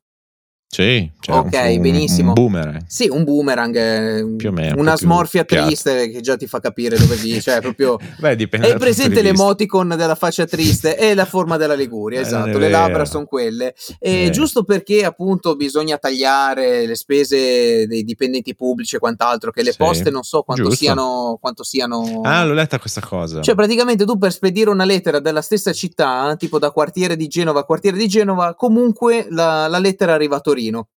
[0.74, 2.28] Sì, cioè ok, un, benissimo.
[2.30, 2.84] Un boomerang.
[2.88, 3.76] Sì, un boomerang.
[3.76, 4.80] Eh, più o meno.
[4.80, 7.40] Una smorfia triste che già ti fa capire dove vi.
[7.40, 8.00] Cioè, proprio.
[8.18, 8.74] Beh, dipende.
[8.74, 12.58] È presente l'emoticon della faccia triste e la forma della Liguria, eh, esatto.
[12.58, 13.76] Le labbra sono quelle.
[14.00, 14.30] E eh.
[14.32, 19.78] giusto perché appunto bisogna tagliare le spese dei dipendenti pubblici e quant'altro, che le sì.
[19.78, 22.22] poste non so quanto siano, quanto siano.
[22.24, 23.42] Ah, l'ho letta questa cosa.
[23.42, 27.60] Cioè, praticamente tu per spedire una lettera della stessa città, tipo da quartiere di Genova
[27.60, 30.90] a quartiere di Genova, comunque la, la lettera arriva a Torino Torino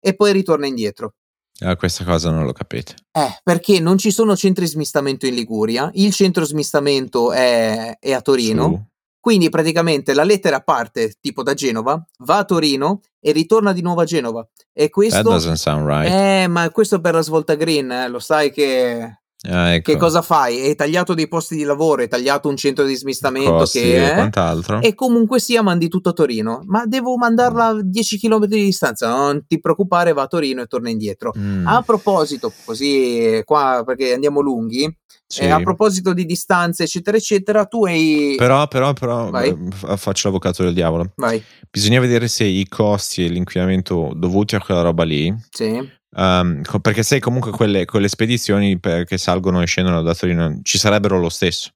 [0.00, 1.14] e poi ritorna indietro.
[1.60, 2.94] Ah, questa cosa non l'ho capita.
[3.12, 8.22] Eh, perché non ci sono centri smistamento in Liguria, il centro smistamento è, è a
[8.22, 8.82] Torino, Su.
[9.20, 14.00] quindi praticamente la lettera parte tipo da Genova, va a Torino e ritorna di nuovo
[14.00, 14.48] a Genova.
[14.72, 15.22] E questo...
[15.22, 16.10] That doesn't sound right.
[16.10, 19.92] Eh, ma questo per la svolta green, eh, lo sai che Ah, ecco.
[19.92, 20.60] Che cosa fai?
[20.60, 24.14] Hai tagliato dei posti di lavoro, hai tagliato un centro di smistamento Costi che è,
[24.14, 24.82] quant'altro.
[24.82, 26.60] e comunque sia mandi tutto a Torino.
[26.66, 30.66] Ma devo mandarla a 10 km di distanza, non ti preoccupare, va a Torino e
[30.66, 31.32] torna indietro.
[31.38, 31.66] Mm.
[31.66, 34.94] A proposito, così qua perché andiamo lunghi,
[35.26, 35.42] sì.
[35.42, 38.34] eh, a proposito di distanze, eccetera, eccetera, tu hai.
[38.36, 39.56] Però, però, però, Vai.
[39.96, 41.12] faccio l'avvocato del diavolo.
[41.16, 41.42] Vai.
[41.70, 47.02] Bisogna vedere se i costi e l'inquinamento dovuti a quella roba lì sì Um, perché
[47.04, 51.70] sai comunque quelle, quelle spedizioni che salgono e scendono da Torino ci sarebbero lo stesso.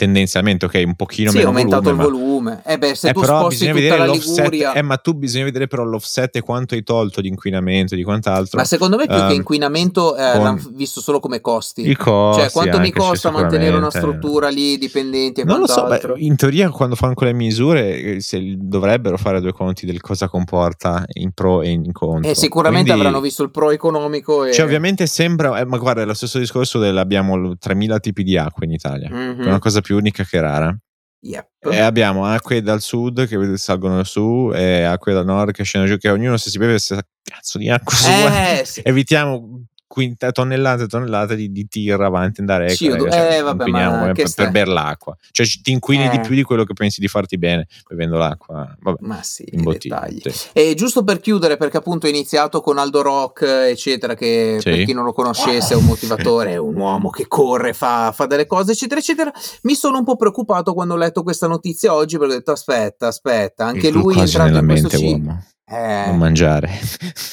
[0.00, 2.62] Tendenzialmente, ok, un pochino sì, meno aumentato volume, il volume.
[2.64, 4.72] Eh beh, se eh, tu sposti tutta vedere Liguria...
[4.72, 8.56] eh, ma tu bisogna vedere però l'offset e quanto hai tolto di inquinamento, di quant'altro.
[8.58, 11.86] Ma secondo me più Ehm, che inquinamento eh, con- l'hanno visto solo come costi.
[11.86, 15.84] I costi Cioè, quanto mi costa mantenere una struttura lì, dipendenti e Non lo so,
[15.84, 20.28] beh, in teoria quando fanno quelle misure eh, se dovrebbero fare due conti del cosa
[20.28, 22.30] comporta in pro e in contro.
[22.30, 24.52] E sicuramente Quindi- avranno visto il pro economico e...
[24.52, 28.22] Cioè, ovviamente sembra, eh, ma guarda, è lo stesso discorso del abbiamo l- 3000 tipi
[28.22, 29.36] di acqua in Italia, Mhm.
[29.36, 30.76] che è una cosa più unica che rara.
[31.22, 31.66] Yep.
[31.70, 35.98] E abbiamo acque dal sud che salgono su e acque dal nord che scendono giù,
[35.98, 38.58] che ognuno se si beve questa cazzo di acqua sua.
[38.58, 38.80] Eh, sì.
[38.82, 43.40] Evitiamo quinta, tonnellate e tonnellate di, di tir avanti andare ecco, CO2, raga, cioè, eh,
[43.42, 45.16] vabbè, ma eh, per, per bere l'acqua.
[45.32, 46.20] Cioè ci- ti inquini di Eh.
[46.20, 48.72] più di quello che pensi di farti bene bevendo l'acqua.
[48.80, 49.98] Vabbè, Ma sì, in bottiglia.
[50.08, 50.20] dettagli.
[50.32, 50.48] sì.
[50.52, 54.70] E giusto per chiudere, perché appunto è iniziato con Aldo Rock, eccetera, che Sì.
[54.70, 58.26] per chi non lo conoscesse è un motivatore, è un uomo che corre, fa, fa
[58.26, 59.32] delle cose, eccetera, eccetera.
[59.62, 63.08] Mi sono un po' preoccupato quando ho letto questa notizia oggi, perché ho detto aspetta,
[63.08, 65.44] aspetta, anche Il lui è entrato in questo mente, uomo.
[65.66, 66.78] Eh, Non mangiare.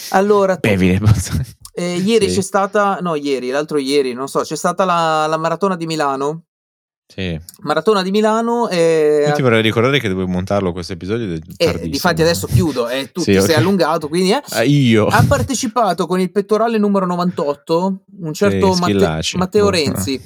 [0.09, 1.45] allora, tu- Bevi le bozzate.
[1.77, 2.35] Eh, ieri Sì.
[2.37, 6.43] c'è stata, no, ieri, l'altro ieri, non so, c'è stata la, la maratona di Milano.
[7.09, 7.39] Sì.
[7.61, 11.39] Maratona di Milano e Io ti vorrei ricordare che dovevo montarlo questo episodio.
[11.55, 13.45] Eh, difatti adesso chiudo e tu Sì, ti ok.
[13.45, 14.41] sei allungato, quindi eh.
[14.49, 15.05] Ah, io.
[15.07, 19.37] ha partecipato con il pettorale numero 98 un certo Sì, Matte-.
[19.37, 20.21] Matteo Renzi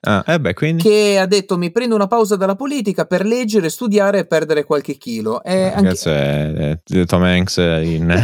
[0.00, 0.82] Ah, eh beh, quindi.
[0.82, 4.96] che ha detto mi prendo una pausa dalla politica per leggere, studiare e perdere qualche
[4.96, 5.42] chilo.
[5.42, 5.88] E anche...
[5.88, 8.12] Cazzo è, è Tom Hanks in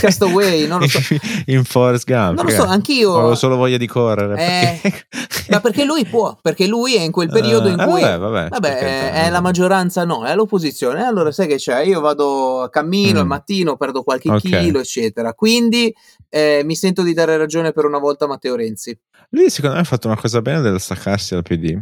[0.00, 0.98] Castaway, non lo so.
[1.46, 2.36] in Forrest Gump.
[2.36, 4.34] Non lo so, anch'io- Avevo solo voglia di correre.
[4.34, 5.04] Eh, perché-
[5.54, 8.00] Ma perché lui può, perché lui è in quel periodo in Eh, cui...
[8.00, 9.12] vabbè, vabbè, Vabbè, carità.
[9.24, 11.00] è la maggioranza no, è l'opposizione.
[11.00, 11.80] Eh, Allora sai che c'è?
[11.82, 13.28] Io vado a cammino al Mm.
[13.28, 14.40] mattino, perdo qualche Ok.
[14.40, 15.34] chilo, eccetera.
[15.34, 15.94] Quindi
[16.28, 18.98] eh, mi sento di dare ragione per una volta a Matteo Renzi.
[19.30, 21.78] Lui secondo me ha fatto una cosa bene del staccarsi dal PD.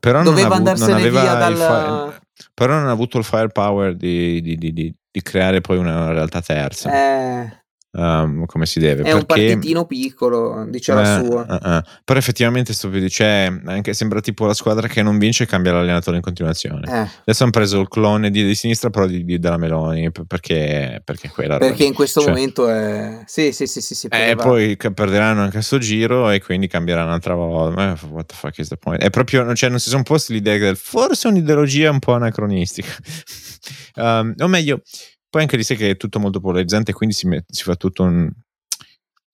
[0.00, 1.56] Però non, Doveva avu- non andarsene aveva via dal...
[1.56, 2.20] fi-
[2.54, 6.40] però non ha avuto il firepower di, di- di- di- di creare poi una realtà
[6.40, 6.90] terza.
[6.92, 7.61] Eh,
[7.92, 9.02] um, come si deve.
[9.02, 11.46] è un perché, partitino piccolo, dice la Eh, sua.
[11.46, 11.82] eh, eh.
[12.04, 15.72] Però effettivamente sto PD, cioè, anche sembra tipo la squadra che non vince e cambia
[15.72, 16.86] l'allenatore in continuazione.
[16.86, 21.00] Eh, Adesso hanno preso il clone di, di sinistra, però di, di- della Meloni, perché,
[21.04, 23.22] perché quella perché in questo Cioè, momento è...
[23.26, 26.40] Sì, sì, sì, sì, sì E poteva- poi che perderanno anche a sto giro e
[26.40, 27.92] quindi cambieranno un'altra volta.
[27.92, 29.00] Eh, what the fuck is the point?
[29.02, 32.90] È proprio, cioè, non si sono posti l'idea del forse un'ideologia un po' anacronistica.
[33.96, 34.80] Um, o meglio,
[35.32, 38.02] poi anche lì sai che è tutto molto polarizzante, quindi si, met- si fa tutto
[38.02, 38.30] un...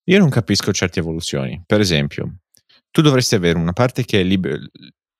[0.05, 1.61] Io non capisco certe evoluzioni.
[1.66, 2.36] Per esempio,
[2.92, 4.70] tu dovresti avere una parte che è liber-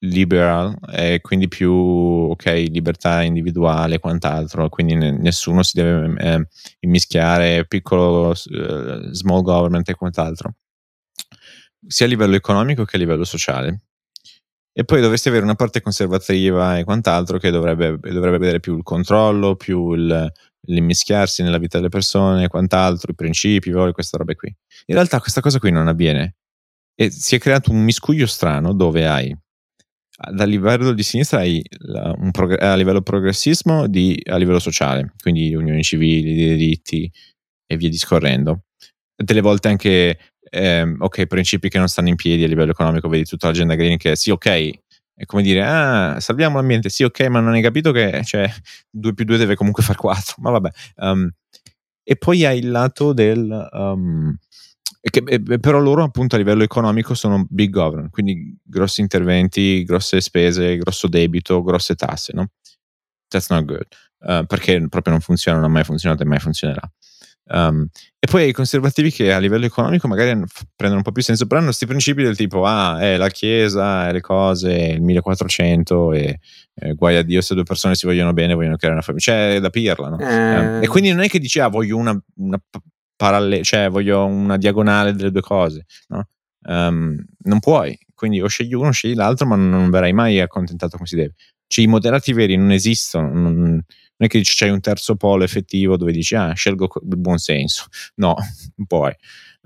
[0.05, 6.47] liberal e quindi più, ok, libertà individuale e quant'altro, quindi ne- nessuno si deve eh,
[6.79, 10.55] immischiare, piccolo eh, small government e quant'altro,
[11.89, 13.81] sia a livello economico che a livello sociale.
[14.73, 18.85] E poi dovresti avere una parte conservativa e quant'altro che dovrebbe, dovrebbe vedere più il
[18.85, 20.33] controllo, più il,
[20.69, 24.49] l'immischiarsi nella vita delle persone quant'altro, i principi, i valori, queste robe qui.
[24.87, 26.37] In realtà questa cosa qui non avviene
[26.95, 29.37] e si è creato un miscuglio strano dove hai
[30.21, 35.55] a livello di sinistra hai la- prog- a livello progressismo di, a livello sociale, quindi
[35.55, 37.11] unioni civili, diritti
[37.67, 38.65] e via discorrendo.
[39.15, 40.19] Delle volte anche
[40.51, 43.97] ehm, ok, principi che non stanno in piedi a livello economico, vedi tutta l'agenda green
[43.97, 44.71] che sì, ok,
[45.19, 48.49] è come dire, ah, salviamo l'ambiente, sì, ok, ma non hai capito che cioè,
[48.89, 50.71] 2 più 2 deve comunque far 4, ma vabbè.
[50.99, 51.29] Um,
[52.05, 53.69] e poi hai il lato del...
[53.73, 54.37] um,
[55.01, 60.21] che, eh, però loro appunto a livello economico sono big government, quindi grossi interventi, grosse
[60.21, 62.51] spese, grosso debito, grosse tasse, no?
[63.27, 63.87] That's not good,
[64.21, 66.89] uh, perché proprio non funziona, non ha mai funzionato e mai funzionerà.
[67.51, 67.87] Um,
[68.19, 70.31] e poi ai conservativi che a livello economico magari
[70.77, 74.09] prendono un po' più senso, però hanno questi principi del tipo, ah, è la chiesa,
[74.09, 76.41] è le cose, il 1400 e
[76.75, 79.55] eh, guai a Dio se due persone si vogliono bene, vogliono creare una famiglia, cioè
[79.57, 80.19] è da pirla, no?
[80.19, 82.61] Eh, Eh, e quindi non è che dici, ah, voglio una, una
[83.17, 86.29] parallele, cioè voglio una diagonale delle due cose, no?
[86.69, 90.97] Ehm, non puoi, quindi o scegli uno o scegli l'altro, ma non verrai mai accontentato
[90.97, 91.35] come si deve.
[91.69, 93.85] Cioè, i moderati veri non esistono, non, non
[94.17, 97.87] è che dici c'hai un terzo polo effettivo dove dici, ah, scelgo il buon senso.
[98.17, 98.35] No,
[98.89, 99.15] puoi.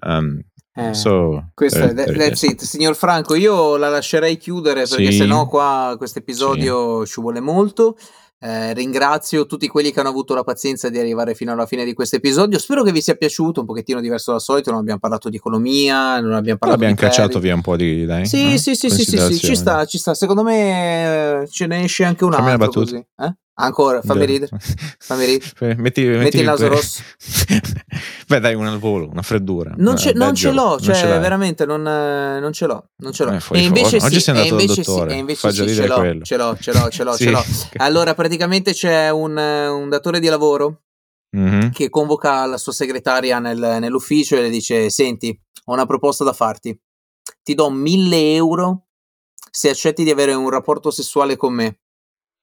[0.05, 0.39] Um,
[0.75, 0.93] eh.
[0.93, 2.51] so, Questo è, there it that's is.
[2.51, 2.61] it.
[2.63, 5.19] Signor Franco, io la lascerei chiudere perché Sì.
[5.19, 7.97] sennò qua questo episodio ci vuole molto.
[8.45, 11.93] Eh, ringrazio tutti quelli che hanno avuto la pazienza di arrivare fino alla fine di
[11.95, 12.59] questo episodio.
[12.59, 14.71] Spero che vi sia piaciuto, un pochettino diverso dal solito.
[14.73, 17.43] Non abbiamo parlato di economia, non abbiamo Però parlato abbiamo di cacciato credit.
[17.45, 18.57] via un po' di dai, Sì, no?
[18.57, 20.15] sì, sì, sì, sì, sì, ci sta, ci sta.
[20.15, 22.91] Secondo me eh, ce ne esce anche un Fammi una altro battuta.
[22.91, 23.07] così.
[23.31, 23.37] Eh?
[23.55, 24.51] Ancora, fammi ridere.
[24.99, 25.75] Fammi ridere.
[25.77, 27.03] Metti, Metti il naso rosso.
[28.27, 29.75] Beh, dai, un al volo, una freddura.
[29.77, 32.91] Non, ce, non ce l'ho, cioè, ce veramente non, non, ce l'ho.
[32.97, 33.33] Non ce l'ho.
[33.33, 35.11] Eh, e invece sì, Oggi sei andato dal dottore.
[35.11, 37.25] Sì, e invece sì, ce l'ho, ce l'ho, ce l'ho, ce l'ho, sì.
[37.25, 37.45] ce l'ho.
[37.77, 40.85] Allora, praticamente c'è un, un datore di lavoro
[41.37, 41.71] mm-hmm.
[41.73, 46.33] che convoca la sua segretaria nel, nell'ufficio e le dice: Senti, ho una proposta da
[46.33, 46.75] farti.
[47.43, 48.87] Ti do mille euro
[49.51, 51.81] se accetti di avere un rapporto sessuale con me.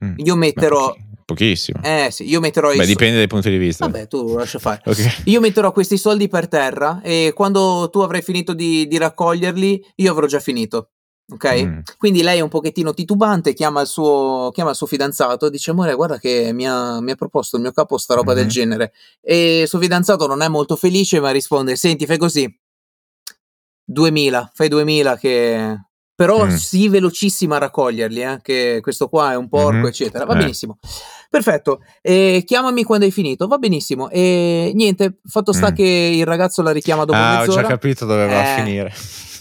[0.04, 0.14] Mm.
[0.18, 0.94] Io metterò.
[0.94, 1.82] Beh, pochissimo.
[1.84, 2.74] Eh sì, io metterò.
[2.74, 3.86] Beh, dipende dai punti di vista.
[3.86, 4.82] Vabbè, tu lascia fare.
[4.86, 5.12] Okay.
[5.26, 10.12] Io metterò questi soldi per terra e quando tu avrai finito di, di raccoglierli, io
[10.12, 10.92] avrò già finito.
[11.32, 11.64] Ok?
[11.64, 11.80] Mm.
[11.98, 15.72] Quindi lei è un pochettino titubante, chiama il suo, chiama il suo fidanzato e dice:
[15.72, 18.42] Amore, guarda che mi ha, mi ha, proposto il mio capo sta roba mm-hmm.
[18.42, 18.94] del genere.
[19.22, 22.52] E il suo fidanzato non è molto felice, ma risponde: Senti, fai così.
[23.84, 25.78] 2000, fai 2000 che
[26.20, 26.50] però mm.
[26.50, 29.86] sii velocissima a raccoglierli, eh, che questo qua è un porco, mm-hmm.
[29.86, 30.26] eccetera.
[30.26, 30.40] Va eh.
[30.40, 30.78] benissimo.
[31.30, 34.10] Perfetto, e chiamami quando hai finito, va benissimo.
[34.10, 35.76] E niente, fatto sta mm.
[35.76, 37.60] che il ragazzo la richiama dopo ah, mezz'ora.
[37.60, 38.94] ho già capito dove va a eh, finire.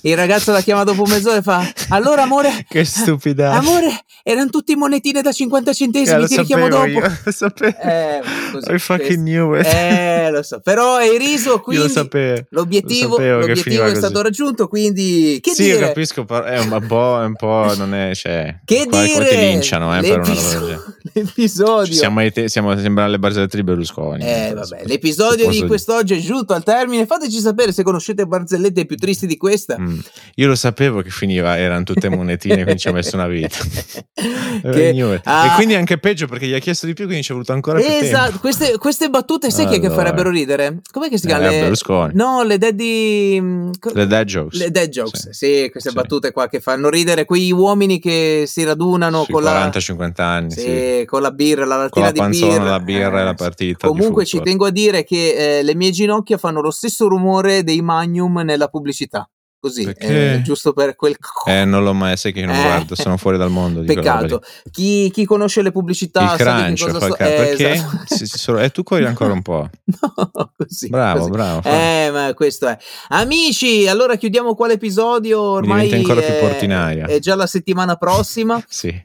[0.03, 3.53] Il ragazzo la chiama dopo mezz'ora e fa: Allora, amore, che stupida.
[3.53, 6.23] Amore, erano tutti monetine da 50 centesimi.
[6.23, 6.87] Eh, ti richiamo dopo.
[6.87, 7.77] Io, lo sapevo.
[7.79, 8.21] Eh,
[8.53, 9.67] così, I fucking knew it.
[9.67, 10.61] Eh, lo so.
[10.61, 14.69] Però hai riso, quindi lo sapevo, l'obiettivo, lo l'obiettivo è stato raggiunto.
[14.69, 15.79] Quindi, che sì, dire?
[15.79, 16.27] Sì, capisco.
[16.45, 18.15] È un po', è un po', non è.
[18.15, 19.29] Cioè, che dire?
[19.29, 21.93] ti linciano eh, per una cosa L'episodio.
[21.93, 24.25] Siamo, siamo sembrano le barzellette di Berlusconi.
[24.25, 24.83] Eh, vabbè.
[24.85, 27.07] L'episodio di quest'oggi è giunto al termine.
[27.07, 29.79] Fateci sapere se conoscete barzellette più tristi di questa.
[29.79, 29.88] Mm.
[30.37, 33.59] Io lo sapevo che finiva, erano tutte monetine, quindi ci ha messo una vita.
[34.63, 37.35] che, ah, e quindi anche peggio perché gli ha chiesto di più, quindi ci è
[37.35, 39.81] voluto ancora più esatto, queste, queste, battute sai allora.
[39.81, 40.81] che farebbero ridere?
[40.93, 41.49] Com'è che si chiama?
[41.51, 43.41] Eh, le, no, le daddy...
[43.41, 44.59] Mm, le dad jokes.
[44.59, 45.95] Le dad jokes, sì, sì queste sì.
[45.95, 50.61] battute qua che fanno ridere, quei uomini che si radunano Sui con 40-50 anni, sì,
[50.61, 52.63] sì, con la birra, la lattina con la di birra.
[52.63, 53.89] la birra eh, e la partita.
[53.89, 57.81] Comunque ci tengo a dire che eh, le mie ginocchia fanno lo stesso rumore dei
[57.81, 59.29] Magnum nella pubblicità
[59.61, 61.17] così, eh, giusto per quel...
[61.47, 62.63] Eh, non l'ho mai, sai che non eh.
[62.63, 63.83] guardo, sono fuori dal mondo.
[63.83, 64.43] Peccato.
[64.71, 66.33] Chi, chi, conosce le pubblicità...
[66.33, 67.17] Il crunch, cosa so...
[67.17, 67.71] eh, perché?
[67.73, 68.59] Esatto.
[68.59, 69.69] E eh, tu corri ancora un po'.
[69.85, 70.89] no, così.
[70.89, 71.31] Bravo, così.
[71.31, 71.69] bravo.
[71.69, 72.79] Eh, ma questo è.
[73.09, 75.85] Amici, allora chiudiamo qua l'episodio, ormai...
[75.85, 77.07] Diventa ancora più portinaia.
[77.07, 78.63] È già la settimana prossima.
[78.69, 79.03] sì.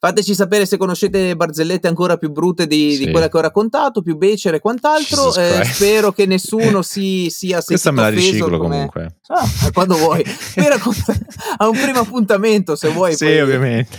[0.00, 3.04] Fateci sapere se conoscete barzellette ancora più brutte di, sì.
[3.04, 5.34] di quelle che ho raccontato, più becere e quant'altro.
[5.34, 8.58] Eh, spero che nessuno si sia Questa me la riciclo come...
[8.58, 9.16] comunque.
[9.28, 10.24] Ah, quando vuoi.
[11.58, 13.14] a un primo appuntamento, se vuoi.
[13.14, 13.40] Sì, poi...
[13.40, 13.96] ovviamente.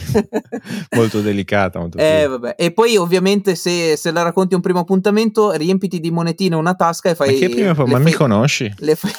[0.95, 1.79] molto delicata.
[1.79, 6.11] Molto eh, e poi, ovviamente, se, se, la racconti a un primo appuntamento, riempiti di
[6.11, 7.33] monetine una tasca e fai.
[7.33, 7.73] Ma che prima?
[7.73, 8.01] Ma fai...
[8.01, 8.73] mi conosci?
[8.77, 9.11] Le fai...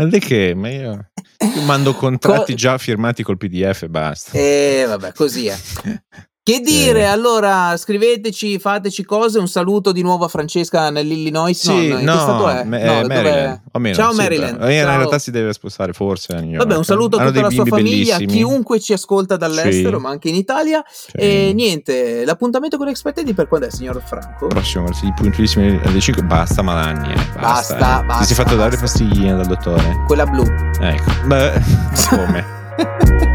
[0.00, 0.54] Ma di che?
[0.54, 1.10] Ma io...
[1.54, 4.32] io mando contratti Co- già firmati col PDF e basta.
[4.32, 5.56] E eh, vabbè, così è.
[6.42, 7.04] Che dire, eh.
[7.04, 9.38] allora scriveteci, fateci cose.
[9.38, 11.60] Un saluto di nuovo a Francesca nell'Illinois.
[11.60, 12.64] Sì, no, no, stato è?
[12.64, 13.60] Me- no Maryland.
[13.74, 14.58] Meno, Ciao sì, Maryland.
[14.58, 14.70] Ciao.
[14.70, 16.32] In realtà si deve spostare forse.
[16.56, 18.26] Vabbè, un saluto a tutta la sua famiglia, bellissimi.
[18.26, 20.02] chiunque ci ascolta dall'estero, sì.
[20.02, 20.82] ma anche in Italia.
[20.90, 21.16] Sì.
[21.18, 24.46] E niente, l'appuntamento con Expected per quando è, signor Franco?
[24.46, 26.22] Prossimo, sì, puntualissimi alle 5.
[26.22, 27.16] Basta Malagni, eh.
[27.34, 27.40] basta.
[27.40, 28.04] Basta, eh.
[28.04, 28.20] basta.
[28.24, 30.04] Ti sei fatto dare pastigline dal dottore?
[30.06, 30.44] Quella blu.
[30.80, 31.62] Ecco, beh,
[32.08, 33.28] come?